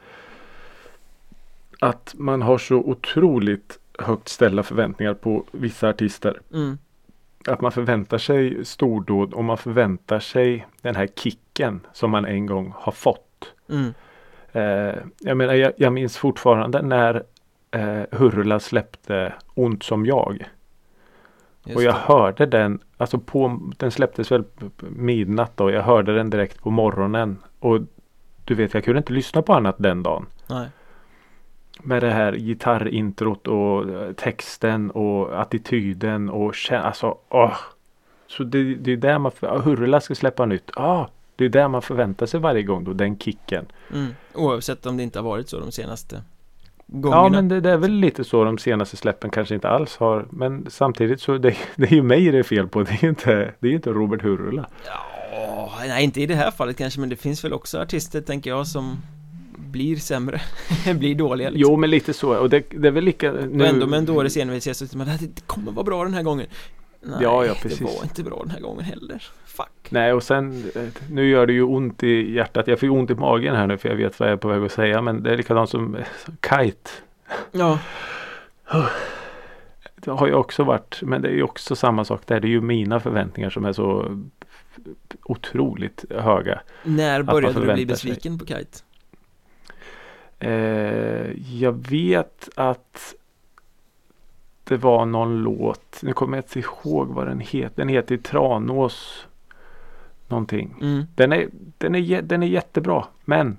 Att 1.79 2.13
man 2.17 2.41
har 2.41 2.57
så 2.57 2.75
otroligt 2.75 3.79
högt 3.99 4.29
ställda 4.29 4.63
förväntningar 4.63 5.13
på 5.13 5.43
vissa 5.51 5.89
artister. 5.89 6.41
Mm, 6.53 6.77
Att 7.47 7.61
man 7.61 7.71
förväntar 7.71 8.17
sig 8.17 8.65
stordåd 8.65 9.33
och 9.33 9.43
man 9.43 9.57
förväntar 9.57 10.19
sig 10.19 10.67
den 10.81 10.95
här 10.95 11.07
kicken 11.07 11.81
som 11.93 12.11
man 12.11 12.25
en 12.25 12.45
gång 12.45 12.73
har 12.75 12.91
fått. 12.91 13.53
mm, 13.69 13.93
Eh, 14.53 14.95
jag 15.19 15.37
menar, 15.37 15.53
jag, 15.53 15.73
jag 15.77 15.93
minns 15.93 16.17
fortfarande 16.17 16.81
när 16.81 17.23
eh, 17.71 18.01
Hurula 18.11 18.59
släppte 18.59 19.33
Ont 19.53 19.83
som 19.83 20.05
jag. 20.05 20.45
just 21.65 21.77
och 21.77 21.83
jag 21.83 21.93
det. 21.95 21.99
hörde 21.99 22.45
den, 22.45 22.79
alltså 22.97 23.19
på, 23.19 23.59
den 23.77 23.91
släpptes 23.91 24.31
väl 24.31 24.43
midnatt 24.79 25.51
då. 25.57 25.71
Jag 25.71 25.81
hörde 25.83 26.15
den 26.15 26.29
direkt 26.29 26.61
på 26.63 26.69
morgonen. 26.71 27.37
Och 27.59 27.79
du 28.45 28.55
vet, 28.55 28.73
jag 28.73 28.83
kunde 28.83 28.97
inte 28.97 29.13
lyssna 29.13 29.41
på 29.41 29.53
annat 29.53 29.75
den 29.77 30.03
dagen. 30.03 30.25
Nej, 30.49 30.67
Med 31.83 32.03
det 32.03 32.11
här 32.11 32.33
gitarrintrot 32.33 33.47
och 33.47 33.89
eh, 33.89 34.11
texten 34.13 34.91
och 34.91 35.41
attityden 35.41 36.29
och 36.29 36.53
kä- 36.53 36.81
alltså 36.81 37.17
åh. 37.29 37.57
Så 38.27 38.43
det, 38.43 38.75
det 38.75 38.91
är 38.91 38.97
där 38.97 39.19
man, 39.19 39.31
Hurula 39.41 40.01
ska 40.01 40.15
släppa 40.15 40.45
nytt. 40.45 40.71
Ah, 40.75 41.07
det 41.43 41.59
är 41.59 41.61
där 41.61 41.67
man 41.67 41.81
förväntar 41.81 42.25
sig 42.25 42.39
varje 42.39 42.63
gång 42.63 42.83
då, 42.83 42.93
den 42.93 43.17
kicken. 43.17 43.65
mm. 43.93 44.07
Oavsett 44.33 44.85
om 44.85 44.97
det 44.97 45.03
inte 45.03 45.19
har 45.19 45.23
varit 45.23 45.49
så 45.49 45.59
de 45.59 45.71
senaste 45.71 46.21
gångerna 46.87 47.23
Ja 47.23 47.29
men 47.29 47.47
det, 47.47 47.61
det 47.61 47.71
är 47.71 47.77
väl 47.77 47.91
lite 47.91 48.23
så 48.23 48.43
de 48.43 48.57
senaste 48.57 48.97
släppen 48.97 49.29
kanske 49.29 49.55
inte 49.55 49.69
alls 49.69 49.97
har. 49.97 50.27
Men 50.29 50.65
samtidigt 50.69 51.21
så 51.21 51.37
det, 51.37 51.55
det 51.75 51.83
är 51.85 51.95
ju 51.95 52.03
mig 52.03 52.31
det 52.31 52.39
är 52.39 52.43
fel 52.43 52.67
på. 52.67 52.83
Det 52.83 52.91
är 52.91 53.03
ju 53.03 53.09
inte, 53.09 53.53
det 53.59 53.67
är 53.67 53.71
inte 53.71 53.89
Robert 53.89 54.21
Hurula. 54.21 54.69
Ja, 54.85 55.71
nej 55.87 56.03
inte 56.03 56.21
i 56.21 56.25
det 56.25 56.35
här 56.35 56.51
fallet 56.51 56.77
kanske 56.77 56.99
men 56.99 57.09
det 57.09 57.15
finns 57.15 57.43
väl 57.43 57.53
också 57.53 57.79
artister 57.79 58.21
tänker 58.21 58.49
jag 58.49 58.67
som 58.67 58.97
blir 59.57 59.95
sämre, 59.95 60.41
blir 60.95 61.15
dåliga 61.15 61.49
liksom. 61.49 61.71
Jo 61.71 61.77
men 61.77 61.89
lite 61.89 62.13
så. 62.13 62.37
Och 62.37 62.49
det, 62.49 62.63
det 62.69 62.87
är 62.87 62.91
väl 62.91 63.03
lika 63.03 63.31
nu. 63.31 63.63
Och 63.63 63.69
ändå 63.69 63.87
med 63.87 63.99
en 63.99 64.05
dåres 64.05 64.37
envishet 64.37 64.77
så 64.77 64.85
tycker 64.85 64.97
man 64.97 65.07
det 65.07 65.47
kommer 65.47 65.71
vara 65.71 65.83
bra 65.83 66.03
den 66.03 66.13
här 66.13 66.23
gången 66.23 66.47
Nej, 67.01 67.17
Ja, 67.21 67.45
ja, 67.45 67.53
det 67.53 67.59
precis. 67.59 67.81
var 67.81 68.03
inte 68.03 68.23
bra 68.23 68.39
den 68.43 68.51
här 68.51 68.59
gången 68.59 68.83
heller 68.85 69.23
Fuck 69.53 69.89
Nej 69.89 70.13
och 70.13 70.23
sen 70.23 70.71
eh, 70.75 70.83
nu 71.09 71.29
gör 71.29 71.47
det 71.47 71.53
ju 71.53 71.63
ont 71.63 72.03
i 72.03 72.33
hjärtat. 72.33 72.67
Jag 72.67 72.79
får 72.79 72.87
ju 72.87 72.89
ont 72.89 73.09
i 73.09 73.15
magen 73.15 73.55
här 73.55 73.67
nu 73.67 73.77
för 73.77 73.89
jag 73.89 73.95
vet 73.95 74.19
vad 74.19 74.29
jag 74.29 74.33
är 74.33 74.37
på 74.37 74.47
väg 74.47 74.63
att 74.63 74.71
säga. 74.71 75.01
Men 75.01 75.23
det 75.23 75.31
är 75.31 75.37
likadant 75.37 75.69
som 75.69 75.95
eh, 75.95 76.05
Kite. 76.49 76.89
Ja, 77.51 77.79
Det 79.95 80.11
har 80.11 80.27
ju 80.27 80.33
också 80.33 80.63
varit. 80.63 80.99
Men 81.01 81.21
det 81.21 81.27
är 81.27 81.33
ju 81.33 81.43
också 81.43 81.75
samma 81.75 82.05
sak 82.05 82.21
där. 82.25 82.39
Det 82.39 82.47
är 82.47 82.49
ju 82.49 82.61
mina 82.61 82.99
förväntningar 82.99 83.49
som 83.49 83.65
är 83.65 83.73
så 83.73 84.19
otroligt 85.23 86.05
höga. 86.09 86.61
när 86.83 87.23
började 87.23 87.47
du 87.47 87.53
bli 87.53 87.61
förväntar 87.61 87.75
sig. 87.75 87.85
besviken 87.85 88.39
på 88.39 88.45
Kite? 88.45 88.79
Eh, 90.39 91.31
jag 91.61 91.89
vet 91.89 92.49
att 92.55 93.15
det 94.63 94.77
var 94.77 95.05
någon 95.05 95.43
låt. 95.43 95.99
Nu 96.01 96.13
kommer 96.13 96.37
jag 96.37 96.43
inte 96.43 96.59
ihåg 96.59 97.07
vad 97.07 97.27
den 97.27 97.39
heter. 97.39 97.75
Den 97.75 97.87
heter 97.87 98.17
Tranås 98.17 99.27
någonting. 100.33 100.75
Mm, 100.81 101.03
Den 101.15 101.31
är, 101.31 101.47
den, 101.77 101.95
är, 101.95 102.21
den 102.21 102.43
är 102.43 102.47
jättebra. 102.47 103.05
Men 103.25 103.57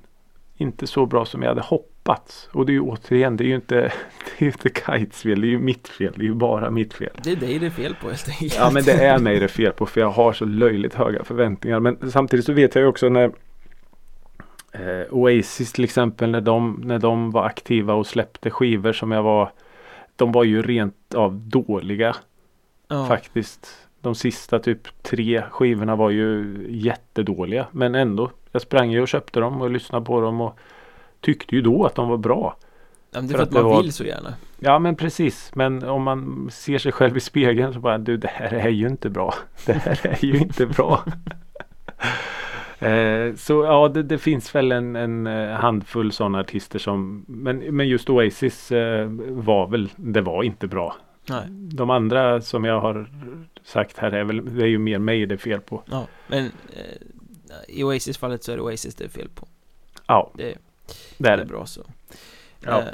inte 0.56 0.86
så 0.86 1.06
bra 1.06 1.24
som 1.24 1.42
jag 1.42 1.48
hade 1.48 1.60
hoppats. 1.60 2.48
Och 2.52 2.66
det 2.66 2.72
är 2.72 2.74
ju 2.74 2.80
återigen, 2.80 3.36
det 3.36 3.44
är 3.44 3.48
ju 3.48 3.54
inte, 3.54 3.74
det 4.38 4.44
är 4.44 4.46
inte 4.46 4.68
Kites 4.68 5.22
fel. 5.22 5.40
Det 5.40 5.46
är 5.46 5.50
ju 5.50 5.58
mitt 5.58 5.88
fel. 5.88 6.12
Det 6.16 6.22
är 6.22 6.26
ju 6.26 6.34
bara 6.34 6.70
mitt 6.70 6.94
fel. 6.94 7.20
det 7.22 7.32
är 7.32 7.36
dig 7.36 7.58
det 7.58 7.66
är 7.66 7.70
fel 7.70 7.94
på 8.00 8.08
helt 8.08 8.28
enkelt 8.28 8.56
Ja 8.56 8.70
men 8.70 8.84
det 8.84 8.92
är 8.92 9.18
mig 9.18 9.38
det 9.38 9.44
är 9.44 9.48
fel 9.48 9.72
på 9.72 9.86
för 9.86 10.00
jag 10.00 10.10
har 10.10 10.32
så 10.32 10.44
löjligt 10.44 10.94
höga 10.94 11.24
förväntningar. 11.24 11.80
Men 11.80 12.10
samtidigt 12.10 12.46
så 12.46 12.52
vet 12.52 12.74
jag 12.74 12.82
ju 12.82 12.88
också 12.88 13.08
när 13.08 13.32
eh, 14.72 15.06
Oasis 15.10 15.72
till 15.72 15.84
exempel 15.84 16.30
när 16.30 16.40
de, 16.40 16.80
när 16.84 16.98
de 16.98 17.30
var 17.30 17.44
aktiva 17.44 17.94
och 17.94 18.06
släppte 18.06 18.50
skivor 18.50 18.92
som 18.92 19.12
jag 19.12 19.22
var 19.22 19.52
De 20.16 20.32
var 20.32 20.44
ju 20.44 20.62
rent 20.62 21.14
av 21.14 21.34
dåliga 21.34 22.16
ja. 22.88 23.06
faktiskt. 23.06 23.83
De 24.04 24.14
sista 24.14 24.58
typ 24.58 25.02
tre 25.02 25.42
skivorna 25.50 25.96
var 25.96 26.10
ju 26.10 26.56
jättedåliga. 26.70 27.66
Men 27.70 27.94
ändå. 27.94 28.30
Jag 28.52 28.62
sprang 28.62 28.90
ju 28.90 29.02
och 29.02 29.08
köpte 29.08 29.40
dem 29.40 29.60
och 29.60 29.70
lyssnade 29.70 30.04
på 30.04 30.20
dem 30.20 30.40
och 30.40 30.58
tyckte 31.20 31.54
ju 31.54 31.62
då 31.62 31.86
att 31.86 31.94
de 31.94 32.08
var 32.08 32.16
bra. 32.16 32.56
Ja, 33.10 33.20
men 33.20 33.28
det 33.28 33.34
är 33.34 33.38
för 33.38 33.44
för 33.44 33.48
att 33.48 33.52
man 33.52 33.64
var- 33.64 33.82
vill 33.82 33.92
så 33.92 34.04
gärna 34.04 34.34
Ja 34.58 34.78
men 34.78 34.96
precis. 34.96 35.50
Men 35.54 35.84
om 35.84 36.02
man 36.02 36.48
ser 36.52 36.78
sig 36.78 36.92
själv 36.92 37.16
i 37.16 37.20
spegeln 37.20 37.72
så 37.74 37.80
bara 37.80 37.98
du 37.98 38.16
det 38.16 38.28
här 38.28 38.52
är 38.52 38.68
ju 38.68 38.86
inte 38.86 39.08
bra. 39.08 39.34
Det 39.66 39.72
här 39.72 40.06
är 40.06 40.24
ju 40.24 40.38
inte 40.38 40.66
bra. 40.66 41.04
eh, 42.88 43.34
så 43.36 43.64
ja 43.64 43.88
det, 43.88 44.02
det 44.02 44.18
finns 44.18 44.54
väl 44.54 44.72
en, 44.72 44.96
en 44.96 45.26
eh, 45.26 45.48
handfull 45.48 46.12
sådana 46.12 46.40
artister 46.40 46.78
som 46.78 47.24
men, 47.28 47.58
men 47.58 47.88
just 47.88 48.10
Oasis 48.10 48.72
eh, 48.72 49.06
var 49.28 49.66
väl 49.66 49.90
det 49.96 50.20
var 50.20 50.42
inte 50.42 50.66
bra. 50.66 50.96
Nej, 51.28 51.46
De 51.50 51.90
andra 51.90 52.40
som 52.40 52.64
jag 52.64 52.80
har 52.80 53.10
sagt 53.64 53.98
här 53.98 54.12
är 54.12 54.24
väl 54.24 54.56
det 54.56 54.62
är 54.62 54.66
ju 54.68 54.78
mer 54.78 54.98
mig 54.98 55.26
det 55.26 55.34
är 55.34 55.38
fel 55.38 55.60
på. 55.60 55.82
ja, 55.90 56.06
men 56.26 56.44
eh, 56.44 57.68
i 57.68 57.84
Oasis 57.84 58.18
fallet 58.18 58.44
så 58.44 58.52
är 58.52 58.56
det 58.56 58.62
Oasis 58.62 58.94
det 58.94 59.04
är 59.04 59.08
fel 59.08 59.28
på 59.34 59.48
Ja 60.06 60.32
Det, 60.34 60.42
det 60.44 60.56
det 61.18 61.28
är 61.28 61.32
är 61.32 61.36
det. 61.36 61.44
bra 61.44 61.66
så 61.66 61.80
Ja. 62.60 62.78
Eh, 62.78 62.84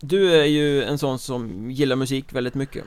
Du 0.00 0.32
är 0.40 0.44
ju 0.44 0.82
en 0.82 0.98
sån 0.98 1.18
som 1.18 1.70
gillar 1.70 1.96
musik 1.96 2.32
väldigt 2.32 2.54
mycket 2.54 2.84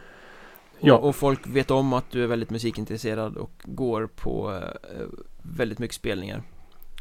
och, 0.79 0.87
Ja. 0.87 0.93
och 0.97 1.15
folk 1.15 1.47
vet 1.47 1.71
om 1.71 1.93
att 1.93 2.11
du 2.11 2.23
är 2.23 2.27
väldigt 2.27 2.49
musikintresserad 2.49 3.37
och 3.37 3.51
går 3.63 4.07
på 4.15 4.51
eh, 4.97 5.05
väldigt 5.41 5.79
mycket 5.79 5.95
spelningar 5.95 6.43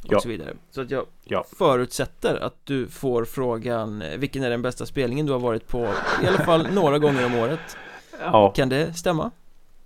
och 0.05 0.13
Ja. 0.13 0.21
så 0.21 0.29
vidare 0.29 0.55
Så 0.71 0.81
att 0.81 0.91
jag 0.91 1.07
Ja. 1.25 1.45
förutsätter 1.59 2.37
att 2.37 2.55
du 2.65 2.87
får 2.87 3.25
frågan 3.25 4.03
eh, 4.03 4.19
Vilken 4.19 4.43
är 4.43 4.51
den 4.51 4.63
bästa 4.63 4.87
spelningen 4.87 5.27
du 5.27 5.33
har 5.33 5.39
varit 5.41 5.69
på 5.69 5.95
I 6.23 6.27
alla 6.27 6.39
fall 6.45 6.69
några 6.73 6.99
gånger 6.99 7.27
om 7.27 7.35
året 7.35 7.61
Ja, 8.21 8.51
Kan 8.57 8.69
det 8.69 8.95
stämma? 8.95 9.31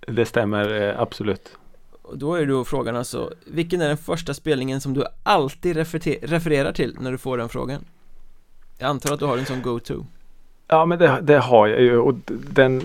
det 0.07 0.25
stämmer 0.25 0.81
eh, 0.81 0.99
absolut. 1.01 1.57
Och 2.01 2.17
då 2.17 2.35
är 2.35 2.45
då 2.45 2.63
frågan 2.65 2.95
alltså 2.95 3.33
Vilken 3.45 3.81
är 3.81 3.87
den 3.87 3.97
första 3.97 4.33
spelningen 4.33 4.81
som 4.81 4.93
du 4.93 5.05
alltid 5.23 5.77
referer- 5.77 6.27
refererar 6.27 6.71
till 6.71 6.97
när 6.99 7.11
du 7.11 7.17
får 7.17 7.37
den 7.37 7.49
frågan? 7.49 7.85
Jag 8.77 8.87
antar 8.89 9.13
att 9.13 9.19
du 9.19 9.25
har 9.25 9.37
en 9.37 9.45
sån 9.45 9.61
go-to 9.61 10.05
Ja 10.67 10.85
men 10.85 10.99
det, 10.99 11.19
det 11.21 11.37
har 11.37 11.67
jag 11.67 11.81
ju 11.81 11.97
och 11.97 12.13
den 12.27 12.81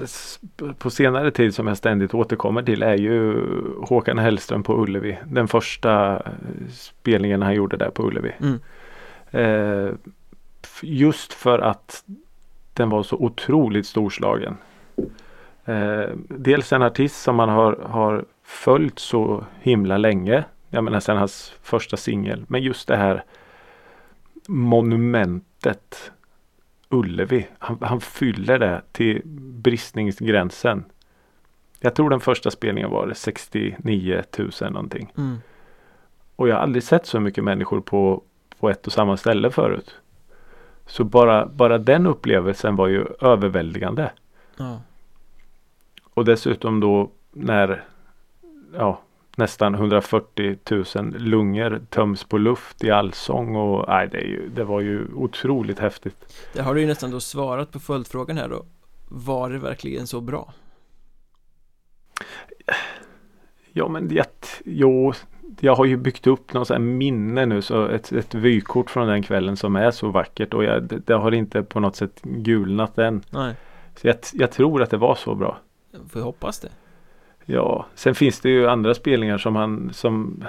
på 0.78 0.90
senare 0.90 1.30
tid 1.30 1.54
som 1.54 1.66
jag 1.66 1.76
ständigt 1.76 2.14
återkommer 2.14 2.62
till 2.62 2.82
är 2.82 2.96
ju 2.96 3.44
Håkan 3.82 4.18
Hellström 4.18 4.62
på 4.62 4.82
Ullevi. 4.82 5.18
Den 5.26 5.48
första 5.48 6.16
eh, 6.16 6.32
spelningen 6.70 7.42
han 7.42 7.54
gjorde 7.54 7.76
där 7.76 7.90
på 7.90 8.06
Ullevi. 8.06 8.32
Mm. 8.40 8.58
Eh, 9.30 9.94
just 10.82 11.32
för 11.32 11.58
att 11.58 12.04
den 12.72 12.90
var 12.90 13.02
så 13.02 13.16
otroligt 13.16 13.86
storslagen. 13.86 14.56
Eh, 15.64 16.08
dels 16.28 16.72
en 16.72 16.82
artist 16.82 17.22
som 17.22 17.36
man 17.36 17.48
har, 17.48 17.78
har 17.88 18.24
följt 18.44 18.98
så 18.98 19.44
himla 19.60 19.96
länge. 19.98 20.44
Jag 20.70 20.84
menar 20.84 21.00
sen 21.00 21.16
hans 21.16 21.54
första 21.62 21.96
singel. 21.96 22.44
Men 22.48 22.62
just 22.62 22.88
det 22.88 22.96
här 22.96 23.24
monumentet 24.48 26.12
Ullevi. 26.88 27.46
Han, 27.58 27.78
han 27.80 28.00
fyller 28.00 28.58
det 28.58 28.82
till 28.92 29.22
bristningsgränsen. 29.62 30.84
Jag 31.80 31.94
tror 31.94 32.10
den 32.10 32.20
första 32.20 32.50
spelningen 32.50 32.90
var 32.90 33.06
det 33.06 33.14
69 33.14 34.22
000 34.38 34.50
någonting. 34.60 35.12
mm. 35.16 35.36
Och 36.36 36.48
jag 36.48 36.54
har 36.54 36.62
aldrig 36.62 36.82
sett 36.82 37.06
så 37.06 37.20
mycket 37.20 37.44
människor 37.44 37.80
på, 37.80 38.22
på 38.58 38.70
ett 38.70 38.86
och 38.86 38.92
samma 38.92 39.16
ställe 39.16 39.50
förut. 39.50 39.94
Så 40.86 41.04
bara, 41.04 41.46
bara 41.46 41.78
den 41.78 42.06
upplevelsen 42.06 42.76
var 42.76 42.86
ju 42.88 43.06
överväldigande. 43.20 44.10
Ja, 44.56 44.80
Och 46.14 46.24
dessutom 46.24 46.80
då 46.80 47.10
när 47.32 47.84
ja, 48.74 49.00
nästan 49.38 49.74
140 49.74 50.58
000 50.96 51.14
lungor 51.18 51.80
töms 51.90 52.24
på 52.24 52.38
luft 52.38 52.84
i 52.84 52.90
allsång. 52.90 53.56
Och, 53.56 53.84
nej, 53.88 54.08
det, 54.12 54.20
ju, 54.20 54.48
det 54.48 54.64
var 54.64 54.80
ju 54.80 55.06
otroligt 55.14 55.78
häftigt. 55.78 56.48
där 56.52 56.62
har 56.62 56.74
du 56.74 56.80
ju 56.80 56.86
nästan 56.86 57.10
då 57.10 57.20
svarat 57.20 57.72
på 57.72 57.80
följdfrågan 57.80 58.36
här 58.36 58.48
då 58.48 58.64
Var 59.08 59.50
det 59.50 59.58
verkligen 59.58 60.06
så 60.06 60.20
bra? 60.20 60.52
Ja 63.72 63.88
men 63.88 64.14
jag, 64.14 64.26
jo, 64.64 65.12
jag 65.60 65.74
har 65.74 65.84
ju 65.84 65.96
byggt 65.96 66.26
upp 66.26 66.52
något 66.52 66.80
minne 66.80 67.46
nu 67.46 67.62
så 67.62 67.86
ett, 67.86 68.12
ett 68.12 68.34
vykort 68.34 68.90
från 68.90 69.08
den 69.08 69.22
kvällen 69.22 69.56
som 69.56 69.76
är 69.76 69.90
så 69.90 70.08
vackert 70.08 70.54
och 70.54 70.64
jag, 70.64 70.82
det, 70.82 70.98
det 70.98 71.14
har 71.14 71.34
inte 71.34 71.62
på 71.62 71.80
något 71.80 71.96
sätt 71.96 72.22
gulnat 72.22 72.98
än. 72.98 73.22
Nej, 73.30 73.54
Så 73.96 74.06
jag, 74.06 74.16
jag 74.32 74.52
tror 74.52 74.82
att 74.82 74.90
det 74.90 74.96
var 74.96 75.14
så 75.14 75.34
bra. 75.34 75.58
får 76.08 76.20
hoppas 76.20 76.60
det 76.60 76.68
Ja, 77.50 77.86
sen 77.94 78.14
finns 78.14 78.40
det 78.40 78.48
ju 78.48 78.68
andra 78.68 78.94
spelningar 78.94 79.38
som 79.38 79.54
man 79.54 79.90
som 79.92 80.44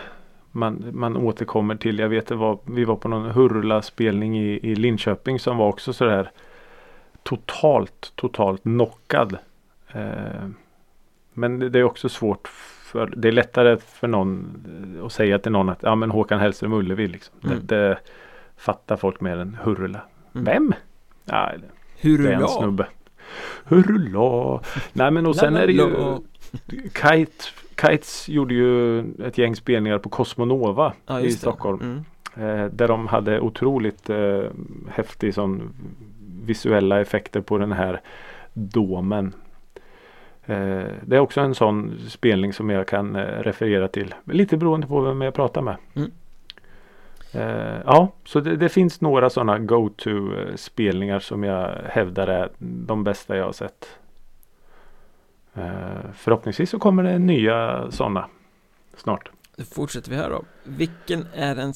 man, 0.52 0.86
man 0.93 1.18
återkommer 1.18 1.76
till. 1.76 2.00
Jag 2.00 2.10
vet 2.10 2.28
det 2.28 2.36
var, 2.36 2.60
vi 2.66 2.86
var 2.86 2.95
på 2.95 3.08
någon 3.08 3.32
Hurula-spelning 3.32 4.39
i, 4.39 4.60
i 4.64 4.76
Linköping 4.76 5.39
som 5.39 5.58
var 5.58 5.68
också 5.68 5.93
sådär 5.93 6.32
totalt, 7.24 8.12
totalt 8.16 8.62
knockad. 8.62 9.38
Eh, 9.91 10.47
men 11.34 11.60
det, 11.60 11.70
det 11.70 11.80
är 11.80 11.84
också 11.84 12.10
svårt 12.10 12.47
för, 12.91 13.14
det 13.16 13.28
är 13.28 13.32
lättare 13.32 13.78
för 13.78 14.08
någon 14.08 14.66
att 15.06 15.12
säga 15.12 15.39
till 15.39 15.52
någon 15.52 15.70
att 15.70 15.84
ja 15.84 15.95
men 15.95 16.12
Håkan 16.12 16.39
Hellström 16.39 16.74
Ullevi 16.74 17.08
liksom. 17.08 17.36
Mm. 17.43 17.58
Det, 17.66 17.76
det 17.76 17.97
fattar 18.58 18.97
folk 18.97 19.22
mer 19.22 19.38
än 19.38 19.58
Hurula. 19.64 20.02
Mm. 20.34 20.45
Vem? 20.45 20.74
Ja, 21.26 21.52
Hur 21.97 22.24
det 22.24 22.34
är 22.34 22.41
en 22.41 22.47
snubbe. 22.47 22.88
Hurula! 23.64 24.62
Nej 24.93 25.12
men 25.12 25.26
och 25.26 25.36
sen 25.36 25.56
är 25.56 25.68
det 25.68 25.74
ju 25.74 26.20
Kite, 26.84 27.43
Kites 27.82 28.30
gjorde 28.30 28.54
ju 28.54 29.00
ett 29.24 29.38
gäng 29.38 29.56
spelningar 29.56 29.97
på 29.97 30.10
Cosmonova 30.10 30.93
Ja, 31.08 31.20
i. 31.22 31.32
Stockholm. 31.32 31.82
mm. 31.82 32.04
Eh, 32.36 32.66
där 32.66 32.88
de 32.88 33.08
hade 33.08 33.39
otroligt 33.39 34.10
eh, 34.10 34.43
häftig 34.89 35.34
sån 35.34 35.74
visuella 36.45 37.02
effekter 37.02 37.41
på 37.41 37.58
den 37.58 37.72
här 37.72 38.02
domen. 38.54 39.34
Eh, 40.45 40.84
det 41.02 41.16
är 41.16 41.20
också 41.20 41.41
en 41.41 41.56
sån 41.56 42.00
spelning 42.10 42.54
som 42.54 42.70
jag 42.70 42.88
kan 42.88 43.16
eh, 43.16 43.22
referera 43.22 43.88
till. 43.88 44.16
Lite 44.24 44.58
beroende 44.58 44.88
på 44.88 45.02
vem 45.02 45.22
jag 45.22 45.34
pratar 45.34 45.62
med. 45.62 45.76
Mm. 45.95 46.12
Eh, 47.34 47.82
ja, 47.86 48.12
så 48.26 48.39
det, 48.39 48.56
det 48.56 48.70
finns 48.70 49.02
några 49.02 49.30
sådana 49.30 49.60
go-to 49.60 50.10
eh, 50.10 50.56
spelningar 50.56 51.20
som 51.20 51.43
jag 51.43 51.72
hävdar 51.86 52.28
är 52.28 52.50
de 52.60 53.04
bästa 53.04 53.38
jag 53.38 53.45
har 53.45 53.52
sett. 53.52 53.99
Eh, 55.60 56.12
förhoppningsvis 56.14 56.70
så 56.70 56.80
kommer 56.80 57.03
det 57.03 57.20
nya 57.20 57.91
sådana 57.91 58.28
snart. 58.97 59.32
Då 59.55 59.64
fortsätter 59.64 60.10
vi 60.12 60.18
här 60.18 60.30
då 60.30 60.43
Vilken 60.64 61.26
är 61.34 61.55
den 61.55 61.74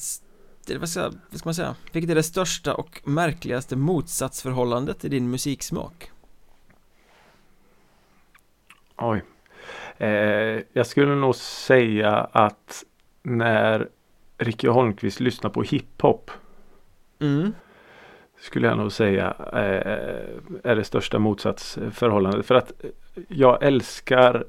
vad 0.80 0.88
ska, 0.88 1.02
vad 1.30 1.38
ska 1.38 1.46
man 1.46 1.54
säga? 1.54 1.76
Vilket 1.92 2.10
är 2.10 2.14
det 2.14 2.22
största 2.22 2.74
och 2.74 3.00
märkligaste 3.04 3.76
motsatsförhållandet 3.76 5.04
i 5.04 5.08
din 5.08 5.30
musiksmak? 5.30 6.10
Oj. 8.96 9.22
Eh, 9.98 10.08
jag 10.72 10.86
skulle 10.86 11.14
nog 11.14 11.34
säga 11.36 12.10
att 12.32 12.84
när 13.22 13.88
Ricky 14.38 14.68
Holmqvist 14.68 15.20
lyssnar 15.20 15.50
på 15.50 15.62
hiphop 15.62 16.30
Mm, 17.18 17.54
skulle 18.44 18.68
jag 18.68 18.78
nog 18.78 18.92
säga 18.92 19.34
eh, 19.52 20.70
är 20.70 20.76
det 20.76 20.84
största 20.84 21.18
motsatsförhållandet. 21.18 22.46
För 22.46 22.54
att 22.54 22.72
jag 23.28 23.62
älskar 23.62 24.44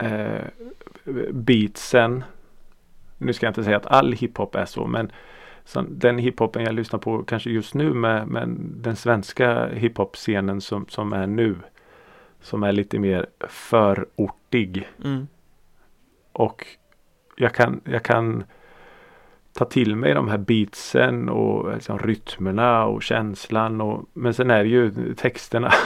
eh, 0.00 0.44
beatsen. 1.32 2.24
Nu 3.18 3.32
ska 3.32 3.46
jag 3.46 3.50
inte 3.50 3.64
säga 3.64 3.76
att 3.76 3.86
all 3.86 4.12
hiphop 4.12 4.54
är 4.54 4.64
så 4.64 4.86
men 4.86 5.12
den 5.88 6.18
hiphopen 6.18 6.64
jag 6.64 6.74
lyssnar 6.74 6.98
på 6.98 7.22
kanske 7.22 7.50
just 7.50 7.74
nu 7.74 7.94
med, 7.94 8.28
med 8.28 8.48
den 8.58 8.96
svenska 8.96 9.66
hiphop-scenen 9.66 10.60
som, 10.60 10.86
som 10.88 11.12
är 11.12 11.26
nu. 11.26 11.56
Som 12.40 12.62
är 12.62 12.72
lite 12.72 12.98
mer 12.98 13.26
förortig. 13.48 14.88
mm, 15.04 15.26
Och 16.32 16.66
jag 17.36 17.54
kan, 17.54 17.80
jag 17.84 18.02
kan 18.02 18.44
ta 19.54 19.64
till 19.64 19.96
mig 19.96 20.14
de 20.14 20.28
här 20.28 20.38
beatsen 20.38 21.28
och 21.28 21.74
liksom 21.74 21.98
rytmerna 21.98 22.84
och 22.84 23.02
känslan. 23.02 23.80
Och, 23.80 24.04
men 24.12 24.34
sen 24.34 24.50
är 24.50 24.64
det 24.64 24.70
ju 24.70 25.14
texterna. 25.14 25.72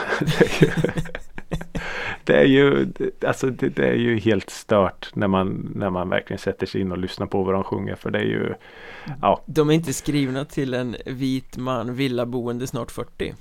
det 2.23 2.33
är 2.33 2.45
ju, 2.45 2.87
alltså 3.25 3.49
det, 3.49 3.69
det 3.69 3.87
är 3.87 3.95
ju 3.95 4.19
helt 4.19 4.49
stört 4.49 5.15
när 5.15 5.27
man, 5.27 5.71
när 5.75 5.89
man 5.89 6.09
verkligen 6.09 6.39
sätter 6.39 6.65
sig 6.65 6.81
in 6.81 6.91
och 6.91 6.97
lyssnar 6.97 7.27
på 7.27 7.43
vad 7.43 7.53
de 7.53 7.63
sjunger. 7.63 7.95
För 7.95 8.11
det 8.11 8.19
är 8.19 8.23
ju, 8.23 8.53
ja, 9.21 9.43
De 9.45 9.69
är 9.69 9.73
inte 9.73 9.93
skrivna 9.93 10.45
till 10.45 10.73
en 10.73 10.95
vit 11.05 11.57
man, 11.57 11.95
villaboende 11.95 12.67
snart 12.67 12.91
40 12.91 13.33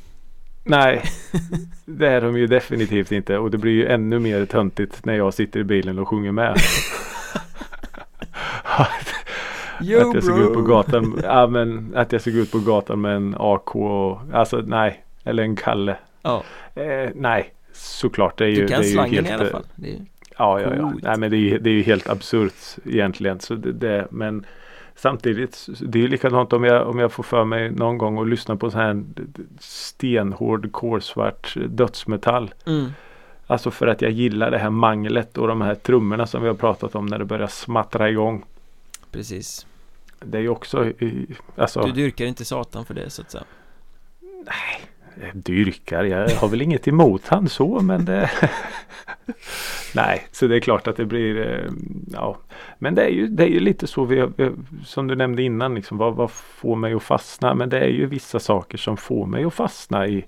nej. 0.68 1.02
Det 1.84 2.08
är 2.08 2.20
de 2.20 2.38
ju 2.38 2.46
definitivt 2.46 3.12
inte. 3.12 3.38
Och 3.38 3.50
det 3.50 3.58
blir 3.58 3.72
ju 3.72 3.86
ännu 3.86 4.18
mer 4.18 4.46
töntigt 4.46 5.04
när 5.04 5.14
jag 5.14 5.34
sitter 5.34 5.60
i 5.60 5.64
bilen 5.64 5.98
och 5.98 6.08
sjunger 6.08 6.32
med. 6.32 6.56
Yo 9.82 10.08
att 10.08 10.14
jag 10.14 10.24
ska 10.24 10.32
gå 10.32 10.40
ut 10.42 10.54
på 10.54 10.62
gatan. 10.62 11.20
Ja, 11.24 11.46
men 11.46 11.92
att 11.96 12.12
jag 12.12 12.20
ska 12.20 12.30
gå 12.30 12.38
ut 12.38 12.52
på 12.52 12.58
gatan 12.58 13.00
med 13.00 13.16
en 13.16 13.34
AK 13.38 13.76
och 13.76 14.20
alltså 14.32 14.62
nej. 14.66 15.04
Eller 15.24 15.42
en 15.42 15.56
Kalle. 15.56 15.96
Ja, 16.22 16.42
Eh, 16.74 17.10
nej, 17.14 17.52
såklart. 17.72 18.38
Det 18.38 18.44
är 18.44 18.48
ju, 18.48 18.54
du 18.62 18.66
kan 18.68 18.80
det 18.80 18.86
är 18.86 18.88
ju 18.88 18.92
slangen 18.92 19.24
helt, 19.24 19.28
i 19.28 19.32
alla 19.32 19.44
eh, 19.44 19.50
fall 19.50 19.64
det 19.74 19.90
är, 19.90 19.96
Ja, 20.38 20.60
ja, 20.60 20.74
ja. 20.76 20.82
Coolt. 20.90 21.02
Nej, 21.04 21.18
men 21.18 21.30
det 21.30 21.36
är, 21.36 21.38
ju- 21.38 21.58
det 21.58 21.70
är 21.70 21.74
ju 21.74 21.82
helt 21.82 22.08
absurt 22.08 22.54
egentligen. 22.84 23.40
Så 23.40 23.54
det, 23.54 23.72
det, 23.72 24.06
men 24.10 24.46
samtidigt, 24.96 25.54
så- 25.54 25.72
det 25.80 25.98
är 25.98 26.02
ju 26.02 26.08
likadant 26.08 26.52
om 26.52 26.64
jag, 26.64 26.88
om 26.88 26.98
jag 26.98 27.12
får 27.12 27.22
för 27.22 27.44
mig 27.44 27.70
någon 27.70 27.98
gång 27.98 28.18
att 28.20 28.28
lyssna 28.28 28.56
på 28.56 28.70
sån 28.70 28.80
här 28.80 29.02
stenhård, 29.60 30.72
kolsvart 30.72 31.54
dödsmetall. 31.68 32.50
mm, 32.66 32.86
Alltså 33.46 33.70
för 33.70 33.86
att 33.86 34.02
jag 34.02 34.10
gillar 34.10 34.50
det 34.50 34.58
här 34.58 34.70
manglet 34.70 35.38
och 35.38 35.48
de 35.48 35.60
här 35.60 35.74
trummorna 35.74 36.26
som 36.26 36.42
vi 36.42 36.48
har 36.48 36.54
pratat 36.54 36.94
om 36.94 37.06
när 37.06 37.18
det 37.18 37.24
börjar 37.24 37.46
smattra 37.46 38.10
igång. 38.10 38.44
Precis 39.12 39.66
Det 40.20 40.38
är 40.38 40.42
ju 40.42 40.48
också, 40.48 40.92
alltså. 41.56 41.82
Du 41.82 41.92
dyrkar 41.92 42.24
inte 42.24 42.44
satan 42.44 42.84
för 42.84 42.94
det 42.94 43.10
så 43.10 43.22
att 43.22 43.30
säga 43.30 43.44
Eh, 45.20 45.34
Dyrkar, 45.34 46.04
jag 46.04 46.28
har 46.28 46.48
väl 46.48 46.62
inget 46.62 46.88
emot 46.88 47.22
han 47.28 47.48
så 47.48 47.80
men 47.80 48.04
det 48.04 48.30
Nej, 49.94 50.26
så 50.32 50.46
det 50.46 50.56
är 50.56 50.60
klart 50.60 50.86
att 50.86 50.96
det 50.96 51.04
blir 51.04 51.46
eh, 51.46 51.72
Ja 52.12 52.38
Men 52.78 52.94
det 52.94 53.04
är 53.04 53.10
ju, 53.10 53.26
det 53.26 53.42
är 53.44 53.48
ju 53.48 53.60
lite 53.60 53.86
så 53.86 54.04
vi 54.04 54.26
Som 54.84 55.06
du 55.06 55.16
nämnde 55.16 55.42
innan 55.42 55.74
liksom, 55.74 55.98
vad, 55.98 56.14
vad 56.14 56.30
får 56.30 56.76
mig 56.76 56.94
att 56.94 57.02
fastna? 57.02 57.54
Men 57.54 57.68
det 57.68 57.80
är 57.80 57.88
ju 57.88 58.06
vissa 58.06 58.38
saker 58.38 58.78
som 58.78 58.96
får 58.96 59.26
mig 59.26 59.44
att 59.44 59.54
fastna 59.54 60.06
i 60.06 60.24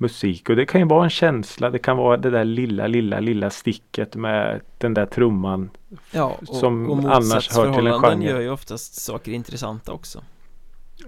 musik 0.00 0.50
och 0.50 0.56
det 0.56 0.66
kan 0.66 0.80
ju 0.80 0.86
vara 0.86 1.04
en 1.04 1.10
känsla. 1.10 1.70
Det 1.70 1.78
kan 1.78 1.96
vara 1.96 2.16
det 2.16 2.30
där 2.30 2.44
lilla, 2.44 2.86
lilla, 2.86 3.20
lilla 3.20 3.50
sticket 3.50 4.16
med 4.16 4.60
den 4.78 4.94
där 4.94 5.06
trumman. 5.06 5.70
Ja, 6.10 6.36
och, 6.48 6.56
som 6.56 6.90
och 6.90 7.16
annars 7.16 7.56
hör 7.56 7.74
till 7.74 7.86
en 7.86 8.00
genre. 8.00 8.30
gör 8.30 8.40
ju 8.40 8.50
oftast 8.50 8.94
saker 9.00 9.32
intressanta 9.32 9.92
också. 9.92 10.22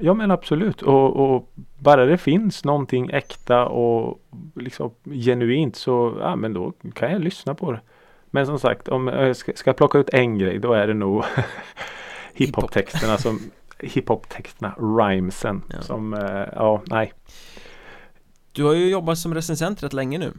Ja 0.00 0.14
men 0.14 0.30
absolut 0.30 0.82
och, 0.82 1.16
och 1.16 1.52
bara 1.78 2.04
det 2.06 2.18
finns 2.18 2.64
någonting 2.64 3.10
äkta 3.10 3.66
och 3.66 4.20
liksom 4.54 4.90
genuint 5.04 5.76
så 5.76 6.16
ja 6.20 6.36
men 6.36 6.52
då 6.54 6.72
kan 6.94 7.12
jag 7.12 7.20
lyssna 7.20 7.54
på 7.54 7.72
det. 7.72 7.80
Men 8.30 8.46
som 8.46 8.58
sagt 8.58 8.88
om 8.88 9.08
jag 9.08 9.36
ska, 9.36 9.52
ska 9.54 9.68
jag 9.68 9.76
plocka 9.76 9.98
ut 9.98 10.08
en 10.12 10.38
grej 10.38 10.58
då 10.58 10.72
är 10.72 10.86
det 10.86 10.94
nog 10.94 11.24
hiphop-texterna 12.34 13.18
som 13.18 13.40
hiphop-texterna, 13.78 14.74
rhymesen 14.78 15.62
Ja. 15.68 15.82
som 15.82 16.14
eh, 16.14 16.48
ja 16.56 16.82
nej. 16.86 17.12
Du 18.52 18.64
har 18.64 18.72
ju 18.74 18.88
jobbat 18.90 19.18
som 19.18 19.34
recensent 19.34 19.82
rätt 19.82 19.92
länge 19.92 20.18
nu 20.18 20.32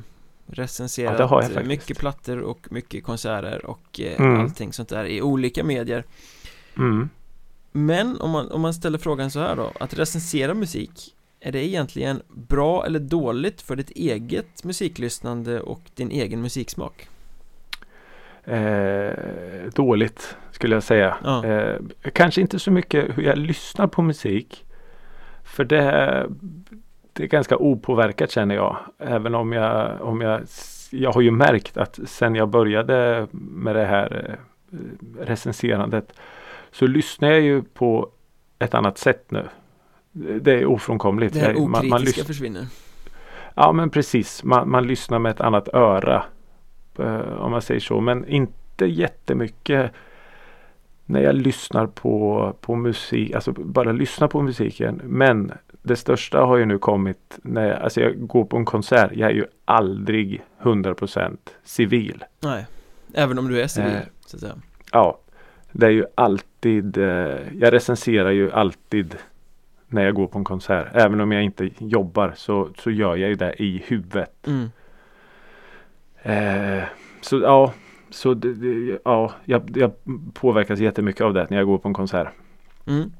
Recenserat 0.48 1.12
Ja, 1.12 1.18
det 1.18 1.24
har 1.24 1.42
jag 1.42 1.52
faktiskt. 1.52 1.68
mycket 1.68 1.98
plattor 2.00 2.40
och 2.40 2.68
mycket 2.72 3.04
konserter 3.04 3.66
och 3.66 4.00
eh, 4.00 4.20
Mm. 4.22 4.42
allting 4.42 4.74
sånt 4.74 4.90
där 4.90 5.06
i 5.06 5.22
olika 5.22 5.64
medier 5.64 6.04
Mm. 6.78 7.10
Men 7.72 8.22
om 8.22 8.32
man, 8.32 8.52
om 8.52 8.62
man 8.62 8.74
ställer 8.74 8.98
frågan 8.98 9.32
så 9.32 9.40
här 9.40 9.56
då 9.56 9.72
Att 9.80 9.94
recensera 9.94 10.54
musik 10.54 11.16
Är 11.40 11.52
det 11.52 11.66
egentligen 11.68 12.22
bra 12.30 12.86
eller 12.86 13.00
dåligt 13.00 13.62
för 13.62 13.76
ditt 13.76 13.90
eget 13.90 14.64
musiklyssnande 14.64 15.60
och 15.62 15.82
din 15.96 16.12
egen 16.12 16.42
musiksmak? 16.42 17.08
Eh, 18.44 19.14
dåligt 19.76 20.36
skulle 20.52 20.76
jag 20.76 20.84
säga. 20.84 21.18
Ja. 21.24 21.46
Eh, 21.46 21.76
kanske 22.14 22.42
inte 22.42 22.60
så 22.60 22.72
mycket 22.72 23.18
hur 23.18 23.24
jag 23.24 23.38
lyssnar 23.38 23.88
på 23.88 24.02
musik. 24.02 24.66
För 25.44 25.66
det, 25.66 26.28
det 27.14 27.24
är 27.24 27.28
ganska 27.28 27.58
opåverkat 27.58 28.32
känner 28.32 28.56
jag. 28.56 28.78
Även 29.00 29.36
om 29.36 29.54
jag, 29.54 30.02
om 30.02 30.22
jag, 30.22 30.42
jag 30.92 31.12
har 31.12 31.22
ju 31.22 31.32
märkt 31.32 31.78
att 31.78 32.00
sen 32.06 32.36
jag 32.36 32.50
började 32.50 33.28
med 33.32 33.76
det 33.76 33.86
här 33.86 34.38
eh, 34.72 34.78
recenserandet 35.26 36.14
så 36.72 36.88
lyssnar 36.88 37.30
jag 37.32 37.42
ju 37.42 37.62
på 37.62 38.10
ett 38.60 38.74
annat 38.74 38.98
sätt 38.98 39.32
nu. 39.32 39.48
Det 40.42 40.52
är 40.54 40.66
ofrånkomligt. 40.66 41.34
Det 41.34 41.40
här 41.40 41.50
Jag- 41.54 41.60
man- 41.62 41.72
man 41.72 41.84
okritiska 41.84 42.06
lyssnar- 42.22 42.26
försvinner 42.26 42.66
Ja 43.56 43.72
men 43.72 43.90
precis. 43.90 44.44
Man, 44.44 44.70
man 44.70 44.88
lyssnar 44.88 45.20
med 45.20 45.30
ett 45.30 45.42
annat 45.42 45.68
öra. 45.74 46.24
eh, 47.00 47.22
om 47.42 47.52
man 47.52 47.62
säger 47.62 47.80
så. 47.80 48.02
Men 48.02 48.28
inte 48.28 48.86
jättemycket 48.86 49.92
när 51.06 51.22
jag 51.22 51.36
lyssnar 51.36 51.88
på, 51.88 52.54
på 52.62 52.76
musik. 52.76 53.32
Alltså 53.36 53.52
bara 53.52 53.92
lyssna 53.92 54.28
på 54.28 54.42
musiken. 54.42 55.02
Men 55.04 55.52
det 55.84 55.96
största 55.96 56.40
har 56.42 56.58
ju 56.58 56.66
nu 56.66 56.78
kommit 56.80 57.40
när 57.44 57.68
jag, 57.68 57.82
alltså 57.82 58.02
jag 58.02 58.28
går 58.28 58.46
på 58.46 58.58
en 58.58 58.66
konsert. 58.66 59.12
Jag 59.14 59.30
är 59.30 59.34
ju 59.34 59.46
aldrig 59.66 60.44
100% 60.62 61.38
civil. 61.64 62.24
Nej 62.40 62.66
Även 63.14 63.40
om 63.40 63.48
du 63.48 63.62
är 63.62 63.68
civil 63.68 63.92
Eh. 63.92 64.02
så 64.26 64.38
att 64.38 64.42
säga 64.42 64.56
Ja, 64.92 65.20
det 65.72 65.86
är 65.86 65.90
ju 65.90 66.06
alltid. 66.16 66.98
Eh, 66.98 67.38
jag 67.60 67.74
recenserar 67.74 68.32
ju 68.32 68.52
alltid 68.52 69.16
när 69.88 70.06
jag 70.06 70.16
går 70.16 70.28
på 70.28 70.38
en 70.38 70.44
konsert. 70.44 70.88
Även 70.94 71.22
om 71.22 71.32
jag 71.32 71.44
inte 71.44 71.70
jobbar 71.78 72.34
så, 72.36 72.70
så 72.78 72.92
gör 72.92 73.16
jag 73.16 73.30
ju 73.30 73.36
det 73.36 73.64
i 73.64 73.84
huvudet. 73.88 74.48
mm. 74.48 74.70
Eh, 76.26 76.84
så 77.22 77.40
ja, 77.40 77.74
så 78.10 78.34
det, 78.34 78.54
det, 78.54 79.00
ja 79.06 79.34
jag, 79.46 79.78
jag 79.78 79.92
påverkas 80.34 80.80
jättemycket 80.80 81.22
av 81.22 81.34
det 81.34 81.48
när 81.50 81.58
jag 81.58 81.66
går 81.68 81.78
på 81.78 81.88
en 81.88 81.94
konsert. 81.94 82.28
Mm. 82.88 83.12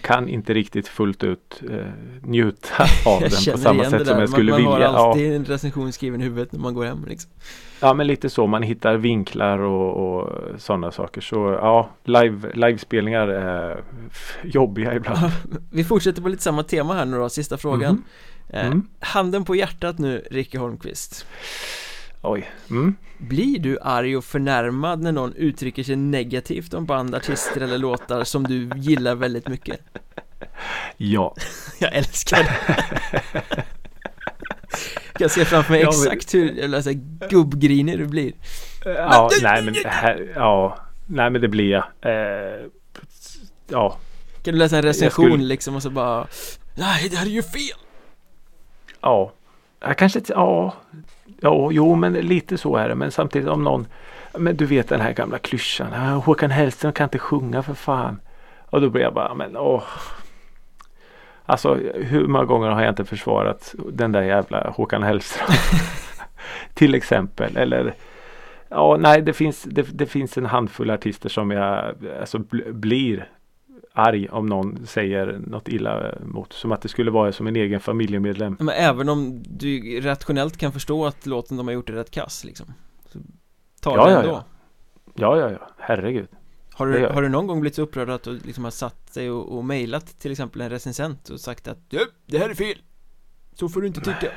Kan 0.00 0.28
inte 0.28 0.54
riktigt 0.54 0.88
fullt 0.88 1.24
ut 1.24 1.62
eh, 1.70 1.86
njuta 2.22 2.84
av 3.06 3.20
den 3.20 3.30
på 3.52 3.58
samma 3.58 3.84
sätt 3.90 4.06
som 4.06 4.18
jag 4.18 4.28
skulle 4.28 4.52
man, 4.52 4.62
man 4.62 4.72
vilja. 4.72 4.88
har 4.90 4.98
Ja, 4.98 5.08
alltid 5.08 5.32
en 5.36 5.44
recension 5.44 5.92
skriven 5.92 6.20
i 6.20 6.24
huvudet 6.24 6.52
när 6.52 6.60
man 6.60 6.74
går 6.74 6.84
hem 6.84 7.04
liksom. 7.08 7.30
ja, 7.80 7.94
men 7.94 8.06
lite 8.06 8.30
så. 8.30 8.46
Man 8.46 8.62
hittar 8.62 8.96
vinklar 8.96 9.58
och, 9.58 10.18
och 10.20 10.30
sådana 10.60 10.90
saker. 10.92 11.20
Så 11.20 11.36
ja, 11.36 11.90
live, 12.04 12.50
livespelningar 12.54 13.28
är 13.28 13.82
jobbiga 14.44 14.94
ibland. 14.94 15.30
Vi 15.70 15.84
fortsätter 15.84 16.22
på 16.22 16.28
lite 16.28 16.42
samma 16.42 16.62
tema 16.62 16.94
här 16.94 17.04
nu 17.04 17.16
då, 17.18 17.28
sista 17.28 17.56
frågan 17.56 17.94
Mhm. 17.94 18.02
eh, 18.48 18.66
Mm. 18.66 18.82
Handen 19.00 19.44
på 19.44 19.54
hjärtat 19.56 19.98
nu, 19.98 20.24
Ricky 20.30 20.58
Holmqvist 20.58 21.26
Oj. 22.22 22.50
Mm. 22.70 22.96
Blir 23.18 23.58
du 23.58 23.78
arg 23.82 24.16
och 24.16 24.24
förnärmad 24.24 25.02
när 25.02 25.12
någon 25.12 25.32
uttrycker 25.34 25.82
sig 25.82 25.96
negativt 25.96 26.74
om 26.74 26.86
band, 26.86 27.14
artister 27.14 27.60
eller 27.60 27.78
låtar 27.78 28.24
som 28.24 28.44
du 28.44 28.70
gillar 28.76 29.14
väldigt 29.14 29.48
mycket? 29.48 29.80
Ja. 30.96 31.34
Jag 31.78 31.94
älskar 31.94 32.38
det 32.44 33.64
Jag 35.18 35.30
ser 35.30 35.44
framför 35.44 35.72
mig 35.72 35.82
exakt 35.82 36.34
hur, 36.34 36.58
eller 36.58 36.80
så 36.80 36.90
här, 36.90 37.28
gubbgrinig 37.30 37.98
du 37.98 38.06
blir 38.06 38.32
Ja, 38.84 39.30
nej 39.42 39.62
men 39.62 39.74
här, 39.86 40.32
ja, 40.34 40.78
nej 41.06 41.30
men 41.30 41.40
det 41.40 41.48
blir 41.48 41.70
jag. 41.70 41.84
Eh, 42.00 42.60
ja, 43.68 43.98
Kan 44.42 44.54
du 44.54 44.58
läsa 44.58 44.76
en 44.76 44.82
recension 44.82 45.26
skulle- 45.30 45.44
liksom 45.44 45.76
och 45.76 45.82
så 45.82 45.90
bara 45.90 46.26
Nej, 46.74 47.08
det 47.08 47.16
här 47.16 47.26
är 47.26 47.30
ju 47.30 47.42
fel! 47.42 47.78
ja. 49.00 49.32
Jag 49.80 49.98
kanske 49.98 50.18
inte, 50.18 50.32
ja. 50.32 50.74
Ja, 51.40 51.68
jo 51.72 51.94
men 51.94 52.12
lite 52.12 52.58
så 52.58 52.76
är 52.76 52.88
det. 52.88 52.94
Men 52.94 53.10
samtidigt 53.10 53.48
om 53.48 53.64
någon, 53.64 53.86
men 54.38 54.56
du 54.56 54.66
vet 54.66 54.88
den 54.88 55.00
här 55.00 55.12
gamla 55.12 55.38
klyschan. 55.38 55.86
"Ah, 55.94 56.10
Håkan 56.14 56.50
Hellström 56.50 56.92
kan 56.92 57.04
inte 57.04 57.18
sjunga 57.18 57.62
för 57.62 57.74
fan. 57.74 58.20
Och 58.70 58.80
då 58.80 58.90
blir 58.90 59.02
jag 59.02 59.14
bara, 59.14 59.34
men 59.34 59.56
åh. 59.56 59.82
Alltså 61.46 61.74
hur 61.94 62.26
många 62.26 62.44
gånger 62.44 62.68
har 62.68 62.80
jag 62.82 62.90
inte 62.90 63.04
försvarat 63.04 63.74
den 63.92 64.12
där 64.12 64.22
jävla 64.22 64.70
Håkan 64.70 65.02
Hellström? 65.02 65.46
Till 66.74 66.94
exempel. 66.94 67.56
Eller 67.56 67.94
Ja, 68.68 68.96
nej 69.00 69.22
det 69.22 69.32
finns, 69.32 69.62
det, 69.62 69.82
det 69.98 70.06
finns 70.06 70.38
en 70.38 70.46
handfull 70.46 70.90
artister 70.90 71.28
som 71.28 71.50
jag 71.50 71.94
alltså, 72.20 72.38
bl- 72.38 72.72
blir 72.72 73.28
arg 73.96 74.28
om 74.28 74.46
någon 74.46 74.86
säger 74.86 75.40
något 75.46 75.68
illa 75.68 76.14
mot. 76.24 76.52
Som 76.52 76.72
att 76.72 76.82
det 76.82 76.88
skulle 76.88 77.10
vara 77.10 77.32
som 77.32 77.46
en 77.46 77.56
egen 77.56 77.80
familjemedlem. 77.80 78.56
Men 78.58 78.68
även 78.68 79.08
om 79.08 79.42
du 79.42 80.00
rationellt 80.00 80.56
kan 80.56 80.72
förstå 80.72 81.06
att 81.06 81.26
låten 81.26 81.56
de 81.56 81.66
har 81.66 81.74
gjort 81.74 81.90
är 81.90 81.94
rätt 81.94 82.10
kass 82.10 82.44
liksom 82.44 82.66
så 83.12 83.18
Ta 83.80 83.96
Ja, 83.96 84.04
det 84.04 84.12
ja, 84.12 84.18
ändå 84.18 84.30
ja. 84.30 84.44
Ja, 85.14 85.38
ja, 85.38 85.50
ja. 85.50 85.70
Herregud. 85.78 86.28
Har 86.72 86.86
du, 86.86 87.06
har 87.06 87.22
du 87.22 87.28
någon 87.28 87.46
gång 87.46 87.60
blivit 87.60 87.74
så 87.74 87.82
upprörd 87.82 88.10
att 88.10 88.22
du 88.22 88.38
liksom 88.38 88.64
har 88.64 88.70
satt 88.70 89.14
dig 89.14 89.30
och, 89.30 89.56
och 89.56 89.64
mejlat 89.64 90.06
till 90.18 90.30
exempel 90.30 90.60
en 90.60 90.70
recensent 90.70 91.28
och 91.28 91.40
sagt 91.40 91.68
att 91.68 91.90
Du, 91.90 91.98
det 92.26 92.38
här 92.38 92.50
är 92.50 92.54
fel! 92.54 92.78
Så 93.54 93.68
får 93.68 93.80
du 93.80 93.86
inte 93.86 94.00
tycka 94.00 94.30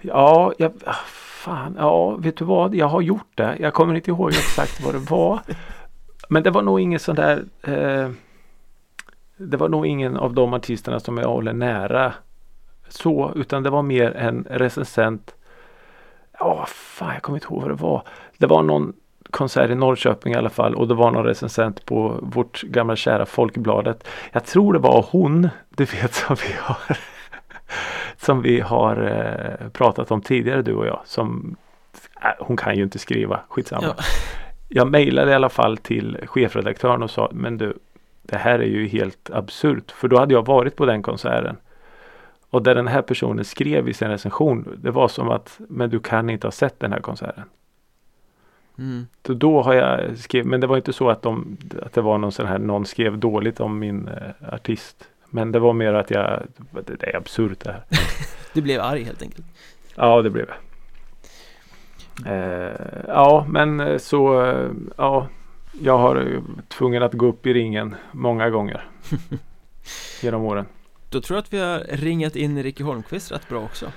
Ja, 0.00 0.52
jag, 0.58 0.72
ah, 0.86 0.94
fan, 1.06 1.74
ja, 1.78 2.16
vet 2.16 2.36
du 2.36 2.44
vad? 2.44 2.74
Jag 2.74 2.86
har 2.86 3.00
gjort 3.00 3.36
det. 3.36 3.56
Jag 3.60 3.74
kommer 3.74 3.94
inte 3.94 4.10
ihåg 4.10 4.30
exakt 4.30 4.80
vad 4.84 4.94
det 4.94 5.10
var. 5.10 5.40
Men 6.28 6.42
det 6.42 6.50
var 6.50 6.62
nog 6.62 6.80
ingen 6.80 7.00
sån 7.00 7.16
där 7.16 7.44
eh, 7.62 8.10
Det 9.42 9.56
var 9.56 9.68
nog 9.68 9.86
ingen 9.86 10.16
av 10.16 10.34
de 10.34 10.54
artisterna 10.54 11.00
som 11.00 11.18
jag 11.18 11.28
håller 11.28 11.52
nära 11.52 12.12
så, 12.88 13.32
utan 13.36 13.62
det 13.62 13.70
var 13.70 13.82
mer 13.82 14.16
en 14.16 14.46
recensent. 14.50 15.34
Ja, 16.38 16.64
fan, 16.68 17.14
jag 17.14 17.22
kommer 17.22 17.36
inte 17.36 17.46
ihåg 17.46 17.62
vad 17.62 17.70
det 17.70 17.82
var. 17.82 18.02
Det 18.38 18.46
var 18.46 18.62
någon 18.62 18.92
konsert 19.30 19.70
i 19.70 19.74
Norrköping 19.74 20.32
i 20.32 20.36
alla 20.36 20.50
fall 20.50 20.74
och 20.74 20.88
det 20.88 20.94
var 20.94 21.10
någon 21.10 21.24
recensent 21.24 21.84
på 21.84 22.18
vårt 22.22 22.62
gamla 22.62 22.96
kära 22.96 23.26
Folkbladet. 23.26 24.08
Jag 24.32 24.44
tror 24.44 24.72
det 24.72 24.78
var 24.78 25.06
hon, 25.10 25.48
du 25.68 25.84
vet 25.84 26.14
som 26.26 26.36
vi 26.46 26.52
har 26.58 26.98
som 28.16 28.42
vi 28.42 28.60
har 28.60 29.02
eh, 29.02 29.68
pratat 29.68 30.10
om 30.10 30.22
tidigare 30.22 30.62
du 30.62 30.74
och 30.74 30.86
jag. 30.86 31.00
Som, 31.04 31.56
äh, 32.22 32.30
hon 32.38 32.56
kan 32.56 32.76
ju 32.76 32.82
inte 32.82 32.98
skriva, 32.98 33.40
skitsamma. 33.48 33.94
Ja. 33.96 34.04
Jag 34.68 34.90
mejlade 34.90 35.30
i 35.30 35.34
alla 35.34 35.48
fall 35.48 35.76
till 35.76 36.18
chefredaktören 36.26 37.02
och 37.02 37.10
sa 37.10 37.30
men 37.32 37.58
du 37.58 37.78
det 38.30 38.36
här 38.36 38.58
är 38.58 38.66
ju 38.66 38.86
helt 38.86 39.30
absurt. 39.30 39.90
För 39.90 40.08
då 40.08 40.18
hade 40.18 40.34
jag 40.34 40.46
varit 40.46 40.76
på 40.76 40.86
den 40.86 41.02
konserten. 41.02 41.56
Och 42.50 42.62
där 42.62 42.74
den 42.74 42.86
här 42.86 43.02
personen 43.02 43.44
skrev 43.44 43.88
i 43.88 43.94
sin 43.94 44.08
recension. 44.08 44.78
Det 44.82 44.90
var 44.90 45.08
som 45.08 45.30
att 45.30 45.60
men 45.68 45.90
du 45.90 46.00
kan 46.00 46.30
inte 46.30 46.46
ha 46.46 46.52
sett 46.52 46.80
den 46.80 46.92
här 46.92 47.00
konserten. 47.00 47.44
mm. 48.78 49.06
Så 49.26 49.34
då 49.34 49.62
har 49.62 49.74
jag 49.74 50.18
skrivit, 50.18 50.46
men 50.46 50.60
det 50.60 50.66
var 50.66 50.76
inte 50.76 50.92
så 50.92 51.10
att, 51.10 51.22
de, 51.22 51.56
att 51.82 51.92
det 51.92 52.00
var 52.00 52.18
någon 52.18 52.32
sån 52.32 52.46
här, 52.46 52.58
någon 52.58 52.86
skrev 52.86 53.18
dåligt 53.18 53.60
om 53.60 53.78
min 53.78 54.08
eh, 54.08 54.54
artist. 54.54 55.08
Men 55.30 55.52
det 55.52 55.58
var 55.58 55.72
mer 55.72 55.94
att 55.94 56.10
jag, 56.10 56.42
det, 56.86 56.94
det 57.00 57.06
är 57.06 57.16
absurt 57.16 57.60
det 57.60 57.72
här. 57.72 57.82
Du 58.52 58.62
blev 58.62 58.80
arg 58.80 59.04
helt 59.04 59.22
enkelt 59.22 59.46
Ja, 59.94 60.22
det 60.22 60.30
blev 60.30 60.46
det. 60.46 60.54
Eh, 62.26 63.04
ja, 63.08 63.46
men 63.48 64.00
så 64.00 64.44
eh, 64.44 64.70
ja, 64.96 65.26
jag 65.82 65.98
har 65.98 66.16
eh, 66.34 66.40
tvungen 66.68 67.02
att 67.02 67.12
gå 67.14 67.26
upp 67.26 67.46
i 67.46 67.54
ringen 67.54 67.94
många 68.12 68.50
gånger 68.50 68.88
genom 70.22 70.42
åren. 70.42 70.66
Då 71.08 71.20
tror 71.20 71.36
jag 71.36 71.42
att 71.42 71.52
vi 71.52 71.58
har 71.58 71.78
ringat 71.90 72.36
in 72.36 72.62
Ricky 72.62 72.84
Holmqvist 72.84 73.32
rätt 73.32 73.48
bra 73.48 73.60
också 73.62 73.92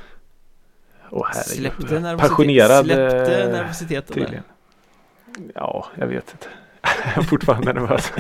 herregud. 1.27 1.45
Släppte 1.57 1.99
nervositet, 1.99 2.29
Passionerad 2.29 2.85
släppte 2.85 3.43
eh, 3.43 3.51
nervositeten 3.51 4.15
där 4.15 4.21
tydligen. 4.23 4.43
Ja, 5.55 5.87
jag 5.95 6.07
vet 6.07 6.31
inte. 6.31 6.47
Jag 7.15 7.17
är 7.23 7.27
fortfarande 7.27 7.73
nervös. 7.73 8.11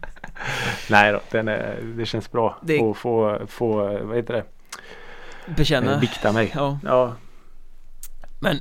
Nej 0.90 1.12
då, 1.12 1.20
den 1.30 1.48
är, 1.48 1.80
det 1.82 2.06
känns 2.06 2.30
bra 2.30 2.58
Det- 2.62 2.80
att 2.90 2.96
få, 2.96 3.40
få, 3.48 3.76
vad 4.02 4.16
heter 4.16 4.34
det? 4.34 4.44
bekänna 5.56 5.92
eh, 5.94 6.00
vikta 6.00 6.32
mig. 6.32 6.52
Ja, 6.54 6.78
Ja, 6.84 7.14
men 8.40 8.56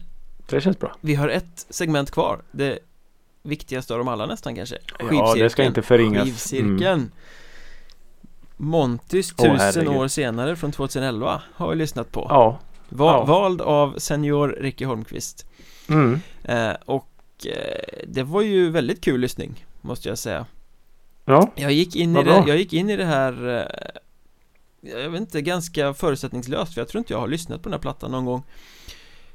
det 0.50 0.62
känns 0.62 0.80
bra. 0.80 0.96
vi 1.02 1.16
har 1.16 1.30
ett 1.30 1.66
segment 1.70 2.12
kvar 2.12 2.40
Det 2.52 2.80
viktigaste 3.46 3.94
av 3.94 3.98
dem 4.00 4.08
alla 4.08 4.26
nästan 4.26 4.56
kanske 4.56 4.78
Ja, 5.12 5.36
det 5.36 5.50
ska 5.50 5.64
inte 5.64 5.82
förringas. 5.82 6.24
Skivcirkeln 6.24 6.82
Mm. 6.94 7.12
Montys 8.58 9.30
tusen 9.36 9.60
herregud. 9.60 9.88
år 9.96 10.08
senare 10.08 10.56
från 10.56 10.72
2011 10.72 11.42
har 11.54 11.70
vi 11.70 11.76
lyssnat 11.76 12.12
på 12.12 12.26
Ja. 12.30 12.60
Va- 12.90 13.12
ja. 13.12 13.24
Vald 13.26 13.62
av 13.62 13.96
senior 13.98 14.58
Ricky 14.62 14.86
Holmqvist 14.86 15.46
Mm. 15.90 16.20
eh, 16.44 16.72
Och 16.86 17.10
eh, 17.46 18.00
det 18.08 18.24
var 18.24 18.42
ju 18.42 18.70
väldigt 18.70 19.02
kul 19.04 19.20
lyssning 19.22 19.66
Måste 19.82 20.10
jag 20.10 20.18
säga 20.18 20.46
Ja. 21.26 21.52
Jag 21.56 21.72
gick 21.72 21.96
in, 21.96 22.18
i 22.18 22.24
det, 22.24 22.44
jag 22.48 22.58
gick 22.58 22.74
in 22.74 22.90
i 22.90 22.96
det 22.98 23.06
här 23.06 23.48
eh, 23.50 24.92
Jag 25.02 25.10
vet 25.10 25.22
inte, 25.22 25.42
ganska 25.42 25.94
förutsättningslöst 25.94 26.74
för 26.74 26.82
jag 26.82 26.88
tror 26.88 27.00
inte 27.00 27.14
jag 27.14 27.20
har 27.20 27.28
lyssnat 27.28 27.62
på 27.64 27.70
den 27.70 27.74
här 27.74 27.82
plattan 27.82 28.12
någon 28.12 28.26
gång 28.26 28.44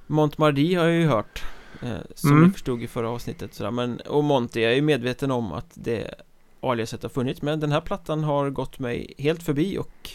Montmardi 0.06 0.74
har 0.74 0.84
jag 0.86 0.94
ju 0.94 1.06
hört 1.06 1.42
eh, 1.82 1.96
Som 2.14 2.30
Mm. 2.30 2.44
ni 2.46 2.50
förstod 2.52 2.82
i 2.82 2.86
förra 2.86 3.08
avsnittet 3.10 3.54
sådär. 3.54 3.70
men 3.70 4.00
Och 4.00 4.24
Monty, 4.24 4.60
jag 4.60 4.70
är 4.72 4.76
ju 4.76 4.82
medveten 4.82 5.30
om 5.30 5.52
att 5.52 5.70
det 5.74 6.14
aliaset 6.60 7.02
har 7.02 7.10
funnits 7.10 7.42
men 7.42 7.60
den 7.60 7.72
här 7.72 7.80
plattan 7.80 8.24
har 8.24 8.50
gått 8.50 8.78
mig 8.78 9.14
helt 9.18 9.42
förbi 9.42 9.78
och 9.78 10.10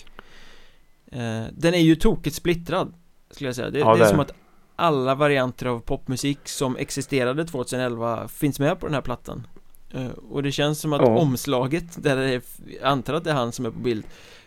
eh, 1.11 1.43
Den 1.51 1.73
är 1.73 1.79
ju 1.79 1.95
tokigt 1.95 2.35
splittrad 2.35 2.93
Skulle 3.31 3.47
jag 3.47 3.55
säga, 3.55 3.69
det, 3.69 3.79
Ja, 3.79 3.93
det 3.93 3.99
det 3.99 4.05
är 4.05 4.09
som 4.09 4.19
att 4.19 4.31
alla 4.75 5.15
varianter 5.15 5.65
av 5.65 5.79
popmusik 5.79 6.39
som 6.47 6.75
existerade 6.77 7.45
2011 7.45 8.27
finns 8.27 8.59
med 8.59 8.79
på 8.79 8.85
den 8.85 8.93
här 8.93 9.01
plattan 9.01 9.47
Eh, 9.91 10.07
Och 10.31 10.43
det 10.43 10.51
känns 10.51 10.79
som 10.79 10.93
att 10.93 11.01
Ja. 11.01 11.17
omslaget, 11.17 12.03
där 12.03 12.15
det 12.15 12.23
är, 12.33 12.41
jag 12.81 12.83
antar 12.83 13.13
att 13.13 13.23
det 13.23 13.29
är 13.29 13.33
han 13.35 13.51
som 13.51 13.65
är 13.65 13.71
på 13.71 13.79
bild 13.79 14.03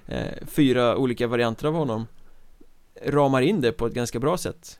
eh, 0.06 0.46
Fyra 0.46 0.96
olika 0.96 1.26
varianter 1.26 1.66
av 1.68 1.74
honom 1.74 2.06
Ramar 3.06 3.42
in 3.42 3.60
det 3.60 3.72
på 3.72 3.86
ett 3.86 3.92
ganska 3.94 4.18
bra 4.18 4.36
sätt 4.36 4.78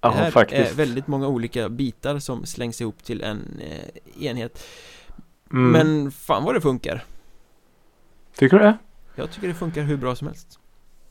Ja, 0.00 0.08
Det 0.08 0.14
här 0.14 0.30
faktiskt. 0.30 0.72
är 0.72 0.76
väldigt 0.76 1.06
många 1.06 1.28
olika 1.28 1.68
bitar 1.68 2.18
som 2.18 2.46
slängs 2.46 2.80
ihop 2.80 3.02
till 3.04 3.22
en 3.22 3.60
eh, 3.60 4.24
enhet 4.26 4.64
Mm. 5.52 5.70
Men 5.70 6.10
fan 6.10 6.44
vad 6.44 6.54
det 6.54 6.60
funkar 6.60 7.04
Tycker 8.34 8.58
du 8.58 8.64
det? 8.64 8.78
Jag 9.14 9.30
tycker 9.30 9.48
det 9.48 9.54
funkar 9.54 9.82
hur 9.82 9.96
bra 9.96 10.14
som 10.14 10.26
helst 10.26 10.58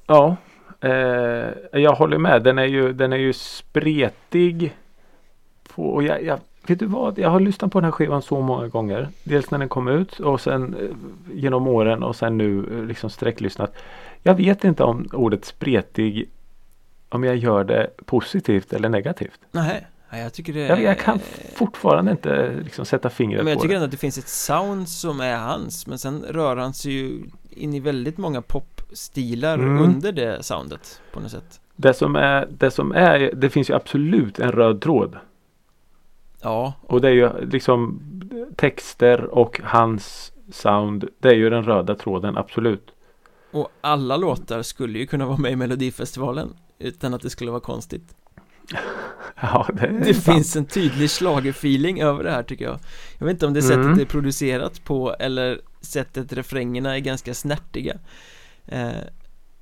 Ja. 0.07 0.35
Eh, 0.81 1.53
jag 1.71 1.95
håller 1.95 2.17
med. 2.17 2.43
Den 2.43 2.57
är 2.57 2.65
ju, 2.65 2.93
den 2.93 3.13
är 3.13 3.17
ju 3.17 3.33
spretig. 3.33 4.75
På, 5.75 5.89
och 5.89 6.03
jag, 6.03 6.23
jag, 6.23 6.39
vet 6.67 6.79
du 6.79 6.85
vad? 6.85 7.19
Jag 7.19 7.29
har 7.29 7.39
lyssnat 7.39 7.71
på 7.71 7.79
den 7.79 7.85
här 7.85 7.91
skivan 7.91 8.21
så 8.21 8.41
många 8.41 8.67
gånger. 8.67 9.09
Dels 9.23 9.51
när 9.51 9.59
den 9.59 9.69
kom 9.69 9.87
ut 9.87 10.19
och 10.19 10.41
sen 10.41 10.75
eh, 10.75 10.89
genom 11.37 11.67
åren 11.67 12.03
och 12.03 12.15
sen 12.15 12.37
nu 12.37 12.59
eh, 12.71 12.83
liksom 12.85 13.09
sträcklyssnat. 13.09 13.75
Jag 14.23 14.35
vet 14.35 14.63
inte 14.63 14.83
om 14.83 15.09
ordet 15.13 15.45
spretig 15.45 16.29
om 17.09 17.23
jag 17.23 17.35
gör 17.37 17.63
det 17.63 17.89
positivt 18.05 18.73
eller 18.73 18.89
negativt. 18.89 19.39
Nej, 19.51 19.87
jag 20.11 20.33
tycker 20.33 20.53
det 20.53 20.59
Jag, 20.59 20.81
jag 20.81 20.99
kan 20.99 21.19
fortfarande 21.55 22.11
inte 22.11 22.53
liksom 22.63 22.85
sätta 22.85 23.09
fingret 23.09 23.43
Men 23.43 23.47
jag 23.51 23.57
på 23.57 23.61
tycker 23.61 23.73
det. 23.73 23.75
ändå 23.75 23.85
att 23.85 23.91
det 23.91 23.97
finns 23.97 24.17
ett 24.17 24.27
sound 24.27 24.89
som 24.89 25.19
är 25.21 25.37
hans 25.37 25.87
Men 25.87 25.97
sen 25.99 26.23
rör 26.29 26.57
han 26.57 26.73
sig 26.73 26.91
ju 26.91 27.23
in 27.49 27.73
i 27.73 27.79
väldigt 27.79 28.17
många 28.17 28.41
popstilar 28.41 29.53
Mm. 29.57 29.83
under 29.83 30.11
det 30.11 30.43
soundet 30.43 31.01
på 31.13 31.19
något 31.19 31.31
sätt 31.31 31.61
Det 31.75 31.93
som 31.93 32.15
är, 32.15 32.47
det 32.57 32.71
som 32.71 32.91
är, 32.91 33.31
det 33.35 33.49
finns 33.49 33.69
ju 33.69 33.73
absolut 33.73 34.39
en 34.39 34.51
röd 34.51 34.81
tråd. 34.81 35.17
Ja, 36.41 36.73
Och 36.81 37.01
det 37.01 37.07
är 37.07 37.11
ju 37.13 37.45
liksom 37.45 37.99
texter 38.55 39.21
och 39.23 39.61
hans 39.63 40.31
sound. 40.51 41.07
Det 41.19 41.29
är 41.29 41.33
ju 41.35 41.49
den 41.49 41.63
röda 41.63 41.95
tråden, 41.95 42.37
absolut. 42.37 42.89
och 43.51 43.69
alla 43.81 44.17
låtar 44.17 44.61
skulle 44.61 44.99
ju 44.99 45.05
kunna 45.07 45.25
vara 45.25 45.37
med 45.37 45.51
i 45.51 45.55
Melodifestivalen 45.55 46.53
Utan 46.79 47.13
att 47.13 47.21
det 47.21 47.29
skulle 47.29 47.51
vara 47.51 47.61
konstigt 47.61 48.15
Ja, 49.41 49.67
det, 49.73 49.87
Det 50.05 50.13
finns 50.13 50.55
en 50.55 50.65
tydlig 50.65 51.09
schlagerfeeling 51.09 52.01
över 52.01 52.23
det 52.23 52.31
här 52.31 52.43
tycker 52.43 52.65
jag 52.65 52.79
Jag 53.17 53.25
vet 53.25 53.33
inte 53.33 53.47
om 53.47 53.53
det 53.53 53.59
är 53.59 53.61
sättet 53.61 53.85
Mm. 53.85 53.95
det 53.97 54.01
är 54.03 54.05
producerat 54.05 54.83
på 54.83 55.15
eller 55.19 55.61
sättet 55.81 56.33
refrängerna 56.33 56.95
är 56.95 56.99
ganska 56.99 57.33
snärtiga 57.33 57.97
eh, 58.65 58.89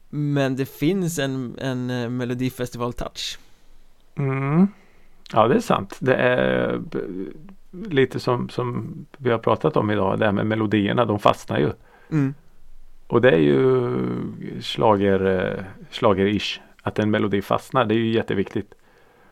Men 0.10 0.56
det 0.56 0.66
finns 0.66 1.20
en, 1.20 1.58
en 1.60 1.90
eh, 1.90 2.10
Melodifestival-touch 2.10 3.38
Mm. 4.18 4.68
Ja, 5.34 5.48
det 5.48 5.56
är 5.56 5.60
sant. 5.60 5.98
Det 6.00 6.16
är 6.16 6.78
b- 6.78 7.00
lite 7.72 8.20
som, 8.20 8.50
som 8.50 8.96
vi 9.18 9.30
har 9.32 9.38
pratat 9.38 9.78
om 9.78 9.92
idag. 9.92 10.20
Det 10.20 10.26
här 10.26 10.32
med 10.32 10.46
melodierna, 10.48 11.06
de 11.06 11.20
fastnar 11.20 11.60
ju. 11.60 11.72
mm. 12.12 12.34
Och 13.08 13.22
det 13.22 13.32
är 13.32 13.40
ju 13.40 13.98
slager, 14.62 15.26
eh, 15.26 15.64
slager-ish. 15.92 16.60
Att 16.86 17.00
en 17.00 17.12
melodi 17.12 17.42
fastnar, 17.42 17.86
det 17.86 17.96
är 17.96 17.98
ju 17.98 18.14
jätteviktigt. 18.14 18.74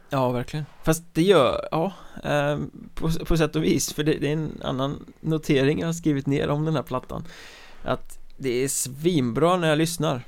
Ja, 0.10 0.32
verkligen. 0.32 0.66
Fast 0.84 1.04
det 1.14 1.22
gör, 1.22 1.68
ja, 1.72 1.94
eh, 2.24 2.60
på, 2.94 3.10
på 3.26 3.38
sätt 3.38 3.56
och 3.56 3.64
vis 3.64 3.94
För 3.94 4.04
det, 4.04 4.14
det 4.14 4.28
är 4.28 4.34
en 4.34 4.62
annan 4.64 5.06
notering 5.20 5.80
jag 5.80 5.88
har 5.88 5.94
skrivit 5.94 6.28
ner 6.28 6.50
om 6.50 6.66
den 6.66 6.76
här 6.76 6.84
plattan. 6.84 7.24
Att 7.84 8.20
det 8.38 8.64
är 8.64 8.68
svinbra 8.68 9.58
när 9.58 9.70
jag 9.70 9.78
lyssnar. 9.78 10.24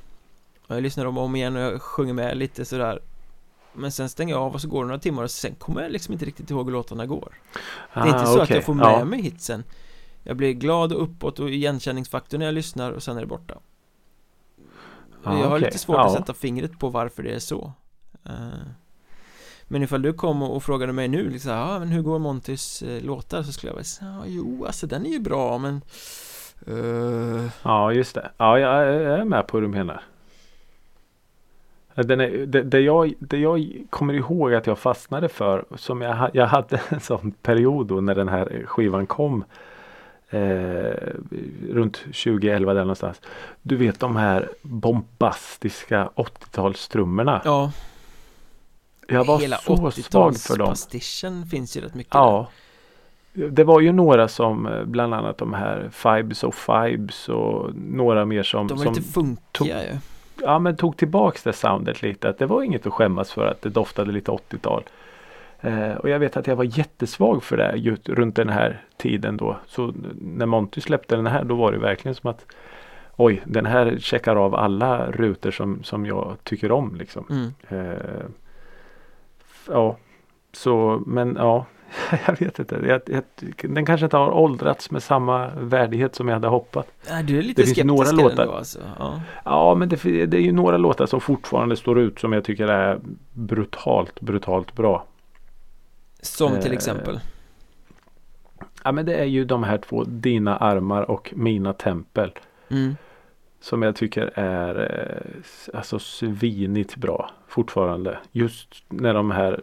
Och 0.66 0.76
jag 0.76 0.82
lyssnar 0.82 1.04
om 1.04 1.18
och 1.18 1.24
om 1.24 1.36
igen 1.36 1.56
och 1.56 1.62
jag 1.62 1.82
sjunger 1.82 2.12
med 2.12 2.36
lite 2.36 2.64
sådär. 2.64 3.00
Men 3.72 3.92
sen 3.92 4.08
stänger 4.08 4.34
jag 4.34 4.42
av 4.42 4.54
och 4.54 4.60
så 4.60 4.68
går 4.68 4.84
det 4.84 4.88
några 4.88 5.00
timmar 5.00 5.22
och 5.22 5.30
sen 5.30 5.54
kommer 5.54 5.82
jag 5.82 5.92
liksom 5.92 6.12
inte 6.12 6.24
riktigt 6.24 6.50
ihåg 6.50 6.66
hur 6.66 6.72
låtarna 6.72 7.06
går. 7.06 7.34
Det 7.94 8.00
är 8.00 8.06
inte 8.06 8.26
så 8.26 8.40
att 8.40 8.50
Ah, 8.50 8.54
jag 8.54 8.64
får 8.64 8.74
med 8.74 8.86
ja. 8.86 9.04
mig 9.04 9.22
hitsen. 9.22 9.64
Jag 10.22 10.36
blir 10.36 10.52
glad 10.52 10.92
och 10.92 11.02
uppåt 11.02 11.38
och 11.38 11.50
igenkänningsfaktor 11.50 12.38
när 12.38 12.46
jag 12.46 12.54
lyssnar 12.54 12.92
och 12.92 13.02
sen 13.02 13.16
är 13.16 13.20
det 13.20 13.26
borta 13.26 13.58
Ah, 15.26 15.38
Jag 15.38 15.46
har 15.48 15.56
okej. 15.56 15.60
lite 15.66 15.78
svårt 15.78 15.96
att 15.98 16.12
sätta 16.12 16.34
fingret 16.34 16.78
på 16.78 16.88
varför 16.88 17.22
det 17.22 17.30
är 17.34 17.38
så 17.38 17.72
Eh, 18.28 18.32
Men 19.68 19.82
ifall 19.82 20.02
du 20.02 20.12
kom 20.12 20.42
och 20.42 20.62
frågade 20.62 20.92
mig 20.92 21.08
nu 21.08 21.30
liksom, 21.30 21.52
ja 21.52 21.78
men 21.78 21.88
hur 21.88 22.02
går 22.02 22.18
Montys 22.18 22.82
eh, 22.82 23.02
låtar? 23.02 23.42
Så 23.42 23.52
skulle 23.52 23.70
jag 23.70 23.76
väl 23.76 23.84
säga, 23.84 24.10
ja 24.10 24.22
jo 24.26 24.64
alltså 24.66 24.86
den 24.86 25.06
är 25.06 25.10
ju 25.10 25.18
bra 25.20 25.58
men 25.58 25.80
eh, 26.66 27.44
Ja, 27.62 27.92
just 27.92 28.14
det. 28.14 28.30
Ja, 28.36 28.58
jag 28.58 28.86
är 29.20 29.24
med 29.24 29.46
på 29.46 29.56
hur 29.56 29.62
du 29.62 29.68
menar. 29.68 30.02
Den 31.94 32.20
är, 32.20 32.46
det, 32.46 32.62
det, 32.62 32.80
jag, 32.80 33.14
det 33.18 33.38
jag 33.38 33.86
kommer 33.90 34.14
ihåg 34.14 34.54
att 34.54 34.66
jag 34.66 34.78
fastnade 34.78 35.28
för. 35.28 35.64
Som 35.76 36.00
jag, 36.02 36.30
jag 36.32 36.46
hade 36.46 36.80
en 36.88 37.00
sån 37.00 37.32
period 37.32 37.86
då 37.86 38.00
när 38.00 38.14
den 38.14 38.28
här 38.28 38.62
skivan 38.66 39.06
kom. 39.06 39.44
Eh, 40.30 41.12
runt 41.70 41.96
2011 41.96 42.74
där 42.74 42.80
någonstans. 42.80 43.20
Du 43.62 43.76
vet 43.76 44.00
de 44.00 44.16
här 44.16 44.48
bombastiska 44.62 46.10
80-talstrummorna. 46.14 47.40
Ja, 47.44 47.72
jag 49.08 49.24
var 49.24 49.40
hela 49.40 49.56
så 49.56 49.90
svag 49.90 50.36
för 50.36 50.56
dem. 50.56 50.72
80-talspastischen 50.72 51.46
finns 51.46 51.76
ju 51.76 51.80
rätt 51.80 51.94
mycket 51.94 52.12
där. 52.12 52.18
Ja. 52.18 52.48
Det 53.32 53.64
var 53.64 53.80
ju 53.80 53.92
några 53.92 54.28
som 54.28 54.66
eh, 54.66 54.84
bland 54.84 55.14
annat 55.14 55.38
de 55.38 55.52
här 55.52 55.90
Fibes 55.92 56.44
och 56.44 56.54
Fibes 56.54 57.28
och 57.28 57.74
några 57.74 58.24
mer 58.24 58.42
som, 58.42 58.66
De 58.66 58.78
var 58.78 58.84
som 58.84 58.94
lite 58.94 59.12
funkiga 59.12 59.84
ju 59.84 59.98
ja, 60.42 60.58
men 60.58 60.76
tog 60.76 60.96
tillbaks 60.96 61.42
det 61.42 61.52
soundet 61.52 62.02
lite. 62.02 62.28
Att 62.28 62.38
det 62.38 62.46
var 62.46 62.62
inget 62.62 62.86
att 62.86 62.92
skämmas 62.92 63.32
för 63.32 63.46
att 63.46 63.62
det 63.62 63.68
doftade 63.68 64.12
lite 64.12 64.30
80-tal. 64.30 64.84
Eh, 65.66 65.96
och 65.96 66.08
jag 66.08 66.18
vet 66.18 66.36
att 66.36 66.46
jag 66.46 66.56
var 66.56 66.78
jättesvag 66.78 67.42
för 67.42 67.56
det 67.56 67.72
just 67.76 68.08
runt 68.08 68.36
den 68.36 68.48
här 68.48 68.82
tiden 68.96 69.36
då. 69.36 69.56
Så 69.66 69.94
när 70.20 70.46
Monty 70.46 70.80
släppte 70.80 71.16
den 71.16 71.26
här 71.26 71.44
då 71.44 71.54
var 71.54 71.72
det 71.72 71.78
verkligen 71.78 72.14
som 72.14 72.30
att 72.30 72.46
Oj, 73.16 73.42
den 73.44 73.66
här 73.66 73.98
checkar 73.98 74.36
av 74.36 74.54
alla 74.54 75.10
rutor 75.10 75.50
som, 75.50 75.82
som 75.82 76.06
jag 76.06 76.36
tycker 76.42 76.72
om 76.72 76.94
liksom. 76.94 77.24
mm. 77.30 77.52
Eh, 77.68 78.24
ja, 79.68 79.96
så 80.52 81.02
men 81.06 81.36
ja, 81.38 81.66
jag 82.26 82.40
vet 82.40 82.58
inte. 82.58 82.80
Jag, 82.86 83.00
jag, 83.06 83.22
den 83.70 83.86
kanske 83.86 84.06
inte 84.06 84.16
har 84.16 84.30
åldrats 84.30 84.90
med 84.90 85.02
samma 85.02 85.50
värdighet 85.60 86.14
som 86.14 86.28
jag 86.28 86.34
hade 86.34 86.48
hoppat. 86.48 86.92
Nej, 87.10 87.24
du 87.24 87.38
är 87.38 87.42
lite 87.42 87.62
Det 87.62 87.66
finns 87.66 87.76
skeptisk 87.76 87.86
några 87.86 88.08
ändå 88.08 88.22
låtar. 88.22 88.56
alltså. 88.58 88.78
ja. 88.98 89.20
Ja, 89.44 89.74
men 89.74 89.88
det, 89.88 90.26
det 90.26 90.36
är 90.36 90.42
ju 90.42 90.52
några 90.52 90.76
låtar 90.76 91.06
som 91.06 91.20
fortfarande 91.20 91.76
står 91.76 91.98
ut 91.98 92.18
som 92.18 92.32
jag 92.32 92.44
tycker 92.44 92.68
är 92.68 92.98
brutalt, 93.32 94.20
brutalt 94.20 94.74
bra. 94.74 95.04
Som 96.20 96.60
till 96.60 96.70
Eh, 96.70 96.76
exempel 96.76 97.20
Ja, 98.84 98.92
men 98.92 99.06
det 99.06 99.14
är 99.14 99.24
ju 99.24 99.44
de 99.44 99.62
här 99.62 99.78
två 99.78 100.04
Dina 100.04 100.56
armar 100.56 101.10
och 101.10 101.32
Mina 101.36 101.72
tempel. 101.72 102.30
mm. 102.68 102.96
Som 103.60 103.82
jag 103.82 103.96
tycker 103.96 104.30
är 104.38 104.80
eh, 105.72 105.76
alltså 105.78 105.98
svinigt 105.98 106.96
bra 106.96 107.30
fortfarande. 107.48 108.18
Just 108.32 108.84
när 108.88 109.14
de 109.14 109.30
här 109.30 109.62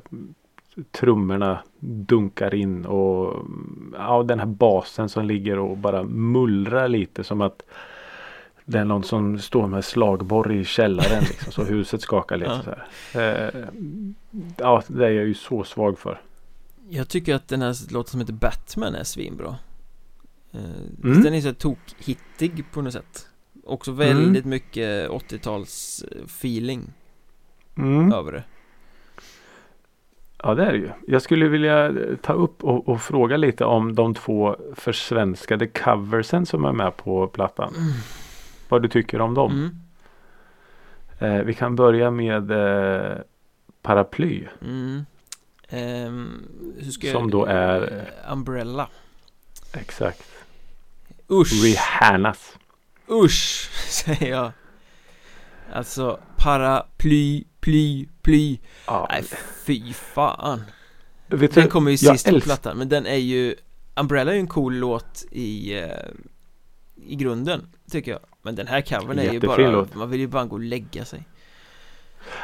trummorna 0.92 1.60
dunkar 1.80 2.56
in 2.56 2.86
och 2.86 3.46
ja, 3.98 4.24
den 4.24 4.40
här 4.40 4.46
basen 4.46 5.10
som 5.10 5.26
ligger 5.26 5.60
och 5.60 5.78
bara 5.78 6.04
mullrar 6.04 6.88
lite 6.88 7.24
som 7.24 7.42
att 7.42 7.64
det 8.66 8.80
är 8.80 8.86
någon 8.86 9.04
som 9.04 9.40
står 9.40 9.68
med 9.68 9.86
slagborr 9.86 10.52
i 10.52 10.66
källaren 10.66 11.24
liksom, 11.24 11.52
så 11.52 11.64
huset 11.64 12.02
skakar 12.02 12.38
lite 12.38 12.52
Ja. 12.52 12.62
så 12.64 13.20
här. 13.20 13.46
Eh, 13.56 13.66
ja, 14.58 14.84
det 14.88 15.06
är 15.06 15.12
jag 15.12 15.26
ju 15.26 15.34
så 15.34 15.64
svag 15.64 16.00
för. 16.00 16.22
Jag 16.96 17.08
tycker 17.10 17.36
att 17.36 17.48
den 17.48 17.62
här 17.62 17.94
låten 17.94 18.12
som 18.12 18.20
heter 18.20 18.34
Batman 18.34 18.96
är 18.96 19.04
svinbra 19.04 19.56
eh, 20.52 20.60
Mm. 21.04 21.22
Den 21.24 21.34
är 21.34 21.42
så 21.42 21.54
tokhittig 21.54 22.66
på 22.72 22.82
något 22.82 22.94
sätt 22.94 23.28
Också 23.64 23.92
väldigt 23.92 24.46
mycket 24.46 25.10
80-tals 25.10 26.04
eh, 26.12 26.24
feeling 26.24 26.94
Mm. 27.78 28.14
över 28.14 28.32
det 28.32 28.44
Ja 30.38 30.54
det 30.56 30.66
är 30.66 30.72
det 30.72 30.78
ju. 30.78 30.90
Jag 31.08 31.22
skulle 31.22 31.48
vilja 31.48 31.86
eh, 31.88 32.16
ta 32.22 32.34
upp 32.34 32.64
och, 32.64 32.90
och 32.90 33.02
fråga 33.02 33.38
lite 33.38 33.66
om 33.66 33.96
de 33.96 34.14
två 34.14 34.56
försvenskade 34.76 35.68
coversen 35.68 36.46
som 36.46 36.66
är 36.66 36.72
med 36.72 36.98
på 36.98 37.28
plattan. 37.28 37.74
Vad 38.70 38.82
du 38.82 38.88
tycker 38.88 39.22
om 39.22 39.34
dem. 39.34 39.52
mm. 39.52 39.80
Eh, 41.20 41.44
vi 41.44 41.54
kan 41.54 41.76
börja 41.76 42.12
med 42.12 42.52
eh, 42.52 43.18
Paraply. 43.82 44.48
Mm. 44.62 45.06
Ehm, 45.70 46.48
Som 47.12 47.32
då 47.32 47.46
är- 47.46 48.08
eh, 48.26 48.32
Umbrella 48.34 48.90
Exakt. 49.74 50.24
Usch! 51.32 51.64
Rihannas. 51.64 52.58
Usch! 53.10 53.70
Säger 53.90 54.30
jag 54.30 54.52
Alltså 55.74 56.20
paraply, 56.38 57.44
ply, 57.60 58.08
ply 58.22 58.60
Ja, 58.88 59.08
Nej 59.12 59.24
fy 59.66 59.94
fan 59.94 60.62
vet 61.28 61.56
Den 61.56 61.68
kommer 61.70 61.92
ju 61.92 61.98
sist 61.98 62.30
på 62.30 62.40
plattan 62.40 62.78
men 62.78 62.90
den 62.90 63.06
är 63.06 63.16
ju 63.16 63.56
Umbrella 63.96 64.32
är 64.32 64.36
ju 64.36 64.40
en 64.40 64.48
cool 64.48 64.76
låt 64.76 65.26
i 65.32 65.78
eh, 65.80 65.90
I 66.96 67.16
grunden 67.16 67.68
Tycker 67.92 68.12
jag 68.12 68.20
Men 68.42 68.56
den 68.56 68.68
här 68.68 68.82
covern 68.82 69.20
är 69.20 69.32
ju 69.34 69.40
bara 69.40 69.72
låt. 69.72 69.96
Man 69.96 70.10
vill 70.10 70.20
ju 70.20 70.28
bara 70.28 70.46
gå 70.46 70.56
och 70.56 70.62
lägga 70.62 71.06
sig 71.06 71.24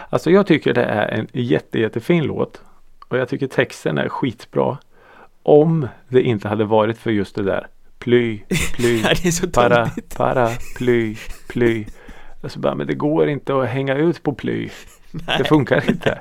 Alltså 0.10 0.32
jag 0.32 0.48
tycker 0.48 0.74
det 0.74 0.84
är 0.84 1.08
en 1.08 1.28
jätte, 1.34 1.80
jättefin 1.80 2.24
låt. 2.24 2.62
Och 3.10 3.18
jag 3.18 3.30
tycker 3.30 3.48
texten 3.48 3.98
är 3.98 4.10
skitbra. 4.10 4.78
Om 5.44 5.88
det 6.08 6.22
inte 6.22 6.48
hade 6.48 6.66
varit 6.66 6.98
för 6.98 7.12
just 7.12 7.36
det 7.36 7.44
där. 7.44 7.68
Ply, 8.00 8.40
ply, 8.76 9.02
Det 9.24 9.52
para, 9.54 9.92
para, 10.18 10.50
ply, 10.78 11.16
ply. 11.48 11.86
Alltså 12.44 12.60
bara, 12.60 12.76
men 12.76 12.88
det 12.88 12.94
går 12.94 13.30
inte 13.30 13.56
att 13.62 13.68
hänga 13.70 13.96
ut 13.96 14.24
på 14.24 14.34
ply. 14.34 14.70
Det 15.12 15.24
Nej, 15.28 15.44
funkar 15.44 15.84
inte. 15.90 16.20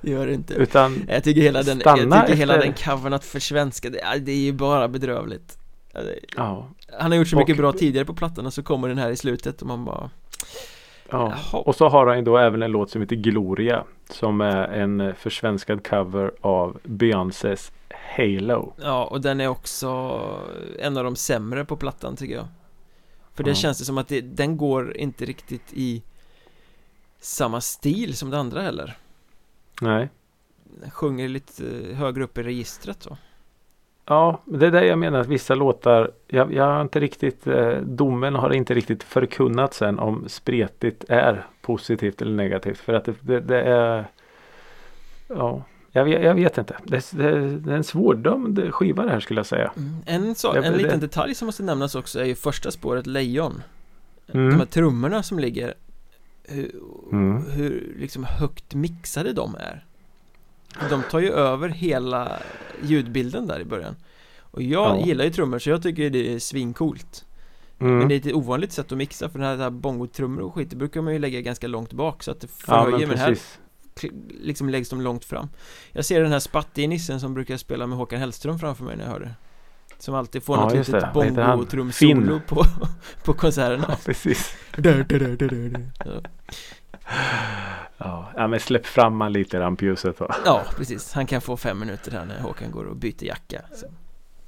det 0.00 0.10
gör 0.10 0.26
det 0.26 0.34
inte 0.34 0.54
Utan 0.54 1.04
Jag 1.08 1.24
tycker 1.24 1.40
hela 1.40 1.62
den, 1.62 1.82
jag 1.84 1.96
tycker 1.96 2.34
hela 2.36 2.54
efter- 2.54 2.66
den 2.66 2.74
covern 2.96 3.12
att 3.12 3.24
försvenska 3.24 3.90
det, 3.90 4.18
det 4.20 4.32
är 4.32 4.36
ju 4.36 4.52
bara 4.52 4.88
bedrövligt 4.88 5.58
Ja, 5.92 6.00
det- 6.00 6.20
Han 6.98 7.10
har 7.10 7.18
gjort 7.18 7.28
så 7.28 7.36
Och- 7.36 7.40
mycket 7.40 7.56
bra 7.56 7.72
tidigare 7.72 8.04
på 8.06 8.14
plattan 8.14 8.46
och 8.46 8.52
så 8.54 8.62
kommer 8.62 8.88
den 8.88 8.98
här 8.98 9.10
i 9.10 9.16
slutet 9.16 9.60
och 9.62 9.68
man 9.68 9.84
bara 9.84 10.10
ja. 11.10 11.34
Och 11.52 11.76
så 11.76 11.88
har 11.88 12.06
han 12.06 12.24
då 12.24 12.38
även 12.38 12.62
en 12.62 12.70
låt 12.70 12.90
som 12.90 13.00
heter 13.00 13.16
Gloria. 13.16 13.84
Som 14.10 14.40
är 14.40 14.68
en 14.68 15.14
försvenskad 15.14 15.86
cover 15.86 16.32
av 16.40 16.80
Beyoncés 16.84 17.72
Halo. 18.16 18.72
Ja, 18.82 19.04
och 19.04 19.20
den 19.20 19.40
är 19.40 19.48
också 19.48 19.88
en 20.78 20.96
av 20.96 21.04
de 21.04 21.16
sämre 21.16 21.64
på 21.64 21.76
plattan 21.76 22.16
tycker 22.16 22.34
jag 22.34 22.46
För 23.34 23.44
det 23.44 23.50
Ja. 23.50 23.54
känns 23.54 23.78
det 23.78 23.84
som 23.84 23.98
att 23.98 24.08
det, 24.08 24.20
den 24.20 24.56
går 24.56 24.96
inte 24.96 25.24
riktigt 25.24 25.72
i 25.72 26.02
samma 27.20 27.60
stil 27.60 28.16
som 28.16 28.30
det 28.30 28.38
andra 28.38 28.62
heller 28.62 28.96
Nej. 29.80 30.08
Den 30.80 30.90
sjunger 30.90 31.28
lite 31.28 31.64
högre 31.94 32.24
upp 32.24 32.38
i 32.38 32.42
registret 32.42 33.02
så 33.02 33.16
Ja, 34.06 34.40
det 34.44 34.66
är 34.66 34.70
det 34.70 34.84
jag 34.86 34.98
menar 34.98 35.20
att 35.20 35.26
vissa 35.26 35.54
låtar, 35.54 36.10
jag, 36.26 36.54
jag 36.54 36.64
har 36.64 36.80
inte 36.82 37.00
riktigt, 37.00 37.46
eh, 37.46 37.72
domen 37.72 38.34
har 38.34 38.52
inte 38.52 38.74
riktigt 38.74 39.02
förkunnat 39.02 39.74
sen 39.74 39.98
om 39.98 40.24
spretigt 40.28 41.04
är 41.08 41.46
positivt 41.62 42.22
eller 42.22 42.32
negativt. 42.32 42.78
För 42.78 42.92
att 42.92 43.04
det, 43.04 43.14
det, 43.20 43.40
det 43.40 43.62
är, 43.62 44.04
ja, 45.28 45.62
jag 45.92 46.04
vet, 46.04 46.22
jag 46.24 46.34
vet 46.34 46.58
inte. 46.58 46.76
Det, 46.84 47.10
det, 47.10 47.24
är 47.72 47.76
en 47.76 47.84
svårdömd 47.84 48.74
skiva 48.74 49.04
det 49.04 49.10
här 49.10 49.20
skulle 49.20 49.38
jag 49.38 49.46
säga. 49.46 49.72
Mm. 49.76 49.96
En, 50.06 50.34
så, 50.34 50.52
en 50.52 50.62
det- 50.62 50.76
liten 50.78 51.00
detalj 51.00 51.34
som 51.34 51.46
måste 51.46 51.62
nämnas 51.62 51.94
också 51.94 52.20
är 52.20 52.24
ju 52.24 52.34
första 52.34 52.70
spåret 52.70 53.06
Lejon 53.06 53.62
Mm. 54.34 54.50
De 54.50 54.56
här 54.58 54.66
trummorna 54.66 55.22
som 55.22 55.38
ligger 55.38 55.74
hur, 56.44 56.70
Mm. 57.12 57.50
hur 57.50 57.94
liksom 57.98 58.24
högt 58.24 58.74
mixade 58.74 59.32
de 59.32 59.54
är 59.54 59.84
De 60.90 61.02
tar 61.10 61.20
ju 61.20 61.30
över 61.32 61.68
hela 61.68 62.38
ljudbilden 62.82 63.46
där 63.46 63.60
i 63.60 63.64
början. 63.64 63.96
Och 64.40 64.62
jag 64.62 64.98
Ja. 64.98 65.06
gillar 65.06 65.24
ju 65.24 65.30
trummor 65.30 65.58
så 65.58 65.70
jag 65.70 65.82
tycker 65.82 66.10
det 66.10 66.34
är 66.34 66.38
svincoolt. 66.38 67.24
Mm. 67.80 67.98
Men 67.98 68.08
det 68.08 68.14
är 68.14 68.18
ett 68.18 68.34
ovanligt 68.34 68.72
sätt 68.72 68.92
att 68.92 68.98
mixa 68.98 69.28
för 69.28 69.38
den 69.38 69.48
här, 69.48 69.56
här 69.56 69.70
bongotrummor 69.70 70.40
och 70.40 70.54
skit 70.54 70.70
Det 70.70 70.76
brukar 70.76 71.02
man 71.02 71.12
ju 71.12 71.18
lägga 71.18 71.40
ganska 71.40 71.66
långt 71.68 71.92
bak 71.92 72.22
så 72.22 72.30
att 72.30 72.40
det 72.40 72.48
ja, 72.66 72.84
förhöjer 72.84 73.06
men 73.06 73.08
men 73.08 73.18
här 73.18 73.38
liksom 74.40 74.68
läggs 74.68 74.88
de 74.88 75.00
långt 75.00 75.24
fram. 75.24 75.48
Jag 75.92 76.04
ser 76.04 76.22
den 76.22 76.32
här 76.32 76.38
spattige 76.38 76.88
nissen 76.88 77.20
som 77.20 77.34
brukar 77.34 77.56
spela 77.56 77.86
med 77.86 77.98
Håkan 77.98 78.20
Hellström 78.20 78.58
framför 78.58 78.84
mig 78.84 78.96
när 78.96 79.04
jag 79.04 79.10
hör 79.12 79.20
det 79.20 79.34
Som 80.00 80.14
alltid 80.14 80.42
får 80.42 80.56
Ja, 80.56 80.64
något 80.64 80.74
litet 80.74 81.12
bongotrumsolo 81.12 82.40
på, 82.48 82.64
på 83.24 83.32
konserterna 83.32 83.84
Ja, 83.88 83.96
precis. 84.04 84.56
Ja. 87.98 88.32
Men 88.48 88.60
släpp 88.60 88.86
fram 88.86 89.20
han 89.20 89.32
lite 89.32 89.56
i 89.56 89.60
rampljuset 89.60 90.20
va. 90.20 90.34
Ja, 90.44 90.62
precis. 90.76 91.12
Han 91.12 91.26
kan 91.26 91.40
få 91.40 91.56
fem 91.56 91.78
minuter 91.78 92.12
här 92.12 92.24
när 92.24 92.40
Håkan 92.40 92.70
går 92.70 92.84
och 92.84 92.96
byter 92.96 93.24
jacka. 93.24 93.60
Så. 93.74 93.86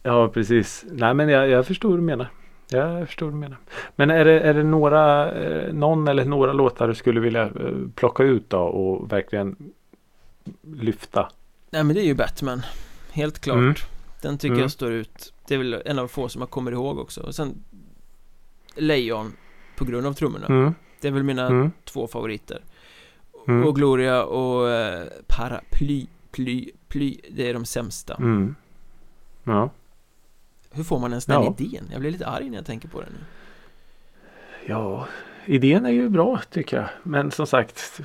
Ja, 0.03 0.29
precis. 0.29 0.85
Nej, 0.91 1.15
men 1.15 1.29
jag, 1.29 1.49
jag 1.49 1.67
förstår 1.67 1.89
vad 1.89 1.99
du 1.99 2.03
menar. 2.03 2.27
Jag 2.69 3.07
förstår 3.07 3.27
vad 3.27 3.35
du 3.35 3.39
menar. 3.39 3.59
Men 3.97 4.11
är 4.11 4.25
det, 4.25 4.41
är 4.41 4.55
det 4.55 4.63
några, 4.63 5.33
eh, 5.33 5.73
någon 5.73 6.09
eller 6.09 6.25
några 6.25 6.53
låtar 6.53 6.89
du 6.89 6.95
skulle 6.95 7.21
vilja 7.21 7.43
eh, 7.43 7.51
plocka 7.95 8.23
ut 8.23 8.51
då 8.51 8.59
och 8.59 9.13
verkligen 9.13 9.57
lyfta? 10.75 11.29
Nej, 11.71 11.85
men 11.85 11.95
det 11.95 12.03
är 12.03 12.07
ju 12.07 12.15
Batman. 12.15 12.63
Helt 13.13 13.39
klart. 13.39 13.57
Mm. 13.57 13.75
Den 14.23 14.39
tycker 14.39 14.53
Mm. 14.53 14.63
jag 14.63 14.71
står 14.71 14.93
ut. 14.93 15.32
Det 15.47 15.55
är 15.55 15.59
väl 15.59 15.83
en 15.85 15.99
av 15.99 16.09
få 16.09 16.29
som 16.29 16.41
jag 16.43 16.51
kommer 16.51 16.73
ihåg 16.73 16.99
också. 16.99 17.21
Och 17.21 17.35
sen 17.35 17.65
Lejon 18.75 19.33
på 19.77 19.85
grund 19.85 20.07
av 20.07 20.13
trummorna. 20.13 20.47
Mm. 20.47 20.75
Det 21.01 21.09
är 21.09 21.13
väl 21.13 21.23
mina 21.23 21.47
Mm. 21.47 21.71
två 21.85 22.07
favoriter. 22.07 22.63
Mm. 23.49 23.67
Och 23.67 23.77
Gloria 23.77 24.25
och 24.25 24.71
eh, 24.71 25.07
Paraply, 25.27 26.07
ply, 26.31 26.71
ply, 26.89 27.21
det 27.31 27.49
är 27.51 27.55
de 27.55 27.65
sämsta. 27.65 28.15
Mm. 28.15 28.55
Ja. 29.45 29.71
Hur 30.71 30.85
får 30.85 30.99
man 30.99 31.11
ens 31.11 31.27
den 31.27 31.43
Ja. 31.43 31.55
idén? 31.59 31.89
Jag 31.93 32.01
blir 32.01 32.11
lite 32.11 32.27
arg 32.27 32.51
när 32.51 32.57
jag 32.59 32.67
tänker 32.67 32.89
på 32.89 33.01
det 33.01 33.07
nu. 33.11 33.19
ja, 34.67 35.07
idén 35.47 35.87
är 35.87 35.91
ju 35.91 36.09
bra 36.09 36.41
tycker 36.51 36.77
jag. 36.77 36.89
Men 37.03 37.31
som 37.31 37.47
sagt, 37.47 38.01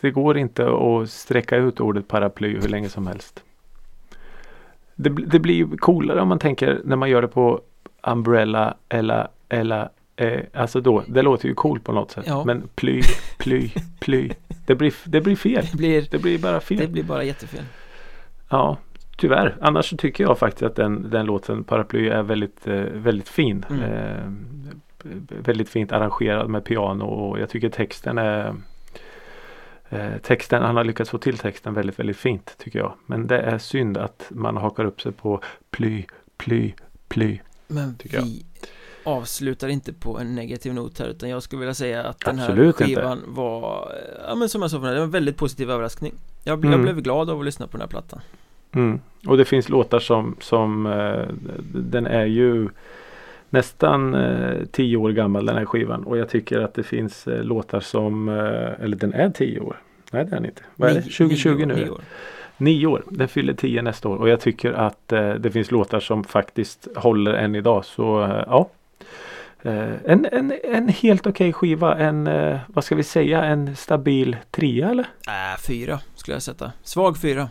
det 0.00 0.10
går 0.10 0.38
inte 0.38 0.66
att 0.76 1.10
sträcka 1.10 1.56
ut 1.56 1.80
ordet 1.80 2.08
paraply 2.08 2.60
hur 2.60 2.68
länge 2.68 2.88
som 2.88 3.06
helst. 3.06 3.44
Det, 4.96 5.10
det 5.10 5.38
blir 5.38 5.76
coolare 5.76 6.20
om 6.20 6.28
man 6.28 6.38
tänker 6.38 6.80
när 6.84 6.96
man 6.96 7.10
gör 7.10 7.22
det 7.22 7.28
på 7.28 7.60
Umbrella 8.02 8.74
eller, 8.88 9.28
eller 9.48 9.88
eh, 10.16 10.40
alltså 10.54 10.80
då, 10.80 11.02
det 11.06 11.22
låter 11.22 11.48
ju 11.48 11.54
coolt 11.54 11.84
på 11.84 11.92
något 11.92 12.10
sätt. 12.10 12.24
Ja. 12.26 12.44
Men 12.44 12.68
ply, 12.74 13.02
ply, 13.38 13.70
ply. 14.00 14.30
Det 14.66 14.74
blir, 14.74 14.94
det 15.04 15.20
blir 15.20 15.36
fel. 15.36 15.64
Det 15.72 15.76
blir, 15.76 16.08
Det 16.10 16.18
blir 16.18 16.38
bara 16.38 16.60
fel. 16.60 16.78
det 16.78 16.88
blir 16.88 17.04
bara 17.04 17.24
jättefel. 17.24 17.64
Ja, 18.48 18.76
tyvärr. 19.16 19.56
Annars 19.60 19.90
så 19.90 19.96
tycker 19.96 20.24
jag 20.24 20.38
faktiskt 20.38 20.62
att 20.62 20.76
den, 20.76 21.10
den 21.10 21.26
låten 21.26 21.64
Paraply 21.64 22.08
är 22.08 22.22
väldigt, 22.22 22.66
eh, 22.66 22.74
väldigt 22.74 23.28
fin. 23.28 23.64
Mm. 23.70 23.82
Eh, 23.82 24.30
väldigt 25.28 25.68
fint 25.68 25.92
arrangerad 25.92 26.48
med 26.48 26.64
piano 26.64 27.04
och 27.04 27.40
jag 27.40 27.48
tycker 27.48 27.68
texten 27.68 28.18
är 28.18 28.54
Texten, 30.22 30.62
han 30.62 30.76
har 30.76 30.84
lyckats 30.84 31.10
få 31.10 31.18
till 31.18 31.38
texten 31.38 31.74
väldigt, 31.74 31.98
väldigt 31.98 32.16
fint 32.16 32.54
tycker 32.58 32.78
jag. 32.78 32.94
Men 33.06 33.26
det 33.26 33.38
är 33.38 33.58
synd 33.58 33.96
att 33.96 34.26
man 34.30 34.56
hakar 34.56 34.84
upp 34.84 35.00
sig 35.00 35.12
på 35.12 35.40
ply, 35.70 36.04
ply, 36.36 36.72
ply. 37.08 37.40
Men 37.66 37.96
jag. 38.02 38.22
vi 38.22 38.44
avslutar 39.04 39.68
inte 39.68 39.92
på 39.92 40.18
en 40.18 40.34
negativ 40.34 40.74
not 40.74 40.98
här 40.98 41.06
utan 41.06 41.28
jag 41.30 41.42
skulle 41.42 41.60
vilja 41.60 41.74
säga 41.74 42.02
att 42.04 42.20
den 42.20 42.38
här 42.38 42.46
Absolut 42.50 42.66
inte. 42.80 42.84
skivan 42.84 43.22
var, 43.26 43.92
ja 44.28 44.34
men 44.34 44.48
som 44.48 44.62
jag 44.62 44.70
sa 44.70 44.80
förut, 44.80 44.92
det 44.94 44.98
var 44.98 45.04
en 45.04 45.10
väldigt 45.10 45.36
positiv 45.36 45.70
överraskning. 45.70 46.14
Jag, 46.44 46.58
ble- 46.58 46.64
jag 46.64 46.74
Mm. 46.74 46.82
blev 46.82 47.00
glad 47.00 47.30
av 47.30 47.38
att 47.38 47.44
lyssna 47.44 47.66
på 47.66 47.72
den 47.72 47.80
här 47.80 47.88
plattan. 47.88 48.20
Mm. 48.72 49.00
Och 49.26 49.36
det 49.36 49.44
finns 49.44 49.68
låtar 49.68 49.98
som, 50.00 50.36
som 50.40 50.86
eh, 50.86 51.26
den 51.74 52.06
är 52.06 52.24
ju 52.26 52.68
nästan 53.50 54.14
eh, 54.14 54.64
tio 54.72 54.96
år 54.96 55.10
gammal 55.10 55.46
den 55.46 55.56
här 55.56 55.64
skivan. 55.64 56.04
Och 56.04 56.18
jag 56.18 56.28
tycker 56.28 56.60
att 56.60 56.74
det 56.74 56.82
finns 56.82 57.26
eh, 57.26 57.42
låtar 57.44 57.80
som, 57.80 58.28
eh, 58.28 58.84
eller 58.84 58.96
den 58.96 59.12
är 59.14 59.30
tio 59.30 59.60
år. 59.60 59.76
Nej 60.12 60.24
det 60.24 60.30
är 60.30 60.34
den 60.34 60.44
inte. 60.44 60.62
Vad 60.76 60.90
är 60.90 60.94
det? 60.94 61.00
Nio- 61.00 61.16
2020 61.18 61.48
nio- 61.48 61.66
nu? 61.66 61.74
nio 61.74 61.90
år. 61.90 62.00
Nio 62.56 62.86
år. 62.86 63.02
Den 63.10 63.28
fyller 63.28 63.52
tio 63.52 63.82
nästa 63.82 64.08
år. 64.08 64.16
Och 64.16 64.28
jag 64.28 64.40
tycker 64.40 64.72
att 64.72 65.12
eh, 65.12 65.34
det 65.34 65.50
finns 65.50 65.70
låtar 65.70 66.00
som 66.00 66.24
faktiskt 66.24 66.88
håller 66.96 67.34
än 67.34 67.54
idag. 67.54 67.84
Så 67.84 68.22
eh, 68.22 68.44
ja. 68.46 68.68
Eh, 69.62 69.92
en, 70.04 70.26
en, 70.32 70.52
en 70.64 70.88
helt 70.88 71.26
okej 71.26 71.52
skiva. 71.52 71.96
En, 71.98 72.30
vad 72.66 72.84
ska 72.84 72.94
vi 72.94 73.02
säga, 73.02 73.44
en 73.44 73.76
stabil 73.76 74.36
trea 74.50 74.90
eller? 74.90 75.04
Äh, 75.26 75.60
fyra 75.68 76.00
skulle 76.14 76.34
jag 76.34 76.42
sätta. 76.42 76.72
Svag 76.82 77.18
fyra. 77.18 77.48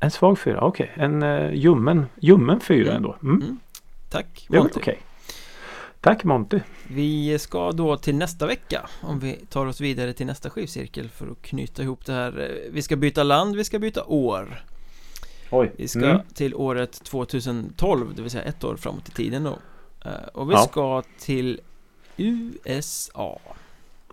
En 0.00 0.10
svag 0.10 0.38
fyra, 0.38 0.60
okej. 0.60 0.90
En 0.94 1.22
uh, 1.22 1.54
ljummen, 1.54 2.06
ljummen 2.20 2.60
fyra 2.60 2.84
Mm. 2.90 2.96
ändå. 2.96 3.16
Mm. 3.22 3.42
Mm. 3.42 3.58
Tack 4.10 4.46
Monty. 4.50 4.80
okej. 4.80 4.98
Tack 6.00 6.24
Monty. 6.24 6.60
Vi 6.88 7.38
ska 7.38 7.72
då 7.72 7.96
till 7.96 8.14
nästa 8.14 8.46
vecka 8.46 8.88
om 9.02 9.18
vi 9.20 9.32
tar 9.32 9.66
oss 9.66 9.80
vidare 9.80 10.12
till 10.12 10.26
nästa 10.26 10.50
skivcirkel 10.50 11.08
för 11.08 11.30
att 11.30 11.42
knyta 11.42 11.82
ihop 11.82 12.06
det 12.06 12.12
här. 12.12 12.58
Vi 12.70 12.82
ska 12.82 12.96
byta 12.96 13.22
land, 13.22 13.56
vi 13.56 13.64
ska 13.64 13.78
byta 13.78 14.04
år. 14.04 14.62
Oj. 15.50 15.72
Vi 15.76 15.88
ska 15.88 16.04
Mm. 16.04 16.20
till 16.34 16.54
året 16.54 16.92
2012, 17.04 18.06
det 18.16 18.22
vill 18.22 18.30
säga 18.30 18.44
ett 18.44 18.64
år 18.64 18.76
framåt 18.76 19.08
i 19.08 19.12
tiden 19.12 19.44
då. 19.44 19.58
Eh, 20.04 20.10
Och 20.34 20.50
vi 20.50 20.54
Ja. 20.54 20.60
ska 20.62 21.02
till 21.18 21.60
USA. 22.16 23.38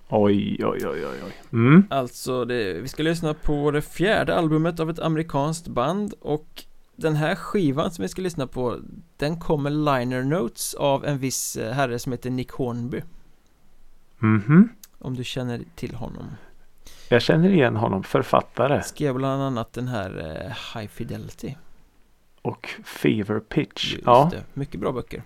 Oj, 0.10 0.66
oj, 0.66 0.88
oj, 0.88 1.06
oj, 1.06 1.20
oj. 1.26 1.34
Mm. 1.54 1.88
Alltså, 1.90 2.46
det, 2.46 2.74
vi 2.74 2.88
ska 2.88 3.04
lyssna 3.04 3.34
på 3.34 3.72
det 3.72 3.82
fjärde 3.82 4.36
albumet 4.36 4.80
av 4.80 4.90
ett 4.90 5.00
amerikanskt 5.00 5.68
band 5.68 6.14
och 6.22 6.64
den 6.96 7.16
här 7.16 7.36
skivan 7.36 7.92
som 7.92 8.02
vi 8.02 8.10
ska 8.10 8.22
lyssna 8.22 8.48
på 8.48 8.78
Den 9.18 9.40
kommer 9.40 9.70
liner 9.70 10.24
notes 10.24 10.74
av 10.74 11.06
en 11.06 11.18
viss 11.18 11.56
eh, 11.56 11.74
herre 11.74 12.00
som 12.00 12.12
heter 12.12 12.30
Nick 12.30 12.52
Hornby 12.52 13.02
Mhm. 14.20 14.70
Om 15.00 15.16
du 15.16 15.24
känner 15.24 15.62
till 15.76 15.96
honom 15.96 16.26
Jag 17.10 17.22
känner 17.22 17.50
igen 17.50 17.76
honom, 17.76 18.04
författare 18.04 18.84
Skrev 18.84 19.16
bland 19.16 19.42
annat 19.44 19.74
den 19.74 19.88
här 19.88 20.42
eh, 20.46 20.78
High 20.80 20.88
Fidelity 20.88 21.56
och 22.42 22.70
Fever 22.84 23.40
Pitch. 23.40 23.94
Just 23.94 24.06
Ja, 24.06 24.30
det, 24.32 24.44
mycket 24.54 24.80
bra 24.80 24.92
böcker 24.92 25.24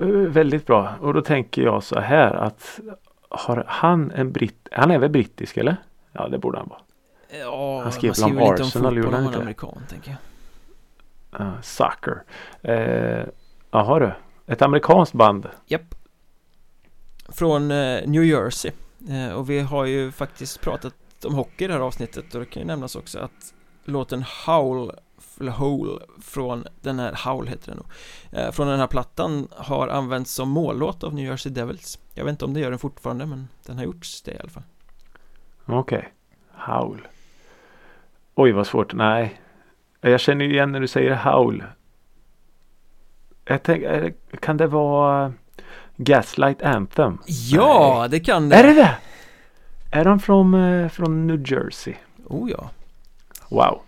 eh, 0.00 0.06
väldigt 0.08 0.66
bra. 0.66 0.94
Och 1.00 1.14
då 1.14 1.22
tänker 1.22 1.62
jag 1.62 1.82
så 1.82 2.00
här 2.00 2.34
att 2.34 2.80
har 3.28 3.64
han 3.68 4.10
en 4.10 4.32
britt, 4.32 4.68
han 4.72 4.90
är 4.90 4.98
väl 4.98 5.10
brittisk 5.10 5.56
eller? 5.56 5.76
Ja, 6.12 6.28
det 6.28 6.38
borde 6.38 6.58
han 6.58 6.68
vara. 6.68 6.80
Ja, 7.40 7.80
Han 7.82 7.92
skrev 7.92 8.14
man 8.20 8.36
väl 8.36 8.36
skriver 8.36 8.50
inte 8.50 8.62
om 8.62 8.70
fotboll 8.70 9.14
om 9.14 9.24
man 9.24 9.34
är 9.34 9.40
amerikan 9.40 9.82
tänker 9.88 10.10
jag 10.10 10.18
Uh, 11.40 11.60
soccer. 11.60 12.22
Eh, 12.62 13.26
Jaha 13.70 13.98
du. 13.98 14.12
Ett 14.46 14.62
amerikanskt 14.62 15.14
band. 15.14 15.48
Japp 15.66 15.94
Från 17.28 17.70
eh, 17.70 18.06
New 18.06 18.24
Jersey 18.24 18.72
eh, 19.10 19.32
Och 19.32 19.50
vi 19.50 19.60
har 19.60 19.84
ju 19.84 20.12
faktiskt 20.12 20.60
pratat 20.60 20.94
om 21.24 21.34
hockey 21.34 21.64
i 21.64 21.66
det 21.66 21.72
här 21.72 21.80
avsnittet 21.80 22.34
och 22.34 22.40
det 22.40 22.46
kan 22.46 22.62
ju 22.62 22.66
nämnas 22.66 22.96
också 22.96 23.18
att 23.18 23.54
låten 23.84 24.24
Howl 24.46 24.92
eller 25.40 25.52
Hole 25.52 26.00
från 26.22 26.64
den 26.80 26.98
här 26.98 27.18
Howl 27.24 27.48
heter 27.48 27.66
den 27.66 27.76
nog 27.76 27.86
eh, 28.40 28.50
Från 28.50 28.68
den 28.68 28.80
här 28.80 28.86
plattan 28.86 29.48
har 29.50 29.88
använts 29.88 30.32
som 30.32 30.48
mållåt 30.48 31.04
av 31.04 31.14
New 31.14 31.24
Jersey 31.24 31.52
Devils 31.52 31.98
Jag 32.14 32.24
vet 32.24 32.30
inte 32.30 32.44
om 32.44 32.54
det 32.54 32.60
gör 32.60 32.70
den 32.70 32.78
fortfarande 32.78 33.26
men 33.26 33.48
den 33.66 33.76
har 33.76 33.84
gjorts 33.84 34.22
det 34.22 34.32
i 34.32 34.38
alla 34.38 34.50
fall 34.50 34.62
Okej. 35.70 36.12
Howl. 36.52 37.08
Oj 38.34 38.52
vad 38.52 38.66
svårt. 38.66 38.94
Nej. 38.94 39.40
Jag 40.00 40.20
känner 40.20 40.44
ju 40.44 40.52
igen 40.52 40.72
när 40.72 40.80
du 40.80 40.88
säger 40.88 41.14
howl. 41.14 41.64
Jag 43.44 43.62
tänker, 43.62 44.14
kan 44.40 44.56
det 44.56 44.66
vara 44.66 45.32
Gaslight 45.96 46.62
Anthem? 46.62 47.18
Ja, 47.26 48.06
det 48.10 48.20
kan 48.20 48.48
det! 48.48 48.56
Är 48.56 48.62
det 48.62 48.74
det? 48.74 48.96
Är 49.90 50.04
de 50.04 50.20
från, 50.20 50.54
eh, 50.54 50.88
från 50.88 51.26
New 51.26 51.52
Jersey? 51.52 51.94
Oh 52.24 52.50
ja 52.50 52.70
Wow. 53.48 53.80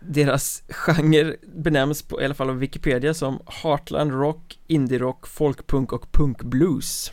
Deras 0.00 0.62
genre 0.68 1.36
benämns 1.42 2.02
på, 2.02 2.22
i 2.22 2.24
alla 2.24 2.34
fall 2.34 2.50
av 2.50 2.58
Wikipedia 2.58 3.14
som 3.14 3.40
Heartland 3.46 4.12
Rock, 4.12 4.58
Indie 4.66 4.98
Rock, 4.98 5.26
Folkpunk 5.26 5.92
och 5.92 6.12
Punkblues 6.12 7.12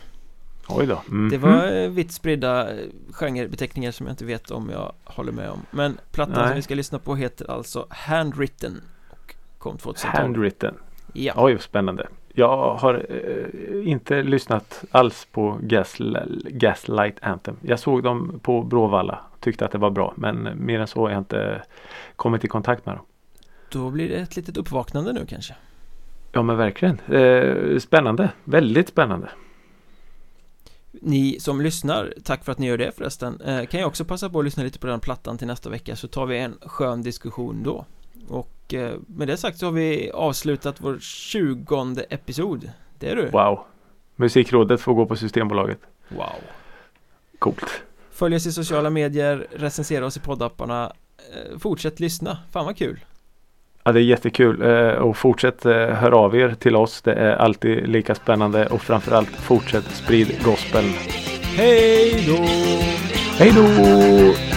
Oj 0.68 0.86
då. 0.86 1.02
Mhm. 1.08 1.28
Det 1.28 1.38
var 1.38 1.72
eh, 1.82 1.90
vitt 1.90 2.12
spridda 2.12 2.70
eh, 2.72 2.86
genrebeteckningar 3.12 3.90
som 3.90 4.06
jag 4.06 4.12
inte 4.12 4.24
vet 4.24 4.50
om 4.50 4.70
jag 4.70 4.92
håller 5.04 5.32
med 5.32 5.50
om 5.50 5.60
Men 5.70 5.98
plattan 6.12 6.34
Nej. 6.38 6.46
som 6.48 6.56
vi 6.56 6.62
ska 6.62 6.74
lyssna 6.74 6.98
på 6.98 7.14
heter 7.16 7.50
alltså 7.50 7.86
Handwritten 7.90 8.80
och 9.10 9.34
kom 9.58 9.78
2012 9.78 10.12
Handwritten. 10.14 10.74
Ja, 11.12 11.32
Oj, 11.36 11.58
spännande. 11.58 12.08
Jag 12.36 12.74
har 12.74 13.06
eh, 13.08 13.88
inte 13.90 14.22
lyssnat 14.22 14.84
alls 14.90 15.26
på 15.32 15.58
Gasl- 15.62 16.48
Gaslight 16.50 17.16
Anthem. 17.22 17.56
Jag 17.60 17.78
såg 17.78 18.02
dem 18.02 18.40
på 18.42 18.62
Bråvalla. 18.62 19.18
Tyckte 19.40 19.64
att 19.64 19.72
det 19.72 19.78
var 19.78 19.90
bra. 19.90 20.12
Men 20.16 20.48
mer 20.66 20.80
än 20.80 20.86
så 20.86 21.00
har 21.00 21.10
jag 21.10 21.18
inte 21.18 21.62
kommit 22.16 22.44
i 22.44 22.48
kontakt 22.48 22.86
med 22.86 22.94
dem. 22.96 23.04
då 23.68 23.90
blir 23.90 24.08
det 24.08 24.14
ett 24.14 24.36
litet 24.36 24.56
uppvaknande 24.56 25.12
nu 25.12 25.26
kanske 25.28 25.54
Ja 26.32 26.42
men 26.42 26.56
verkligen. 26.56 26.98
Eh, 27.00 27.78
spännande. 27.78 28.30
Väldigt 28.44 28.88
spännande. 28.88 29.28
Ni 31.02 31.40
som 31.40 31.60
lyssnar, 31.60 32.14
tack 32.24 32.44
för 32.44 32.52
att 32.52 32.58
ni 32.58 32.66
gör 32.66 32.78
det 32.78 32.92
förresten. 32.96 33.40
Eh, 33.40 33.64
Kan 33.66 33.80
jag 33.80 33.86
också 33.86 34.04
passa 34.04 34.30
på 34.30 34.38
att 34.38 34.44
lyssna 34.44 34.62
lite 34.62 34.78
på 34.78 34.86
den 34.86 35.00
plattan 35.00 35.38
till 35.38 35.46
nästa 35.46 35.70
vecka 35.70 35.96
så 35.96 36.08
tar 36.08 36.26
vi 36.26 36.38
en 36.38 36.58
skön 36.66 37.02
diskussion 37.02 37.62
då. 37.62 37.84
Och 38.28 38.74
eh, 38.74 38.94
med 39.06 39.28
det 39.28 39.36
sagt 39.36 39.58
så 39.58 39.66
har 39.66 39.72
vi 39.72 40.10
avslutat 40.10 40.80
vår 40.80 40.98
tjugonde 41.00 42.02
episod. 42.02 42.70
Det 42.98 43.10
är 43.10 43.16
du. 43.16 43.28
Wow. 43.30 43.60
Musikrådet 44.16 44.80
får 44.80 44.94
gå 44.94 45.06
på 45.06 45.16
Systembolaget. 45.16 45.78
Wow. 46.08 46.26
Coolt. 47.38 47.82
Följ 48.10 48.36
oss 48.36 48.46
i 48.46 48.52
sociala 48.52 48.90
medier, 48.90 49.46
recensera 49.52 50.06
oss 50.06 50.16
i 50.16 50.20
poddapparna 50.20 50.92
eh, 51.34 51.58
Fortsätt 51.58 52.00
lyssna, 52.00 52.38
fan 52.52 52.64
vad 52.66 52.76
kul 52.76 53.00
Ja, 53.84 53.92
det 53.92 54.00
är 54.00 54.04
jättekul. 54.04 54.62
Eh, 54.62 54.88
och 54.88 55.16
fortsätt 55.16 55.66
eh, 55.66 55.72
höra 55.72 56.16
av 56.16 56.36
er 56.36 56.54
till 56.58 56.76
oss. 56.76 57.02
Det 57.02 57.12
är 57.12 57.36
alltid 57.36 57.88
lika 57.88 58.14
spännande. 58.14 58.66
Och 58.66 58.82
framförallt 58.82 59.30
fortsätt 59.30 59.84
sprid 59.84 60.44
gospeln. 60.44 60.92
Hej 61.56 62.24
då! 62.26 62.44
Hej 63.38 63.52
då! 63.56 64.53